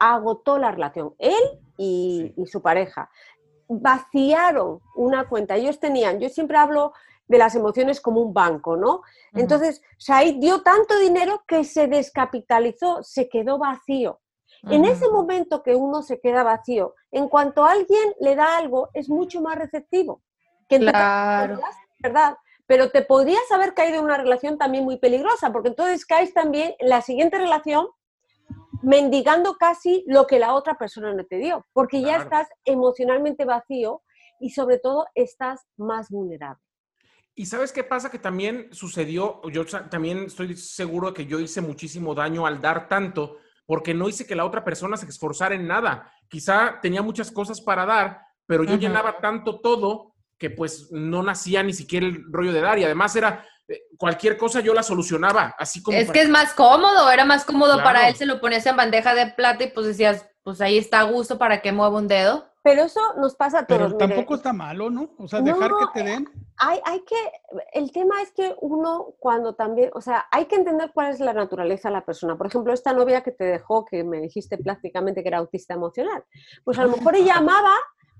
agotó 0.00 0.58
la 0.58 0.72
relación, 0.72 1.14
él 1.18 1.60
y, 1.76 2.34
su 2.46 2.60
pareja. 2.60 3.08
Vaciaron 3.68 4.80
una 4.96 5.28
cuenta. 5.28 5.56
Ellos 5.56 5.78
tenían, 5.78 6.18
yo 6.18 6.28
siempre 6.28 6.56
hablo 6.56 6.92
de 7.28 7.38
las 7.38 7.54
emociones 7.54 8.00
como 8.00 8.20
un 8.20 8.34
banco, 8.34 8.76
¿no? 8.76 9.02
Entonces, 9.34 9.82
Said 9.98 10.36
dio 10.40 10.62
tanto 10.62 10.98
dinero 10.98 11.44
que 11.46 11.62
se 11.62 11.86
descapitalizó, 11.86 13.04
se 13.04 13.28
quedó 13.28 13.58
vacío. 13.58 14.20
En 14.64 14.84
ese 14.84 15.08
momento 15.08 15.62
que 15.62 15.74
uno 15.74 16.02
se 16.02 16.20
queda 16.20 16.42
vacío, 16.42 16.94
en 17.10 17.28
cuanto 17.28 17.64
alguien 17.64 18.14
le 18.20 18.34
da 18.34 18.58
algo, 18.58 18.90
es 18.94 19.08
mucho 19.08 19.40
más 19.40 19.56
receptivo. 19.56 20.22
Que 20.68 20.78
claro. 20.78 21.60
¿Verdad? 21.98 22.36
Pero 22.66 22.90
te 22.90 23.02
podrías 23.02 23.50
haber 23.50 23.74
caído 23.74 23.98
en 23.98 24.04
una 24.04 24.16
relación 24.16 24.58
también 24.58 24.84
muy 24.84 24.98
peligrosa, 24.98 25.52
porque 25.52 25.68
entonces 25.70 26.06
caes 26.06 26.32
también 26.34 26.74
en 26.78 26.88
la 26.88 27.00
siguiente 27.00 27.38
relación 27.38 27.88
mendigando 28.82 29.54
casi 29.54 30.04
lo 30.06 30.26
que 30.26 30.38
la 30.38 30.54
otra 30.54 30.78
persona 30.78 31.12
no 31.12 31.24
te 31.24 31.36
dio, 31.36 31.66
porque 31.72 32.00
ya 32.00 32.16
estás 32.16 32.48
emocionalmente 32.64 33.44
vacío 33.44 34.02
y 34.40 34.50
sobre 34.50 34.78
todo 34.78 35.06
estás 35.14 35.66
más 35.76 36.08
vulnerable. 36.10 36.62
Y 37.34 37.46
sabes 37.46 37.72
qué 37.72 37.84
pasa 37.84 38.10
que 38.10 38.18
también 38.18 38.68
sucedió, 38.72 39.40
yo 39.50 39.64
también 39.64 40.24
estoy 40.24 40.56
seguro 40.56 41.08
de 41.08 41.14
que 41.14 41.26
yo 41.26 41.38
hice 41.40 41.60
muchísimo 41.60 42.14
daño 42.14 42.46
al 42.46 42.60
dar 42.60 42.88
tanto, 42.88 43.38
porque 43.70 43.94
no 43.94 44.08
hice 44.08 44.26
que 44.26 44.34
la 44.34 44.44
otra 44.44 44.64
persona 44.64 44.96
se 44.96 45.06
esforzara 45.06 45.54
en 45.54 45.68
nada. 45.68 46.12
Quizá 46.26 46.80
tenía 46.82 47.02
muchas 47.02 47.30
cosas 47.30 47.60
para 47.60 47.86
dar, 47.86 48.20
pero 48.44 48.64
yo 48.64 48.74
llenaba 48.74 49.20
tanto 49.20 49.60
todo 49.60 50.16
que 50.36 50.50
pues 50.50 50.88
no 50.90 51.22
nacía 51.22 51.62
ni 51.62 51.72
siquiera 51.72 52.04
el 52.04 52.24
rollo 52.32 52.52
de 52.52 52.62
dar 52.62 52.80
y 52.80 52.84
además 52.84 53.14
era 53.14 53.46
eh, 53.68 53.82
cualquier 53.96 54.36
cosa 54.36 54.58
yo 54.58 54.74
la 54.74 54.82
solucionaba, 54.82 55.54
así 55.56 55.84
como... 55.84 55.96
Es 55.96 56.10
que 56.10 56.20
es 56.20 56.28
más 56.28 56.52
cómodo, 56.52 57.12
era 57.12 57.24
más 57.24 57.44
cómodo 57.44 57.76
para 57.76 58.08
él, 58.08 58.16
se 58.16 58.26
lo 58.26 58.40
ponías 58.40 58.66
en 58.66 58.74
bandeja 58.74 59.14
de 59.14 59.28
plata 59.28 59.62
y 59.62 59.70
pues 59.70 59.86
decías, 59.86 60.26
pues 60.42 60.60
ahí 60.60 60.76
está 60.76 60.98
a 60.98 61.04
gusto 61.04 61.38
para 61.38 61.62
que 61.62 61.70
mueva 61.70 61.96
un 61.96 62.08
dedo. 62.08 62.50
Pero 62.62 62.82
eso 62.82 63.00
nos 63.18 63.36
pasa 63.36 63.60
a 63.60 63.66
todos. 63.66 63.94
Pero 63.94 63.96
tampoco 63.96 64.34
está 64.34 64.52
malo, 64.52 64.90
¿no? 64.90 65.14
O 65.16 65.28
sea, 65.28 65.40
dejar 65.40 65.70
que 65.70 66.00
te 66.00 66.04
den. 66.04 66.28
Hay, 66.62 66.78
hay 66.84 67.00
que, 67.00 67.16
el 67.72 67.90
tema 67.90 68.20
es 68.20 68.32
que 68.32 68.54
uno 68.60 69.14
cuando 69.18 69.54
también, 69.54 69.90
o 69.94 70.02
sea, 70.02 70.26
hay 70.30 70.44
que 70.44 70.56
entender 70.56 70.90
cuál 70.92 71.10
es 71.10 71.18
la 71.18 71.32
naturaleza 71.32 71.88
de 71.88 71.94
la 71.94 72.04
persona. 72.04 72.36
Por 72.36 72.48
ejemplo, 72.48 72.74
esta 72.74 72.92
novia 72.92 73.22
que 73.22 73.32
te 73.32 73.44
dejó, 73.44 73.86
que 73.86 74.04
me 74.04 74.20
dijiste 74.20 74.58
prácticamente 74.58 75.22
que 75.22 75.28
era 75.28 75.38
autista 75.38 75.72
emocional, 75.72 76.22
pues 76.62 76.78
a 76.78 76.84
lo 76.84 76.96
mejor 76.96 77.16
ella 77.16 77.36
amaba, 77.38 77.74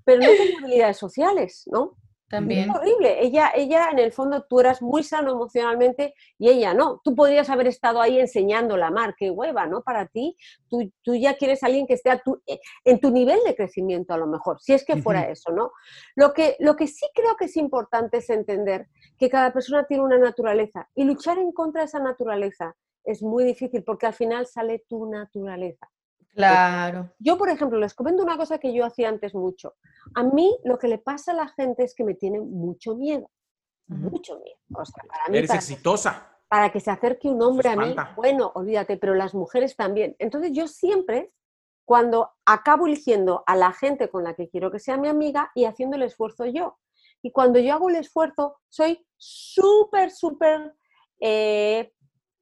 pero 0.05 0.23
no 0.23 0.29
tenía 0.29 0.59
habilidades 0.59 0.97
sociales, 0.97 1.69
¿no? 1.71 1.97
También. 2.31 2.71
Es 2.71 2.77
horrible. 2.77 3.25
Ella, 3.25 3.51
ella, 3.57 3.91
en 3.91 3.99
el 3.99 4.13
fondo, 4.13 4.47
tú 4.49 4.61
eras 4.61 4.81
muy 4.81 5.03
sano 5.03 5.33
emocionalmente 5.33 6.15
y 6.39 6.49
ella 6.49 6.73
no. 6.75 7.01
Tú 7.03 7.17
podrías 7.17 7.51
haber 7.51 7.67
estado 7.67 8.01
ahí 8.01 8.21
enseñándola 8.21 8.85
a 8.85 8.89
amar, 8.89 9.17
qué 9.19 9.33
hueva, 9.33 9.67
¿no? 9.67 9.83
Para 9.83 10.07
ti, 10.07 10.37
tú, 10.69 10.93
tú 11.03 11.17
ya 11.17 11.35
quieres 11.35 11.65
a 11.65 11.67
alguien 11.67 11.89
que 11.89 11.95
esté 11.95 12.17
tu, 12.25 12.41
eh, 12.47 12.61
en 12.85 13.01
tu 13.01 13.11
nivel 13.11 13.41
de 13.45 13.57
crecimiento, 13.57 14.15
a 14.15 14.17
lo 14.17 14.29
mejor, 14.29 14.61
si 14.61 14.73
es 14.73 14.85
que 14.85 15.03
fuera 15.03 15.29
eso, 15.29 15.51
¿no? 15.51 15.73
Lo 16.15 16.33
que, 16.33 16.55
lo 16.61 16.77
que 16.77 16.87
sí 16.87 17.05
creo 17.13 17.35
que 17.37 17.47
es 17.47 17.57
importante 17.57 18.19
es 18.19 18.31
entender 18.31 18.87
que 19.19 19.29
cada 19.29 19.53
persona 19.53 19.85
tiene 19.89 20.05
una 20.05 20.19
naturaleza 20.19 20.89
y 20.95 21.03
luchar 21.03 21.39
en 21.39 21.51
contra 21.51 21.81
de 21.81 21.87
esa 21.87 21.99
naturaleza 21.99 22.77
es 23.03 23.23
muy 23.23 23.43
difícil 23.43 23.83
porque 23.83 24.07
al 24.07 24.15
final 24.15 24.47
sale 24.47 24.85
tu 24.89 25.11
naturaleza. 25.11 25.91
Claro. 26.35 27.11
Yo, 27.19 27.37
por 27.37 27.49
ejemplo, 27.49 27.79
les 27.79 27.95
comento 27.95 28.23
una 28.23 28.37
cosa 28.37 28.59
que 28.59 28.73
yo 28.73 28.85
hacía 28.85 29.09
antes 29.09 29.35
mucho. 29.35 29.75
A 30.15 30.23
mí 30.23 30.57
lo 30.65 30.79
que 30.79 30.89
le 30.89 30.99
pasa 30.99 31.33
a 31.33 31.35
la 31.35 31.49
gente 31.49 31.83
es 31.85 31.95
que 31.95 32.05
me 32.05 32.15
tiene 32.15 32.41
mucho 32.41 32.95
miedo. 32.97 33.31
Mucho 33.87 34.39
miedo. 34.39 34.59
Eres 35.33 35.53
exitosa. 35.53 36.39
para 36.49 36.71
que 36.71 36.81
se 36.81 36.91
acerque 36.91 37.29
un 37.29 37.43
hombre 37.43 37.69
a 37.69 37.77
mí, 37.77 37.95
bueno, 38.17 38.51
olvídate, 38.55 38.97
pero 38.97 39.15
las 39.15 39.35
mujeres 39.35 39.77
también. 39.77 40.17
Entonces 40.19 40.51
yo 40.53 40.67
siempre, 40.67 41.33
cuando 41.85 42.31
acabo 42.45 42.87
eligiendo 42.87 43.45
a 43.47 43.57
la 43.57 43.73
gente 43.73 44.09
con 44.09 44.25
la 44.25 44.35
que 44.35 44.49
quiero 44.49 44.71
que 44.71 44.81
sea 44.81 44.97
mi 44.97 45.09
amiga 45.09 45.51
y 45.55 45.65
haciendo 45.65 45.97
el 45.97 46.03
esfuerzo 46.03 46.47
yo. 46.47 46.79
Y 47.23 47.33
cuando 47.33 47.59
yo 47.59 47.75
hago 47.75 47.89
el 47.89 47.97
esfuerzo, 47.97 48.59
soy 48.69 49.05
súper, 49.17 50.11
súper 50.11 50.75
eh, 51.21 51.93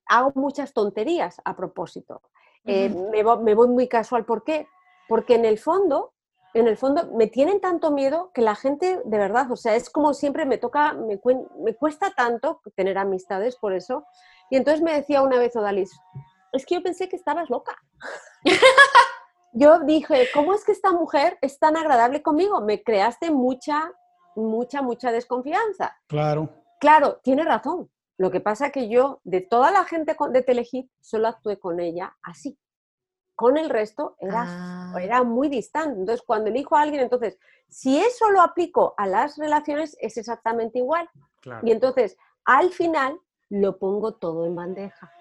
hago 0.07 0.33
muchas 0.35 0.73
tonterías 0.73 1.41
a 1.45 1.57
propósito. 1.57 2.23
Eh, 2.65 2.89
me, 2.89 3.23
me, 3.23 3.55
voy 3.55 3.69
muy 3.69 3.89
casual. 3.89 4.25
¿Por 4.25 4.45
qué? 4.45 4.67
Porque 5.09 5.35
en 5.35 5.45
el 5.45 5.59
fondo, 5.59 6.13
en 6.55 6.69
el 6.69 6.77
fondo 6.77 7.11
me 7.15 7.27
tienen 7.27 7.61
tanto 7.61 7.91
miedo 7.91 8.31
que 8.35 8.43
la 8.43 8.55
gente, 8.55 9.01
de 9.05 9.19
verdad, 9.19 9.51
o 9.51 9.57
sea, 9.57 9.75
es 9.75 9.91
como 9.91 10.15
siempre 10.15 10.45
me 10.45 10.59
toca, 10.59 10.93
me, 10.93 11.21
me 11.61 11.75
cuesta 11.75 12.13
tanto 12.17 12.61
tener 12.75 12.99
amistades 12.99 13.57
por 13.57 13.73
eso. 13.73 14.05
Y 14.51 14.57
entonces 14.57 14.83
me 14.83 14.95
decía 14.95 15.23
una 15.23 15.39
vez 15.39 15.57
Odalis, 15.57 15.99
es 16.53 16.67
que 16.67 16.77
yo 16.77 16.83
pensé 16.83 17.09
que 17.09 17.17
estabas 17.17 17.51
loca. 17.51 17.77
yo 19.53 19.81
dije, 19.81 20.29
¿cómo 20.33 20.55
es 20.55 20.65
que 20.65 20.73
esta 20.73 20.93
mujer 20.93 21.39
es 21.41 21.59
tan 21.59 21.77
agradable 21.77 22.23
conmigo? 22.23 22.61
Me 22.61 22.83
creaste 22.83 23.31
mucha, 23.31 23.93
mucha, 24.37 24.83
mucha 24.83 25.13
desconfianza. 25.13 25.97
Claro. 26.07 26.49
Claro, 26.81 27.21
tiene 27.23 27.45
razón. 27.45 27.91
Lo 28.19 28.33
que 28.33 28.41
pasa 28.41 28.67
es 28.67 28.73
que 28.73 28.89
yo, 28.89 29.21
de 29.23 29.41
toda 29.41 29.71
la 29.71 29.85
gente 29.85 30.17
de 30.31 30.43
Telehit, 30.43 30.91
solo 31.01 31.29
actué 31.29 31.59
con 31.59 31.79
ella 31.79 32.17
así. 32.23 32.59
Con 33.37 33.57
el 33.57 33.71
resto 33.71 34.17
era, 34.19 34.45
ah. 34.47 34.95
era 35.01 35.23
muy 35.23 35.49
distante. 35.49 36.01
Entonces, 36.01 36.25
cuando 36.27 36.51
elijo 36.51 36.77
a 36.77 36.83
alguien, 36.83 37.03
entonces, 37.03 37.39
si 37.69 38.01
eso 38.01 38.29
lo 38.31 38.41
aplico 38.41 38.95
a 38.97 39.07
las 39.07 39.39
relaciones, 39.39 39.97
es 40.01 40.17
exactamente 40.17 40.81
igual. 40.81 41.09
Y 41.63 41.71
entonces, 41.71 42.17
al 42.45 42.71
final, 42.71 43.21
lo 43.49 43.79
pongo 43.79 44.15
todo 44.15 44.45
en 44.45 44.57
bandeja. 44.57 45.13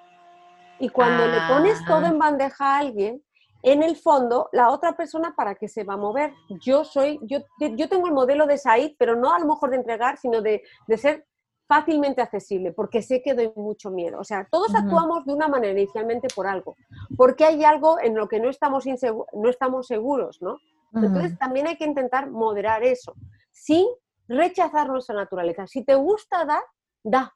Y 0.79 0.89
cuando 0.89 1.27
le 1.27 1.39
pones 1.47 1.83
todo 1.85 2.05
en 2.07 2.17
bandeja 2.17 2.75
a 2.75 2.79
alguien, 2.79 3.23
en 3.61 3.83
el 3.83 3.95
fondo, 3.95 4.49
la 4.51 4.69
otra 4.69 4.97
persona 4.97 5.35
para 5.35 5.55
qué 5.55 5.67
se 5.67 5.83
va 5.83 5.93
a 5.93 5.97
mover. 5.97 6.33
Yo 6.61 6.83
soy, 6.83 7.19
yo, 7.23 7.39
yo 7.59 7.89
tengo 7.89 8.07
el 8.07 8.13
modelo 8.13 8.47
de 8.47 8.57
Said, 8.57 8.95
pero 8.97 9.15
no 9.15 9.33
a 9.33 9.39
lo 9.39 9.45
mejor 9.45 9.69
de 9.69 9.77
entregar, 9.77 10.17
sino 10.17 10.41
de, 10.41 10.63
de 10.87 10.97
ser 10.97 11.27
fácilmente 11.67 12.21
accesible, 12.21 12.71
porque 12.71 13.01
sé 13.01 13.21
que 13.21 13.33
doy 13.33 13.51
mucho 13.55 13.91
miedo. 13.91 14.19
O 14.19 14.23
sea, 14.23 14.47
todos 14.49 14.73
actuamos 14.73 15.25
de 15.25 15.33
una 15.33 15.47
manera 15.47 15.77
inicialmente 15.77 16.29
por 16.33 16.47
algo, 16.47 16.75
porque 17.17 17.45
hay 17.45 17.63
algo 17.63 17.99
en 17.99 18.15
lo 18.15 18.27
que 18.27 18.39
no 18.39 18.49
estamos, 18.49 18.85
no 19.33 19.49
estamos 19.49 19.87
seguros, 19.87 20.41
¿no? 20.41 20.57
Entonces 20.93 21.37
también 21.37 21.67
hay 21.67 21.77
que 21.77 21.83
intentar 21.83 22.31
moderar 22.31 22.83
eso, 22.83 23.13
sin 23.51 23.85
rechazar 24.27 24.87
nuestra 24.87 25.15
naturaleza. 25.15 25.67
Si 25.67 25.83
te 25.83 25.95
gusta 25.95 26.45
dar, 26.45 26.63
da, 27.03 27.35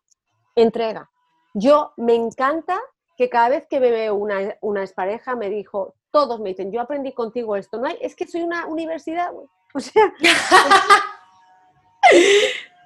entrega. 0.55 1.09
Yo 1.53 1.91
me 1.97 2.15
encanta 2.15 2.79
que 3.17 3.29
cada 3.29 3.49
vez 3.49 3.67
que 3.67 3.79
me 3.79 3.91
veo 3.91 4.15
una, 4.15 4.55
una 4.61 4.82
expareja 4.82 5.36
me 5.36 5.49
dijo, 5.49 5.95
todos 6.09 6.39
me 6.39 6.49
dicen, 6.49 6.71
yo 6.71 6.82
aprendí 6.82 7.13
contigo 7.13 7.55
esto, 7.57 7.77
no 7.77 7.88
hay, 7.88 7.97
es 8.01 8.15
que 8.15 8.25
soy 8.25 8.41
una 8.43 8.65
universidad, 8.67 9.32
o 9.73 9.79
sea... 9.79 10.13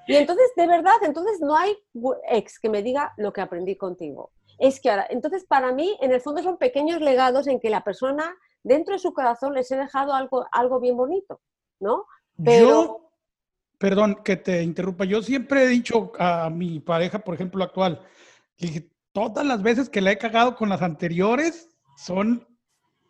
Y 0.06 0.14
entonces, 0.14 0.46
de 0.56 0.66
verdad, 0.66 0.94
entonces 1.02 1.40
no 1.40 1.56
hay 1.56 1.76
ex 2.30 2.58
que 2.58 2.70
me 2.70 2.82
diga 2.82 3.12
lo 3.16 3.32
que 3.32 3.40
aprendí 3.40 3.76
contigo. 3.76 4.30
Es 4.58 4.80
que 4.80 4.90
ahora, 4.90 5.06
entonces 5.10 5.44
para 5.44 5.72
mí, 5.72 5.96
en 6.00 6.12
el 6.12 6.20
fondo 6.20 6.42
son 6.42 6.58
pequeños 6.58 7.00
legados 7.00 7.46
en 7.46 7.60
que 7.60 7.70
la 7.70 7.84
persona, 7.84 8.34
dentro 8.62 8.94
de 8.94 8.98
su 8.98 9.12
corazón, 9.12 9.54
les 9.54 9.70
he 9.70 9.76
dejado 9.76 10.14
algo, 10.14 10.46
algo 10.52 10.80
bien 10.80 10.96
bonito, 10.96 11.40
¿no? 11.80 12.06
Pero... 12.42 12.68
Yo, 12.68 13.10
perdón 13.78 14.22
que 14.24 14.36
te 14.36 14.62
interrumpa, 14.62 15.04
yo 15.04 15.22
siempre 15.22 15.64
he 15.64 15.68
dicho 15.68 16.12
a 16.18 16.48
mi 16.50 16.80
pareja, 16.80 17.18
por 17.18 17.34
ejemplo, 17.34 17.62
actual, 17.64 18.00
que 18.56 18.90
todas 19.12 19.44
las 19.44 19.62
veces 19.62 19.88
que 19.88 20.00
la 20.00 20.12
he 20.12 20.18
cagado 20.18 20.56
con 20.56 20.68
las 20.68 20.82
anteriores 20.82 21.76
son 21.96 22.46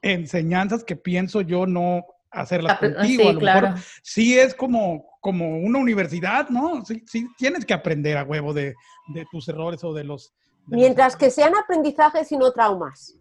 enseñanzas 0.03 0.85
que 0.85 0.97
pienso 0.97 1.41
yo 1.41 1.67
no 1.67 2.07
hacerlas 2.37 2.79
contigo. 2.79 3.23
Sí, 3.23 3.29
a 3.29 3.33
lo 3.33 3.39
claro. 3.39 3.69
mejor 3.69 3.85
sí 4.03 4.39
es 4.39 4.55
como, 4.55 5.19
como 5.21 5.59
una 5.59 5.79
universidad, 5.79 6.49
¿no? 6.49 6.85
Sí, 6.85 7.03
sí, 7.07 7.29
tienes 7.37 7.65
que 7.65 7.75
aprender 7.75 8.17
a 8.17 8.25
huevo 8.25 8.53
de, 8.53 8.75
de 9.09 9.27
tus 9.31 9.49
errores 9.49 9.83
o 9.85 9.93
de 9.93 10.05
los... 10.05 10.35
Mientras 10.67 11.17
que 11.17 11.31
sean 11.31 11.55
aprendizajes 11.57 12.31
y 12.33 12.37
no 12.37 12.53
traumas. 12.53 13.15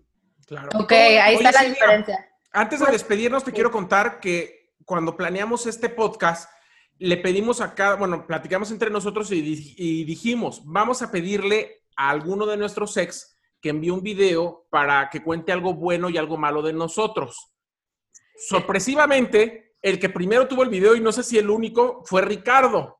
Claro. 0.45 0.69
Ok, 0.75 0.91
ahí 0.91 1.35
está 1.35 1.51
la 1.51 1.69
diferencia. 1.69 2.29
Antes 2.51 2.79
de 2.79 2.85
pues, 2.85 3.01
despedirnos, 3.01 3.43
te 3.43 3.51
quiero 3.51 3.71
contar 3.71 4.19
que 4.19 4.73
cuando 4.85 5.17
planeamos 5.17 5.65
este 5.65 5.89
podcast, 5.89 6.49
le 6.97 7.17
pedimos 7.17 7.61
a 7.61 7.73
cada, 7.75 7.95
bueno, 7.95 8.25
platicamos 8.25 8.71
entre 8.71 8.89
nosotros 8.89 9.31
y, 9.31 9.75
y 9.77 10.05
dijimos, 10.05 10.61
vamos 10.65 11.01
a 11.01 11.11
pedirle 11.11 11.83
a 11.97 12.09
alguno 12.09 12.45
de 12.45 12.57
nuestros 12.57 12.95
ex 12.97 13.37
que 13.61 13.69
envíe 13.69 13.89
un 13.89 14.03
video 14.03 14.67
para 14.69 15.09
que 15.09 15.23
cuente 15.23 15.51
algo 15.51 15.73
bueno 15.73 16.09
y 16.09 16.17
algo 16.17 16.37
malo 16.37 16.61
de 16.61 16.73
nosotros. 16.73 17.54
Sorpresivamente, 18.37 19.75
el 19.81 19.99
que 19.99 20.09
primero 20.09 20.47
tuvo 20.47 20.63
el 20.63 20.69
video, 20.69 20.95
y 20.95 21.01
no 21.01 21.11
sé 21.11 21.23
si 21.23 21.37
el 21.37 21.49
único, 21.49 22.03
fue 22.05 22.21
Ricardo. 22.21 22.99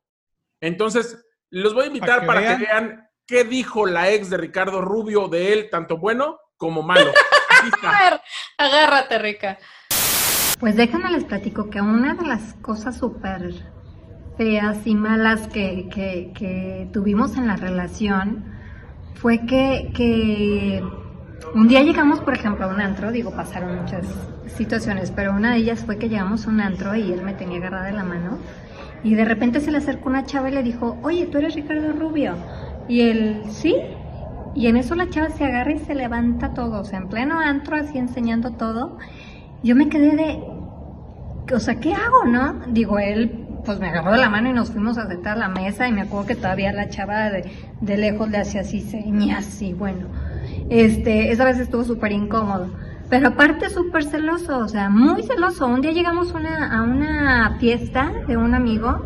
Entonces, 0.60 1.24
los 1.50 1.74
voy 1.74 1.84
a 1.84 1.88
invitar 1.88 2.26
para 2.26 2.40
que, 2.40 2.64
vean 2.64 3.08
qué 3.26 3.44
dijo 3.44 3.86
la 3.86 4.10
ex 4.10 4.30
de 4.30 4.36
Ricardo 4.36 4.80
Rubio 4.80 5.28
de 5.28 5.52
él, 5.52 5.68
tanto 5.70 5.98
bueno 5.98 6.38
como 6.56 6.82
malo. 6.82 7.12
Agárrate, 8.58 9.18
Rica. 9.18 9.58
Pues 10.58 10.76
déjenme 10.76 11.10
les 11.10 11.24
platico 11.24 11.68
que 11.68 11.80
una 11.80 12.14
de 12.14 12.26
las 12.26 12.54
cosas 12.62 12.96
súper 12.96 13.52
feas 14.36 14.86
y 14.86 14.94
malas 14.94 15.48
que, 15.48 15.88
que, 15.92 16.88
tuvimos 16.92 17.36
en 17.36 17.46
la 17.46 17.56
relación 17.56 18.54
fue 19.14 19.44
que, 19.46 19.90
que 19.94 20.82
un 21.54 21.68
día 21.68 21.82
llegamos, 21.82 22.20
por 22.20 22.34
ejemplo, 22.34 22.66
a 22.66 22.68
un 22.68 22.80
antro, 22.80 23.10
digo, 23.12 23.34
pasaron 23.34 23.82
muchas 23.82 24.06
situaciones, 24.48 25.10
pero 25.10 25.32
una 25.32 25.52
de 25.52 25.58
ellas 25.58 25.84
fue 25.84 25.98
que 25.98 26.08
llegamos 26.08 26.46
a 26.46 26.50
un 26.50 26.60
antro 26.60 26.94
y 26.94 27.12
él 27.12 27.22
me 27.22 27.34
tenía 27.34 27.58
agarrada 27.58 27.86
de 27.86 27.92
la 27.92 28.04
mano 28.04 28.38
y 29.02 29.14
de 29.14 29.24
repente 29.24 29.60
se 29.60 29.70
le 29.70 29.78
acercó 29.78 30.08
una 30.08 30.24
chava 30.24 30.48
y 30.48 30.52
le 30.52 30.62
dijo, 30.62 30.98
oye, 31.02 31.26
tú 31.26 31.38
eres 31.38 31.54
Ricardo 31.54 31.92
Rubio. 31.92 32.34
Y 32.88 33.02
él, 33.02 33.42
sí. 33.50 33.76
Y 34.54 34.66
en 34.66 34.76
eso 34.76 34.94
la 34.94 35.08
chava 35.10 35.30
se 35.30 35.44
agarra 35.44 35.72
y 35.72 35.78
se 35.78 35.94
levanta 35.94 36.54
todo, 36.54 36.80
o 36.80 36.84
sea, 36.84 36.98
en 36.98 37.08
pleno 37.08 37.38
antro, 37.38 37.76
así 37.76 37.98
enseñando 37.98 38.52
todo. 38.52 38.98
Yo 39.62 39.76
me 39.76 39.88
quedé 39.88 40.16
de, 40.16 40.42
o 41.54 41.60
sea, 41.60 41.76
¿qué 41.76 41.92
hago, 41.92 42.24
no? 42.24 42.54
Digo, 42.68 42.98
él 42.98 43.46
pues 43.64 43.78
me 43.80 43.88
agarró 43.88 44.12
de 44.12 44.18
la 44.18 44.30
mano 44.30 44.48
y 44.48 44.52
nos 44.52 44.70
fuimos 44.70 44.96
a 44.96 45.08
sentar 45.08 45.36
a 45.36 45.40
la 45.40 45.48
mesa 45.48 45.88
y 45.88 45.92
me 45.92 46.02
acuerdo 46.02 46.26
que 46.26 46.36
todavía 46.36 46.72
la 46.72 46.88
chava 46.88 47.30
de, 47.30 47.50
de 47.80 47.96
lejos 47.96 48.30
le 48.30 48.38
hacía 48.38 48.60
así 48.62 48.80
señas 48.80 49.60
y 49.60 49.72
bueno, 49.72 50.06
este, 50.70 51.32
esa 51.32 51.44
vez 51.44 51.58
estuvo 51.58 51.84
súper 51.84 52.12
incómodo. 52.12 52.70
Pero 53.08 53.28
aparte 53.28 53.70
súper 53.70 54.04
celoso, 54.04 54.58
o 54.58 54.68
sea, 54.68 54.90
muy 54.90 55.22
celoso. 55.22 55.66
Un 55.66 55.80
día 55.80 55.92
llegamos 55.92 56.34
a 56.34 56.82
una 56.82 57.56
fiesta 57.60 58.12
de 58.26 58.36
un 58.36 58.54
amigo 58.54 59.04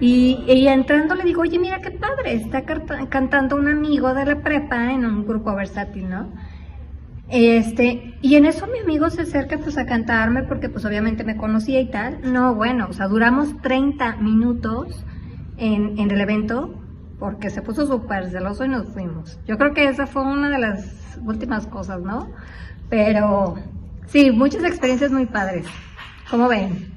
y, 0.00 0.66
entrando 0.66 1.14
le 1.14 1.24
digo, 1.24 1.42
oye, 1.42 1.58
mira 1.58 1.80
qué 1.80 1.90
padre, 1.90 2.34
está 2.34 2.64
cantando 3.08 3.56
un 3.56 3.68
amigo 3.68 4.14
de 4.14 4.24
la 4.24 4.42
prepa 4.42 4.92
en 4.92 5.04
un 5.04 5.26
grupo 5.26 5.54
versátil, 5.54 6.08
¿no? 6.08 6.32
Este, 7.28 8.16
y 8.22 8.34
en 8.34 8.46
eso 8.46 8.66
mi 8.66 8.80
amigo 8.80 9.08
se 9.10 9.22
acerca 9.22 9.56
pues 9.58 9.78
a 9.78 9.86
cantarme 9.86 10.42
porque 10.42 10.68
pues 10.68 10.84
obviamente 10.84 11.22
me 11.22 11.36
conocía 11.36 11.80
y 11.80 11.88
tal. 11.88 12.18
No, 12.32 12.54
bueno, 12.54 12.88
o 12.88 12.92
sea, 12.92 13.06
duramos 13.06 13.60
30 13.62 14.16
minutos 14.16 15.04
en, 15.56 15.98
en 15.98 16.10
el 16.10 16.20
evento 16.20 16.74
porque 17.20 17.50
se 17.50 17.62
puso 17.62 17.86
súper 17.86 18.30
celoso 18.30 18.64
y 18.64 18.68
nos 18.68 18.88
fuimos. 18.88 19.38
Yo 19.46 19.58
creo 19.58 19.74
que 19.74 19.84
esa 19.84 20.06
fue 20.06 20.22
una 20.22 20.48
de 20.48 20.58
las 20.58 21.20
últimas 21.24 21.66
cosas, 21.66 22.00
¿no? 22.00 22.30
Pero 22.90 23.54
sí, 24.08 24.32
muchas 24.32 24.64
experiencias 24.64 25.12
muy 25.12 25.26
padres. 25.26 25.64
¿Cómo 26.28 26.48
ven? 26.48 26.92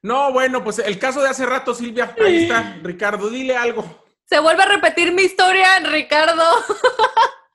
No, 0.00 0.32
bueno, 0.32 0.62
pues 0.62 0.78
el 0.78 0.98
caso 0.98 1.20
de 1.20 1.28
hace 1.28 1.44
rato, 1.44 1.74
Silvia, 1.74 2.14
ahí 2.24 2.44
está. 2.44 2.78
Ricardo, 2.82 3.28
dile 3.28 3.56
algo. 3.56 3.84
Se 4.24 4.38
vuelve 4.38 4.62
a 4.62 4.66
repetir 4.66 5.12
mi 5.12 5.22
historia, 5.22 5.80
Ricardo. 5.80 6.42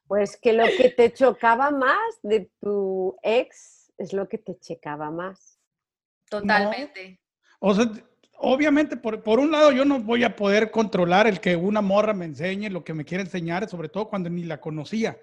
Pues 0.07 0.36
que 0.36 0.51
lo 0.51 0.65
que 0.65 0.89
te 0.89 1.13
chocaba 1.13 1.71
más 1.71 2.19
de 2.21 2.51
tu 2.59 3.15
ex 3.23 3.93
es 3.97 4.11
lo 4.11 4.27
que 4.27 4.38
te 4.38 4.59
checaba 4.59 5.09
más. 5.09 5.57
Totalmente. 6.29 7.21
O 7.59 7.73
sea, 7.73 7.89
obviamente, 8.38 8.97
por, 8.97 9.23
por, 9.23 9.39
un 9.39 9.51
lado, 9.51 9.71
yo 9.71 9.86
no 9.86 10.01
voy 10.01 10.25
a 10.25 10.36
poder 10.36 10.69
controlar 10.69 11.27
el 11.27 11.39
que 11.39 11.55
una 11.55 11.79
morra 11.79 12.13
me 12.13 12.25
enseñe 12.25 12.69
lo 12.69 12.84
que 12.84 12.93
me 12.93 13.05
quiere 13.05 13.23
enseñar, 13.23 13.69
sobre 13.69 13.88
todo 13.88 14.09
cuando 14.09 14.29
ni 14.29 14.43
la 14.43 14.59
conocía. 14.59 15.17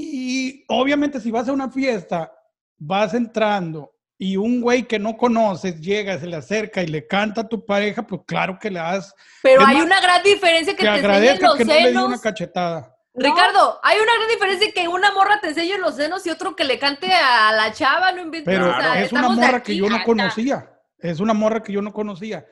Y 0.00 0.64
obviamente, 0.68 1.20
si 1.20 1.32
vas 1.32 1.48
a 1.48 1.52
una 1.52 1.68
fiesta, 1.68 2.32
vas 2.76 3.14
entrando 3.14 3.92
y 4.16 4.36
un 4.36 4.60
güey 4.60 4.84
que 4.84 4.96
no 4.96 5.16
conoces 5.16 5.80
llega, 5.80 6.16
se 6.20 6.28
le 6.28 6.36
acerca 6.36 6.84
y 6.84 6.86
le 6.86 7.04
canta 7.04 7.40
a 7.40 7.48
tu 7.48 7.66
pareja, 7.66 8.06
pues 8.06 8.20
claro 8.24 8.60
que 8.60 8.70
le 8.70 8.78
das. 8.78 9.12
Pero 9.42 9.66
hay 9.66 9.80
una 9.80 10.00
gran 10.00 10.22
diferencia 10.22 10.76
que, 10.76 10.84
te 10.84 10.88
enseñen 10.88 11.42
los 11.42 11.56
que 11.56 11.64
senos. 11.64 11.80
No 11.80 11.84
le 11.84 11.90
di 11.90 11.96
una 11.96 12.20
cachetada. 12.20 12.96
Ricardo, 13.12 13.80
hay 13.82 13.98
una 13.98 14.14
gran 14.14 14.28
diferencia 14.28 14.72
que 14.72 14.86
una 14.86 15.10
morra 15.10 15.40
te 15.40 15.48
enseñe 15.48 15.76
los 15.78 15.96
senos 15.96 16.24
y 16.24 16.30
otro 16.30 16.54
que 16.54 16.62
le 16.62 16.78
cante 16.78 17.12
a 17.12 17.50
la 17.50 17.72
chava, 17.72 18.12
no 18.12 18.22
inventes. 18.22 18.54
Pero 18.54 18.72
es 18.94 19.12
una 19.12 19.30
morra 19.30 19.64
que 19.64 19.74
yo 19.74 19.90
no 19.90 20.04
conocía. 20.04 20.80
Es 21.00 21.18
una 21.18 21.34
morra 21.34 21.60
que 21.60 21.72
yo 21.72 21.82
no 21.82 21.92
conocía. 21.92 22.46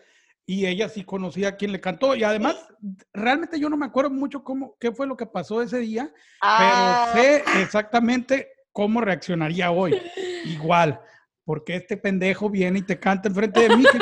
Y 0.49 0.67
ella 0.67 0.89
sí 0.89 1.03
conocía 1.05 1.49
a 1.49 1.57
quien 1.57 1.73
le 1.73 1.81
cantó. 1.81 2.15
Y 2.15 2.23
además, 2.23 2.57
realmente 3.13 3.59
yo 3.59 3.69
no 3.69 3.77
me 3.77 3.87
acuerdo 3.87 4.11
mucho 4.11 4.45
cómo, 4.45 4.77
qué 4.79 4.93
fue 4.93 5.07
lo 5.07 5.17
que 5.17 5.27
pasó 5.27 5.61
ese 5.61 5.81
día, 5.81 6.13
pero 6.41 7.13
sé 7.13 7.43
ah. 7.45 7.61
exactamente 7.61 8.49
cómo 8.71 9.01
reaccionaría 9.01 9.73
hoy. 9.73 10.01
Igual, 10.45 11.01
porque 11.45 11.77
este 11.77 11.97
pendejo 11.97 12.49
viene 12.49 12.79
y 12.79 12.83
te 12.83 13.01
canta 13.01 13.29
enfrente 13.29 13.69
de 13.69 13.77
mí. 13.77 13.85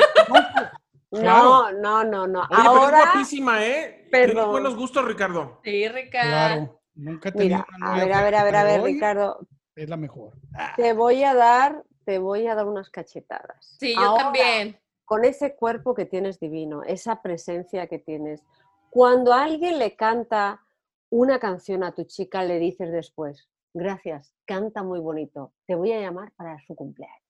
No, 1.11 1.71
no, 1.71 2.03
no, 2.03 2.27
no. 2.27 2.41
Ahora... 2.41 2.51
pero 2.51 2.97
es 2.97 3.05
guapísima, 3.05 3.65
¿eh? 3.65 4.07
Perdón. 4.11 4.51
buenos 4.51 4.75
gustos, 4.75 5.05
Ricardo. 5.05 5.61
Sí, 5.63 5.87
Ricardo. 5.87 6.81
Nunca 6.95 7.29
he 7.29 7.31
Mira, 7.33 7.65
una 7.77 7.93
a 7.93 7.95
ver, 7.97 8.13
a 8.13 8.21
ver, 8.23 8.35
a 8.35 8.43
ver, 8.43 8.55
a 8.55 8.63
ver, 8.63 8.81
Ricardo, 8.81 9.47
Es 9.75 9.89
la 9.89 9.97
mejor. 9.97 10.33
te 10.77 10.93
voy 10.93 11.23
a 11.23 11.33
dar, 11.33 11.83
te 12.05 12.19
voy 12.19 12.47
a 12.47 12.55
dar 12.55 12.65
unas 12.65 12.89
cachetadas. 12.89 13.77
Sí, 13.79 13.93
yo 13.95 14.01
Ahora, 14.01 14.23
también. 14.23 14.79
Con 15.05 15.23
ese 15.23 15.55
cuerpo 15.55 15.93
que 15.93 16.05
tienes 16.05 16.39
divino, 16.39 16.83
esa 16.83 17.21
presencia 17.21 17.87
que 17.87 17.99
tienes, 17.99 18.43
cuando 18.89 19.33
alguien 19.33 19.77
le 19.79 19.95
canta 19.95 20.61
una 21.09 21.39
canción 21.39 21.83
a 21.83 21.93
tu 21.93 22.03
chica, 22.03 22.43
le 22.43 22.59
dices 22.59 22.91
después, 22.91 23.47
gracias, 23.73 24.33
canta 24.45 24.83
muy 24.83 24.99
bonito, 24.99 25.53
te 25.67 25.75
voy 25.75 25.91
a 25.91 26.01
llamar 26.01 26.31
para 26.35 26.57
su 26.65 26.75
cumpleaños. 26.75 27.25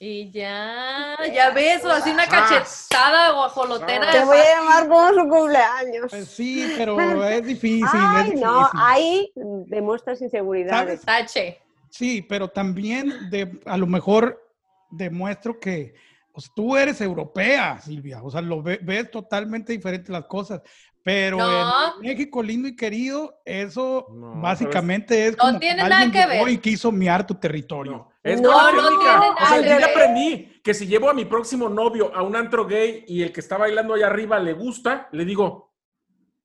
Y 0.00 0.30
ya, 0.32 1.16
ya 1.32 1.50
ves, 1.50 1.84
o 1.84 1.90
así 1.90 2.10
una 2.10 2.26
cachetada 2.26 3.32
guajolotera. 3.32 4.10
Te 4.10 4.24
voy 4.24 4.38
a 4.38 4.58
llamar 4.58 4.88
por 4.88 5.14
su 5.14 5.28
cumpleaños. 5.28 6.06
Pues 6.10 6.28
sí, 6.28 6.74
pero 6.76 6.98
es 7.28 7.46
difícil. 7.46 7.84
es 7.84 7.90
Ay, 7.94 8.24
difícil. 8.24 8.44
no, 8.44 8.68
ahí 8.74 9.32
demuestras 9.34 10.20
inseguridades. 10.20 11.02
Tache. 11.02 11.60
Sí, 11.90 12.22
pero 12.22 12.48
también 12.48 13.30
de, 13.30 13.60
a 13.66 13.76
lo 13.76 13.86
mejor 13.86 14.50
demuestro 14.90 15.60
que 15.60 15.94
pues, 16.34 16.50
tú 16.54 16.76
eres 16.76 17.00
europea, 17.00 17.80
Silvia. 17.80 18.20
O 18.22 18.30
sea, 18.30 18.40
lo 18.42 18.60
ve- 18.62 18.80
ves 18.82 19.08
totalmente 19.10 19.72
diferente 19.72 20.10
las 20.12 20.24
cosas. 20.26 20.60
Pero 21.02 21.36
No. 21.38 21.94
en 21.96 22.00
México 22.00 22.42
lindo 22.42 22.66
y 22.66 22.74
querido, 22.74 23.40
eso 23.44 24.06
No, 24.10 24.40
básicamente 24.40 25.26
es 25.26 25.32
No 25.36 25.44
como 25.44 25.58
tiene 25.60 25.82
que 25.82 25.88
nada 25.88 26.02
alguien 26.02 26.22
que 26.22 26.28
ver. 26.28 26.48
y 26.48 26.58
quiso 26.58 26.90
miar 26.90 27.26
tu 27.26 27.34
territorio. 27.34 27.92
No, 27.92 28.10
es 28.22 28.40
No, 28.40 28.72
no 28.72 28.88
tiene 28.88 28.94
O 28.94 28.98
sea, 29.00 29.34
nada 29.38 29.56
yo 29.58 29.62
que 29.62 29.80
ya 29.80 29.86
aprendí 29.86 30.60
que 30.64 30.72
si 30.74 30.86
llevo 30.86 31.10
a 31.10 31.14
mi 31.14 31.26
próximo 31.26 31.68
novio 31.68 32.10
a 32.14 32.22
un 32.22 32.34
antro 32.34 32.66
gay 32.66 33.04
y 33.06 33.22
el 33.22 33.32
que 33.32 33.40
está 33.40 33.58
bailando 33.58 33.94
allá 33.94 34.06
arriba 34.06 34.38
le 34.38 34.54
gusta, 34.54 35.08
le 35.12 35.24
digo, 35.26 35.74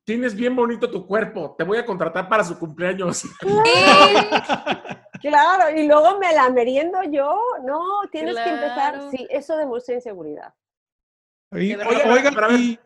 tienes 0.04 0.36
bien 0.36 0.56
bonito 0.58 0.92
tu 0.92 1.08
cuerpo, 1.08 1.56
te 1.58 1.64
voy 1.64 1.78
a 1.78 1.86
contratar 1.86 2.28
para 2.28 2.44
su 2.44 2.60
cumpleaños. 2.60 3.24
Claro, 5.22 5.76
y 5.78 5.88
luego 5.88 6.18
me 6.20 6.34
la 6.34 6.50
meriendo 6.50 7.02
yo. 7.04 7.40
No, 7.64 8.02
tienes 8.12 8.36
que 8.38 8.50
empezar. 8.50 9.02
Sí, 9.12 9.28
eso 9.30 9.58
demuestra 9.58 9.96
inseguridad. 9.96 10.54
Y- 11.52 11.70
De 11.70 11.78
verdad. 11.78 12.12
oigan, 12.14 12.34
Pero 12.34 12.46
a 12.46 12.50
ver, 12.50 12.80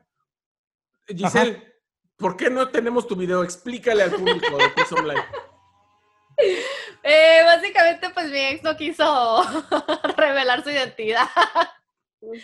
Giselle, 1.07 1.73
¿por 2.17 2.37
qué 2.37 2.49
no 2.49 2.69
tenemos 2.69 3.07
tu 3.07 3.15
video? 3.15 3.43
Explícale 3.43 4.03
al 4.03 4.11
público 4.11 4.57
de 4.57 4.69
Peace 4.69 4.95
Online. 4.95 5.21
Eh, 7.03 7.41
básicamente, 7.45 8.09
pues 8.09 8.31
mi 8.31 8.39
ex 8.39 8.63
no 8.63 8.75
quiso 8.75 9.43
revelar 10.17 10.63
su 10.63 10.69
identidad. 10.71 11.27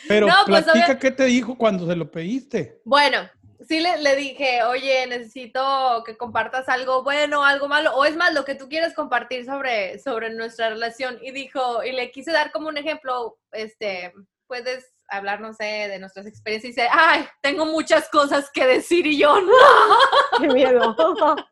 pero 0.08 0.28
No, 0.28 0.34
pues, 0.46 0.64
platica 0.66 1.00
qué 1.00 1.12
te 1.12 1.24
dijo 1.26 1.58
cuando 1.58 1.88
se 1.88 1.96
lo 1.96 2.12
pediste. 2.12 2.82
Bueno, 2.86 3.28
sí 3.68 3.80
le, 3.80 3.98
le 3.98 4.16
dije, 4.16 4.64
oye, 4.64 5.06
necesito 5.08 6.04
que 6.06 6.18
compartas 6.18 6.70
algo 6.70 7.04
bueno, 7.04 7.44
algo 7.44 7.68
malo, 7.68 7.96
o 7.96 8.06
es 8.06 8.16
más, 8.16 8.34
lo 8.34 8.46
que 8.46 8.56
tú 8.56 8.70
quieres 8.70 8.94
compartir 8.94 9.46
sobre, 9.46 10.00
sobre 10.00 10.30
nuestra 10.30 10.70
relación. 10.70 11.20
Y 11.22 11.32
dijo, 11.32 11.84
y 11.84 11.92
le 11.92 12.12
quise 12.12 12.32
dar 12.32 12.52
como 12.52 12.70
un 12.70 12.78
ejemplo, 12.78 13.38
este, 13.52 14.14
puedes 14.48 14.94
hablar, 15.08 15.42
no 15.42 15.54
sé, 15.54 15.64
de 15.64 16.00
nuestras 16.00 16.26
experiencias. 16.26 16.70
Y 16.70 16.76
dice, 16.76 16.90
ay, 16.92 17.28
tengo 17.42 17.66
muchas 17.66 18.10
cosas 18.10 18.50
que 18.52 18.66
decir 18.66 19.06
y 19.08 19.18
yo 19.18 19.40
no. 19.42 19.52
Qué 20.40 20.48
miedo. 20.48 20.96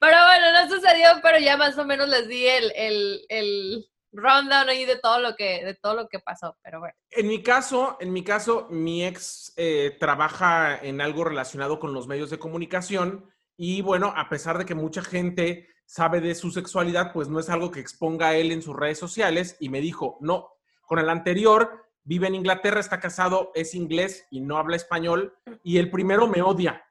Pero 0.00 0.16
bueno, 0.26 0.52
no 0.52 0.68
sucedió, 0.68 1.08
pero 1.22 1.38
ya 1.38 1.56
más 1.56 1.78
o 1.78 1.84
menos 1.84 2.08
les 2.08 2.28
di 2.28 2.46
el, 2.46 2.72
el, 2.74 3.24
el 3.28 3.86
rundown 4.12 4.68
ahí 4.68 4.84
de 4.84 4.98
todo 4.98 5.18
lo 5.20 5.34
que, 5.34 5.64
de 5.64 5.74
todo 5.74 5.94
lo 5.94 6.08
que 6.08 6.20
pasó. 6.20 6.56
Pero 6.62 6.80
bueno. 6.80 6.94
En 7.10 7.28
mi 7.28 7.42
caso, 7.42 7.96
en 8.00 8.12
mi 8.12 8.22
caso, 8.22 8.68
mi 8.70 9.04
ex 9.04 9.52
eh, 9.56 9.96
trabaja 9.98 10.78
en 10.78 11.00
algo 11.00 11.24
relacionado 11.24 11.78
con 11.78 11.92
los 11.94 12.06
medios 12.06 12.30
de 12.30 12.38
comunicación 12.38 13.30
y 13.56 13.82
bueno, 13.82 14.12
a 14.16 14.28
pesar 14.28 14.58
de 14.58 14.64
que 14.64 14.74
mucha 14.74 15.02
gente 15.02 15.68
sabe 15.86 16.20
de 16.20 16.34
su 16.34 16.50
sexualidad, 16.50 17.12
pues 17.12 17.28
no 17.28 17.38
es 17.38 17.50
algo 17.50 17.70
que 17.70 17.80
exponga 17.80 18.34
él 18.34 18.50
en 18.50 18.62
sus 18.62 18.74
redes 18.74 18.98
sociales 18.98 19.56
y 19.60 19.68
me 19.68 19.80
dijo, 19.80 20.16
no, 20.20 20.48
con 20.86 20.98
el 20.98 21.08
anterior, 21.08 21.84
vive 22.04 22.26
en 22.26 22.34
Inglaterra, 22.34 22.80
está 22.80 22.98
casado, 22.98 23.52
es 23.54 23.74
inglés 23.74 24.26
y 24.30 24.40
no 24.40 24.56
habla 24.56 24.76
español 24.76 25.36
y 25.62 25.78
el 25.78 25.90
primero 25.90 26.26
me 26.26 26.42
odia. 26.42 26.84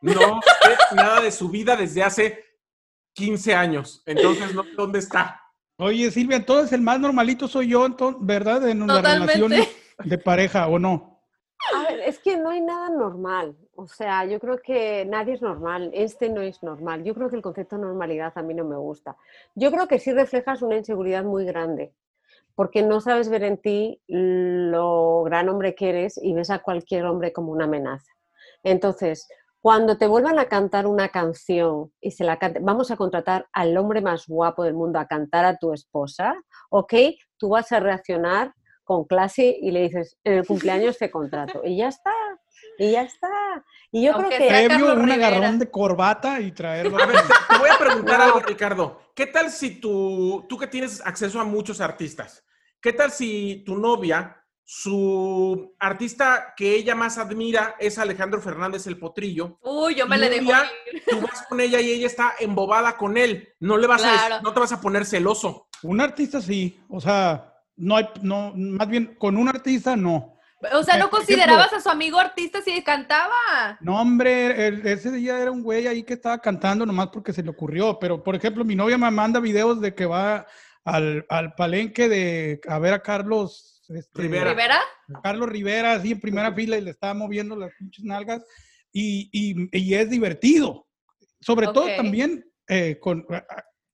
No 0.00 0.40
sé 0.42 0.94
nada 0.94 1.20
de 1.20 1.32
su 1.32 1.48
vida 1.48 1.76
desde 1.76 2.02
hace 2.02 2.44
15 3.14 3.54
años, 3.54 4.02
entonces 4.06 4.54
no 4.54 4.64
dónde 4.76 5.00
está. 5.00 5.42
Oye, 5.80 6.10
Silvia, 6.10 6.38
entonces 6.38 6.72
el 6.72 6.80
más 6.80 6.98
normalito 6.98 7.46
soy 7.46 7.68
yo, 7.68 7.86
entonces, 7.86 8.20
¿verdad? 8.24 8.68
En 8.68 8.82
una 8.82 9.00
relación 9.00 9.52
de 10.04 10.18
pareja, 10.18 10.66
¿o 10.66 10.80
no? 10.80 11.22
A 11.72 11.82
ver, 11.84 12.00
es 12.00 12.18
que 12.18 12.36
no 12.36 12.50
hay 12.50 12.60
nada 12.60 12.90
normal. 12.90 13.56
O 13.76 13.86
sea, 13.86 14.24
yo 14.24 14.40
creo 14.40 14.58
que 14.58 15.04
nadie 15.04 15.34
es 15.34 15.42
normal. 15.42 15.90
Este 15.94 16.30
no 16.30 16.40
es 16.40 16.64
normal. 16.64 17.04
Yo 17.04 17.14
creo 17.14 17.30
que 17.30 17.36
el 17.36 17.42
concepto 17.42 17.76
de 17.76 17.82
normalidad 17.82 18.32
a 18.34 18.42
mí 18.42 18.54
no 18.54 18.64
me 18.64 18.76
gusta. 18.76 19.16
Yo 19.54 19.70
creo 19.70 19.86
que 19.86 20.00
sí 20.00 20.12
reflejas 20.12 20.62
una 20.62 20.76
inseguridad 20.76 21.22
muy 21.22 21.44
grande, 21.44 21.92
porque 22.56 22.82
no 22.82 23.00
sabes 23.00 23.28
ver 23.28 23.44
en 23.44 23.58
ti 23.58 24.02
lo 24.08 25.22
gran 25.22 25.48
hombre 25.48 25.76
que 25.76 25.90
eres 25.90 26.18
y 26.20 26.32
ves 26.32 26.50
a 26.50 26.58
cualquier 26.58 27.04
hombre 27.04 27.32
como 27.32 27.52
una 27.52 27.66
amenaza. 27.66 28.10
Entonces, 28.64 29.28
cuando 29.60 29.98
te 29.98 30.06
vuelvan 30.06 30.38
a 30.38 30.46
cantar 30.46 30.86
una 30.86 31.08
canción 31.08 31.92
y 32.00 32.12
se 32.12 32.24
la 32.24 32.38
cante, 32.38 32.60
vamos 32.62 32.90
a 32.90 32.96
contratar 32.96 33.48
al 33.52 33.76
hombre 33.76 34.00
más 34.00 34.26
guapo 34.26 34.62
del 34.64 34.74
mundo 34.74 34.98
a 34.98 35.06
cantar 35.06 35.44
a 35.44 35.56
tu 35.58 35.72
esposa, 35.72 36.34
¿ok? 36.70 36.94
Tú 37.38 37.50
vas 37.50 37.70
a 37.72 37.80
reaccionar 37.80 38.54
con 38.84 39.04
clase 39.04 39.56
y 39.60 39.70
le 39.70 39.82
dices, 39.82 40.16
en 40.24 40.34
el 40.34 40.46
cumpleaños 40.46 40.96
te 40.96 41.10
contrato. 41.10 41.60
Y 41.64 41.76
ya 41.76 41.88
está, 41.88 42.12
y 42.78 42.92
ya 42.92 43.02
está. 43.02 43.28
Y 43.90 44.04
yo 44.06 44.14
Aunque 44.14 44.36
creo 44.36 44.48
que... 44.48 44.66
Previo, 44.68 44.92
un 44.94 45.02
Rivera. 45.08 45.26
agarrón 45.28 45.58
de 45.58 45.70
corbata 45.70 46.40
y 46.40 46.52
traerlo. 46.52 46.96
A 46.98 47.04
ver, 47.06 47.16
te, 47.16 47.54
te 47.54 47.58
voy 47.58 47.68
a 47.68 47.78
preguntar 47.78 48.18
No. 48.18 48.24
algo, 48.24 48.40
Ricardo. 48.40 49.00
¿Qué 49.14 49.26
tal 49.26 49.50
si 49.50 49.80
tú, 49.80 50.46
tú 50.48 50.56
que 50.56 50.68
tienes 50.68 51.04
acceso 51.04 51.38
a 51.40 51.44
muchos 51.44 51.80
artistas, 51.82 52.44
qué 52.80 52.92
tal 52.92 53.10
si 53.10 53.62
tu 53.66 53.76
novia, 53.76 54.37
su 54.70 55.74
artista 55.78 56.52
que 56.54 56.74
ella 56.74 56.94
más 56.94 57.16
admira 57.16 57.74
es 57.80 57.96
Alejandro 57.98 58.38
Fernández 58.38 58.86
el 58.86 58.98
Potrillo? 58.98 59.58
Uy, 59.62 59.94
yo 59.94 60.06
me 60.06 60.16
Y 60.18 60.20
le 60.20 60.28
dejo 60.28 60.42
día 60.44 60.70
ir. 60.92 61.02
Tú 61.08 61.20
vas 61.22 61.46
con 61.48 61.58
ella 61.62 61.80
y 61.80 61.90
ella 61.90 62.06
está 62.06 62.34
embobada 62.38 62.98
con 62.98 63.16
él. 63.16 63.48
No 63.60 63.78
le 63.78 63.86
vas 63.86 64.04
a, 64.04 64.10
Claro. 64.26 64.42
no 64.42 64.52
te 64.52 64.60
vas 64.60 64.72
a 64.72 64.80
poner 64.82 65.06
celoso. 65.06 65.68
Un 65.82 66.02
artista 66.02 66.42
sí, 66.42 66.78
o 66.90 67.00
sea, 67.00 67.54
no 67.76 67.96
hay, 67.96 68.10
no, 68.20 68.52
más 68.54 68.86
bien 68.88 69.16
con 69.18 69.38
un 69.38 69.48
artista 69.48 69.96
no. 69.96 70.34
O 70.74 70.82
sea, 70.82 70.98
¿no 70.98 71.08
considerabas 71.08 71.72
a 71.72 71.80
su 71.80 71.88
amigo 71.88 72.18
artista 72.18 72.60
si 72.60 72.82
cantaba? 72.82 73.78
No, 73.80 73.98
hombre, 73.98 74.66
el- 74.68 74.86
ese 74.86 75.10
día 75.12 75.40
era 75.40 75.50
un 75.50 75.62
güey 75.62 75.86
ahí 75.86 76.02
que 76.02 76.12
estaba 76.12 76.40
cantando 76.40 76.84
nomás 76.84 77.08
porque 77.08 77.32
se 77.32 77.42
le 77.42 77.48
ocurrió. 77.48 77.98
Pero, 77.98 78.22
por 78.22 78.36
ejemplo, 78.36 78.66
mi 78.66 78.74
novia 78.76 78.98
me 78.98 79.10
manda 79.10 79.40
videos 79.40 79.80
de 79.80 79.94
que 79.94 80.04
va 80.04 80.46
al, 80.84 81.24
al 81.30 81.54
palenque 81.54 82.08
de 82.10 82.60
a 82.68 82.78
ver 82.78 82.92
a 82.92 83.00
Carlos 83.02 83.77
este, 83.88 84.22
Rivera. 84.22 84.50
¿Rivera? 84.50 84.80
Carlos 85.22 85.48
Rivera, 85.48 85.92
así 85.92 86.12
en 86.12 86.20
primera 86.20 86.52
fila 86.52 86.76
y 86.76 86.80
le 86.82 86.90
estaba 86.90 87.14
moviendo 87.14 87.56
las 87.56 87.72
pinches 87.78 88.04
nalgas. 88.04 88.44
Y, 88.92 89.28
y- 89.32 89.68
y 89.78 89.94
es 89.94 90.08
divertido. 90.10 90.86
Sobre 91.40 91.66
todo 91.68 91.84
Ok. 91.84 91.96
también, 91.96 92.44
eh, 92.68 92.98
con, 93.00 93.26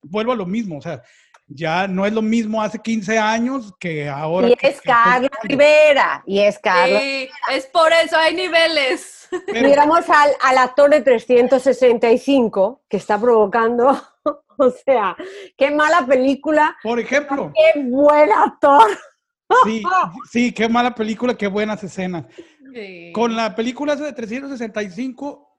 vuelvo 0.02 0.32
a 0.32 0.36
lo 0.36 0.46
mismo, 0.46 0.78
o 0.78 0.82
sea, 0.82 1.02
ya 1.46 1.86
no 1.86 2.06
es 2.06 2.12
lo 2.14 2.22
mismo 2.22 2.62
hace 2.62 2.78
15 2.78 3.18
años 3.18 3.72
que 3.78 4.08
ahora. 4.08 4.48
Y 4.48 4.54
que- 4.56 4.68
es 4.68 4.80
Carlos 4.80 5.30
Rivera, 5.42 6.22
y 6.26 6.40
es 6.40 6.58
Carlos. 6.58 7.00
Sí, 7.02 7.28
es 7.52 7.66
por 7.66 7.92
eso, 7.92 8.16
hay 8.16 8.34
niveles. 8.34 9.28
Pero- 9.46 9.68
Miramos 9.68 10.08
al, 10.08 10.30
al 10.42 10.58
actor 10.58 10.88
de 10.90 11.00
365 11.02 12.84
que 12.88 12.96
está 12.96 13.18
provocando, 13.20 13.88
o 14.58 14.70
sea, 14.70 15.16
qué 15.56 15.70
mala 15.70 16.06
película, 16.06 16.76
por 16.82 16.98
ejemplo, 17.00 17.52
qué 17.54 17.80
buen 17.80 18.32
actor. 18.32 18.86
Sí, 19.64 19.82
sí, 20.30 20.52
qué 20.52 20.68
mala 20.68 20.94
película, 20.94 21.36
qué 21.36 21.46
buenas 21.46 21.82
escenas. 21.84 22.26
Sí. 22.74 23.12
Con 23.12 23.36
la 23.36 23.54
película 23.54 23.96
de 23.96 24.12
365, 24.12 25.54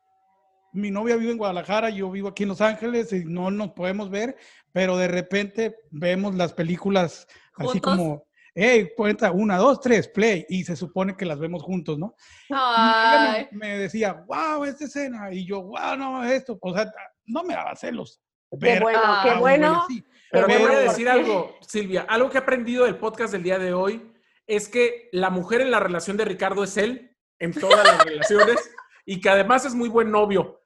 mi 0.73 0.91
novia 0.91 1.15
vive 1.15 1.31
en 1.31 1.37
Guadalajara, 1.37 1.89
yo 1.89 2.11
vivo 2.11 2.29
aquí 2.29 2.43
en 2.43 2.49
Los 2.49 2.61
Ángeles 2.61 3.13
y 3.13 3.23
no 3.25 3.49
nos 3.49 3.71
podemos 3.71 4.09
ver, 4.09 4.35
pero 4.73 4.97
de 4.97 5.07
repente 5.07 5.75
vemos 5.89 6.35
las 6.35 6.53
películas 6.53 7.27
así 7.55 7.79
como, 7.79 8.25
hey, 8.53 8.89
cuenta, 8.95 9.31
una, 9.31 9.57
dos, 9.57 9.79
tres, 9.79 10.07
play, 10.09 10.45
y 10.49 10.65
se 10.65 10.75
supone 10.75 11.15
que 11.15 11.25
las 11.25 11.39
vemos 11.39 11.63
juntos, 11.63 11.97
¿no? 11.97 12.15
Y 12.49 12.53
Ay. 12.53 13.41
ella 13.41 13.49
me, 13.51 13.57
me 13.57 13.77
decía, 13.77 14.25
wow, 14.27 14.65
esta 14.65 14.85
escena, 14.85 15.31
y 15.31 15.45
yo, 15.45 15.61
wow, 15.61 15.95
no, 15.97 16.23
esto, 16.23 16.57
o 16.61 16.73
sea, 16.73 16.91
no 17.25 17.43
me 17.43 17.53
daba 17.53 17.75
celos. 17.75 18.21
Qué 18.59 18.79
bueno, 18.79 18.99
Ah, 19.03 19.21
qué 19.23 19.29
a 19.31 19.33
un 19.35 19.39
bueno. 19.39 19.83
así. 19.83 20.03
Pero 20.31 20.47
te 20.47 20.53
Pero 20.53 20.65
voy 20.65 20.73
a 20.73 20.79
¿por 20.79 20.89
decir 20.89 21.05
qué? 21.05 21.11
algo, 21.11 21.55
Silvia. 21.61 22.05
Algo 22.09 22.29
que 22.29 22.37
he 22.37 22.41
aprendido 22.41 22.85
del 22.85 22.97
podcast 22.97 23.31
del 23.31 23.43
día 23.43 23.57
de 23.59 23.73
hoy 23.73 24.11
es 24.47 24.67
que 24.67 25.09
la 25.11 25.29
mujer 25.29 25.61
en 25.61 25.71
la 25.71 25.79
relación 25.79 26.17
de 26.17 26.25
Ricardo 26.25 26.63
es 26.63 26.75
él, 26.77 27.15
en 27.39 27.53
todas 27.53 27.83
las 27.85 28.03
relaciones, 28.05 28.71
y 29.05 29.21
que 29.21 29.29
además 29.29 29.65
es 29.65 29.73
muy 29.75 29.89
buen 29.89 30.11
novio. 30.11 30.61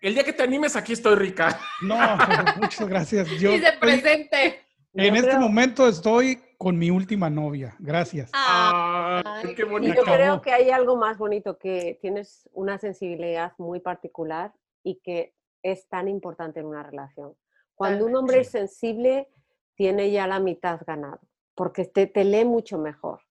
El 0.00 0.14
día 0.14 0.24
que 0.24 0.32
te 0.32 0.42
animes, 0.42 0.76
aquí 0.76 0.92
estoy, 0.92 1.14
Rica. 1.16 1.58
No, 1.82 1.96
muchas 2.60 2.88
gracias. 2.88 3.28
Yo 3.40 3.50
Dice 3.52 3.68
estoy- 3.68 3.78
presente. 3.80 4.64
en 4.94 5.14
Yo 5.14 5.20
este 5.20 5.38
momento 5.38 5.88
estoy 5.88 6.40
con 6.58 6.78
mi 6.78 6.90
última 6.90 7.28
novia. 7.28 7.74
Gracias. 7.78 8.30
Ah, 8.32 9.22
Ay, 9.44 9.54
qué 9.54 9.62
Y 9.62 9.64
bonito. 9.64 9.96
yo 9.96 10.02
creo 10.04 10.40
que 10.40 10.52
hay 10.52 10.70
algo 10.70 10.96
más 10.96 11.18
bonito, 11.18 11.58
que 11.58 11.98
tienes 12.00 12.48
una 12.52 12.78
sensibilidad 12.78 13.52
muy 13.58 13.80
particular 13.80 14.52
y 14.82 15.00
que 15.02 15.34
es 15.64 15.88
tan 15.88 16.06
importante 16.06 16.60
en 16.60 16.66
una 16.66 16.84
relación. 16.84 17.34
Cuando 17.74 18.06
un 18.06 18.14
hombre 18.14 18.40
es 18.40 18.50
sensible, 18.50 19.28
tiene 19.74 20.12
ya 20.12 20.28
la 20.28 20.38
mitad 20.38 20.80
ganado, 20.86 21.20
porque 21.56 21.86
te, 21.86 22.06
te 22.06 22.22
lee 22.22 22.44
mucho 22.44 22.78
mejor. 22.78 23.22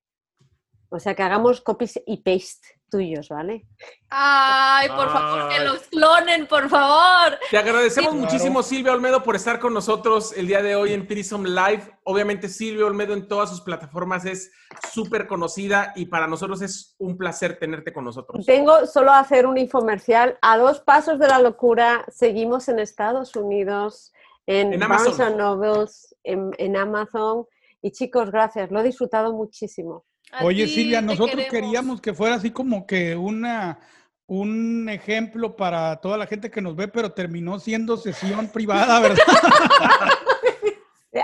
O 0.90 1.00
sea, 1.00 1.16
que 1.16 1.24
hagamos 1.24 1.62
copies 1.62 2.02
y 2.06 2.18
paste 2.18 2.82
tuyos, 2.94 3.28
¿vale? 3.30 3.66
Ay, 4.12 4.88
por 4.88 5.12
favor, 5.12 5.50
que 5.50 5.64
los 5.64 5.80
clonen, 5.88 6.46
por 6.46 6.70
favor. 6.70 7.40
Te 7.50 7.58
agradecemos 7.58 8.14
muchísimo, 8.14 8.62
Silvia 8.62 8.94
Olmedo, 8.94 9.24
por 9.24 9.36
estar 9.36 9.60
con 9.60 9.74
nosotros 9.74 10.32
el 10.38 10.46
día 10.46 10.62
de 10.62 10.76
hoy 10.76 10.94
en 10.94 11.08
Prism 11.08 11.44
Live. 11.46 11.98
Obviamente, 12.04 12.48
Silvia 12.50 12.86
Olmedo 12.86 13.16
en 13.16 13.28
todas 13.28 13.50
sus 13.50 13.62
plataformas 13.62 14.26
es 14.26 14.52
súper 14.92 15.26
conocida 15.26 15.92
y 15.96 16.06
para 16.06 16.28
nosotros 16.28 16.62
es 16.62 16.96
un 17.00 17.18
placer 17.18 17.58
tenerte 17.58 17.92
con 17.92 18.06
nosotros. 18.06 18.46
Tengo 18.46 18.86
solo 18.86 19.12
a 19.12 19.20
hacer 19.20 19.48
un 19.48 19.58
infomercial. 19.58 20.38
A 20.44 20.60
dos 20.60 20.80
pasos 20.80 21.18
de 21.18 21.28
la 21.28 21.40
locura, 21.40 22.06
seguimos 22.10 22.70
en 22.70 22.78
Estados 22.78 23.36
Unidos, 23.36 24.14
en, 24.46 24.72
en 24.72 24.84
Amazon 24.84 25.36
Novels, 25.36 26.16
en, 26.24 26.52
en 26.60 26.78
Amazon. 26.78 27.48
Y 27.82 27.90
chicos, 27.90 28.30
gracias, 28.30 28.70
lo 28.70 28.82
he 28.82 28.84
disfrutado 28.84 29.34
muchísimo. 29.34 30.06
Oye, 30.42 30.68
Silvia, 30.68 31.02
nosotros 31.02 31.46
queríamos 31.50 32.02
que 32.02 32.14
fuera 32.14 32.36
así 32.36 32.52
como 32.52 32.86
que 32.88 33.16
una 33.16 33.80
un 34.26 34.88
ejemplo 34.90 35.56
para 35.56 35.98
toda 35.98 36.18
la 36.18 36.28
gente 36.28 36.50
que 36.50 36.62
nos 36.62 36.76
ve, 36.76 36.88
pero 36.88 37.12
terminó 37.12 37.60
siendo 37.60 37.98
sesión 37.98 38.48
privada, 38.48 39.00
¿verdad? 39.00 39.24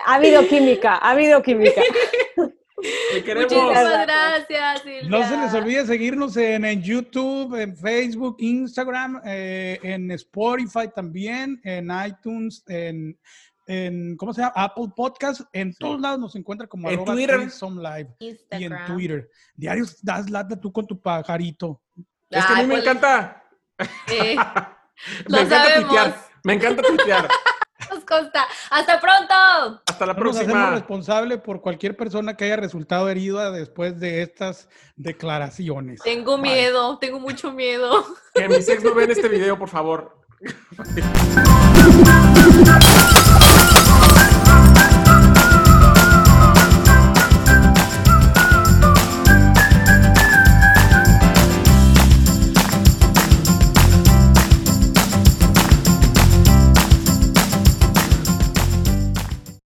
ha 0.05 0.16
habido 0.16 0.45
química, 0.47 0.95
ha 0.95 1.12
habido 1.12 1.41
química. 1.41 1.82
Muchísimas 3.12 4.05
gracias, 4.05 4.82
Silvia. 4.84 5.10
No 5.10 5.28
se 5.28 5.38
les 5.38 5.53
olvide 5.53 5.86
seguirnos 5.86 6.38
en, 6.38 6.82
YouTube, 6.82 7.55
en 7.55 7.76
Facebook, 7.76 8.38
Instagram, 8.39 9.22
eh, 9.26 9.80
en 9.84 10.12
Spotify 10.12 10.89
también, 10.93 11.60
en 11.64 11.89
iTunes, 12.05 12.64
en 12.68 13.18
en, 13.70 14.18
¿cómo 14.18 14.34
se 14.34 14.42
llama? 14.42 14.54
Apple 14.56 14.88
Podcast. 14.96 15.42
En 15.54 15.76
todos 15.76 16.02
lados 16.02 16.20
nos 16.20 16.36
encuentra 16.36 16.68
como 16.68 16.90
en 16.90 17.06
Twitter. 17.06 17.40
Live. 17.40 18.16
Y 18.20 18.64
en 18.64 18.74
Twitter. 18.88 19.30
Diario 19.56 19.86
das 20.02 20.30
lata 20.30 20.60
tú 20.60 20.72
con 20.74 20.88
tu 20.88 21.00
pajarito. 21.00 21.80
Es 22.30 22.46
que 22.46 22.54
a 22.54 22.56
mí 22.58 22.68
me 22.68 22.80
encanta. 22.80 23.44
me 25.28 25.42
encanta 25.42 25.76
tuitear. 25.76 26.16
Me 26.44 26.54
encanta 26.54 26.82
tuitear. 26.82 27.28
Nos 27.92 28.04
consta. 28.06 28.46
Hasta 28.72 29.00
pronto. 29.00 29.82
Hasta 29.86 30.06
la 30.06 30.16
próxima. 30.16 30.46
Nos 30.46 30.56
hacemos 30.56 30.74
responsable 30.80 31.38
por 31.38 31.62
cualquier 31.62 31.96
persona 31.96 32.36
que 32.36 32.46
haya 32.46 32.56
resultado 32.56 33.08
herida 33.08 33.52
después 33.52 34.00
de 34.00 34.24
estas 34.24 34.68
declaraciones. 34.96 36.02
Tengo 36.02 36.40
miedo, 36.40 36.98
tengo 36.98 37.20
mucho 37.20 37.54
miedo. 37.54 38.04
Que 38.34 38.48
mis 38.48 38.68
ex 38.68 38.84
no 38.84 38.96
vean 38.96 39.12
este 39.12 39.28
video, 39.28 39.60
por 39.60 39.70
favor. 39.70 40.18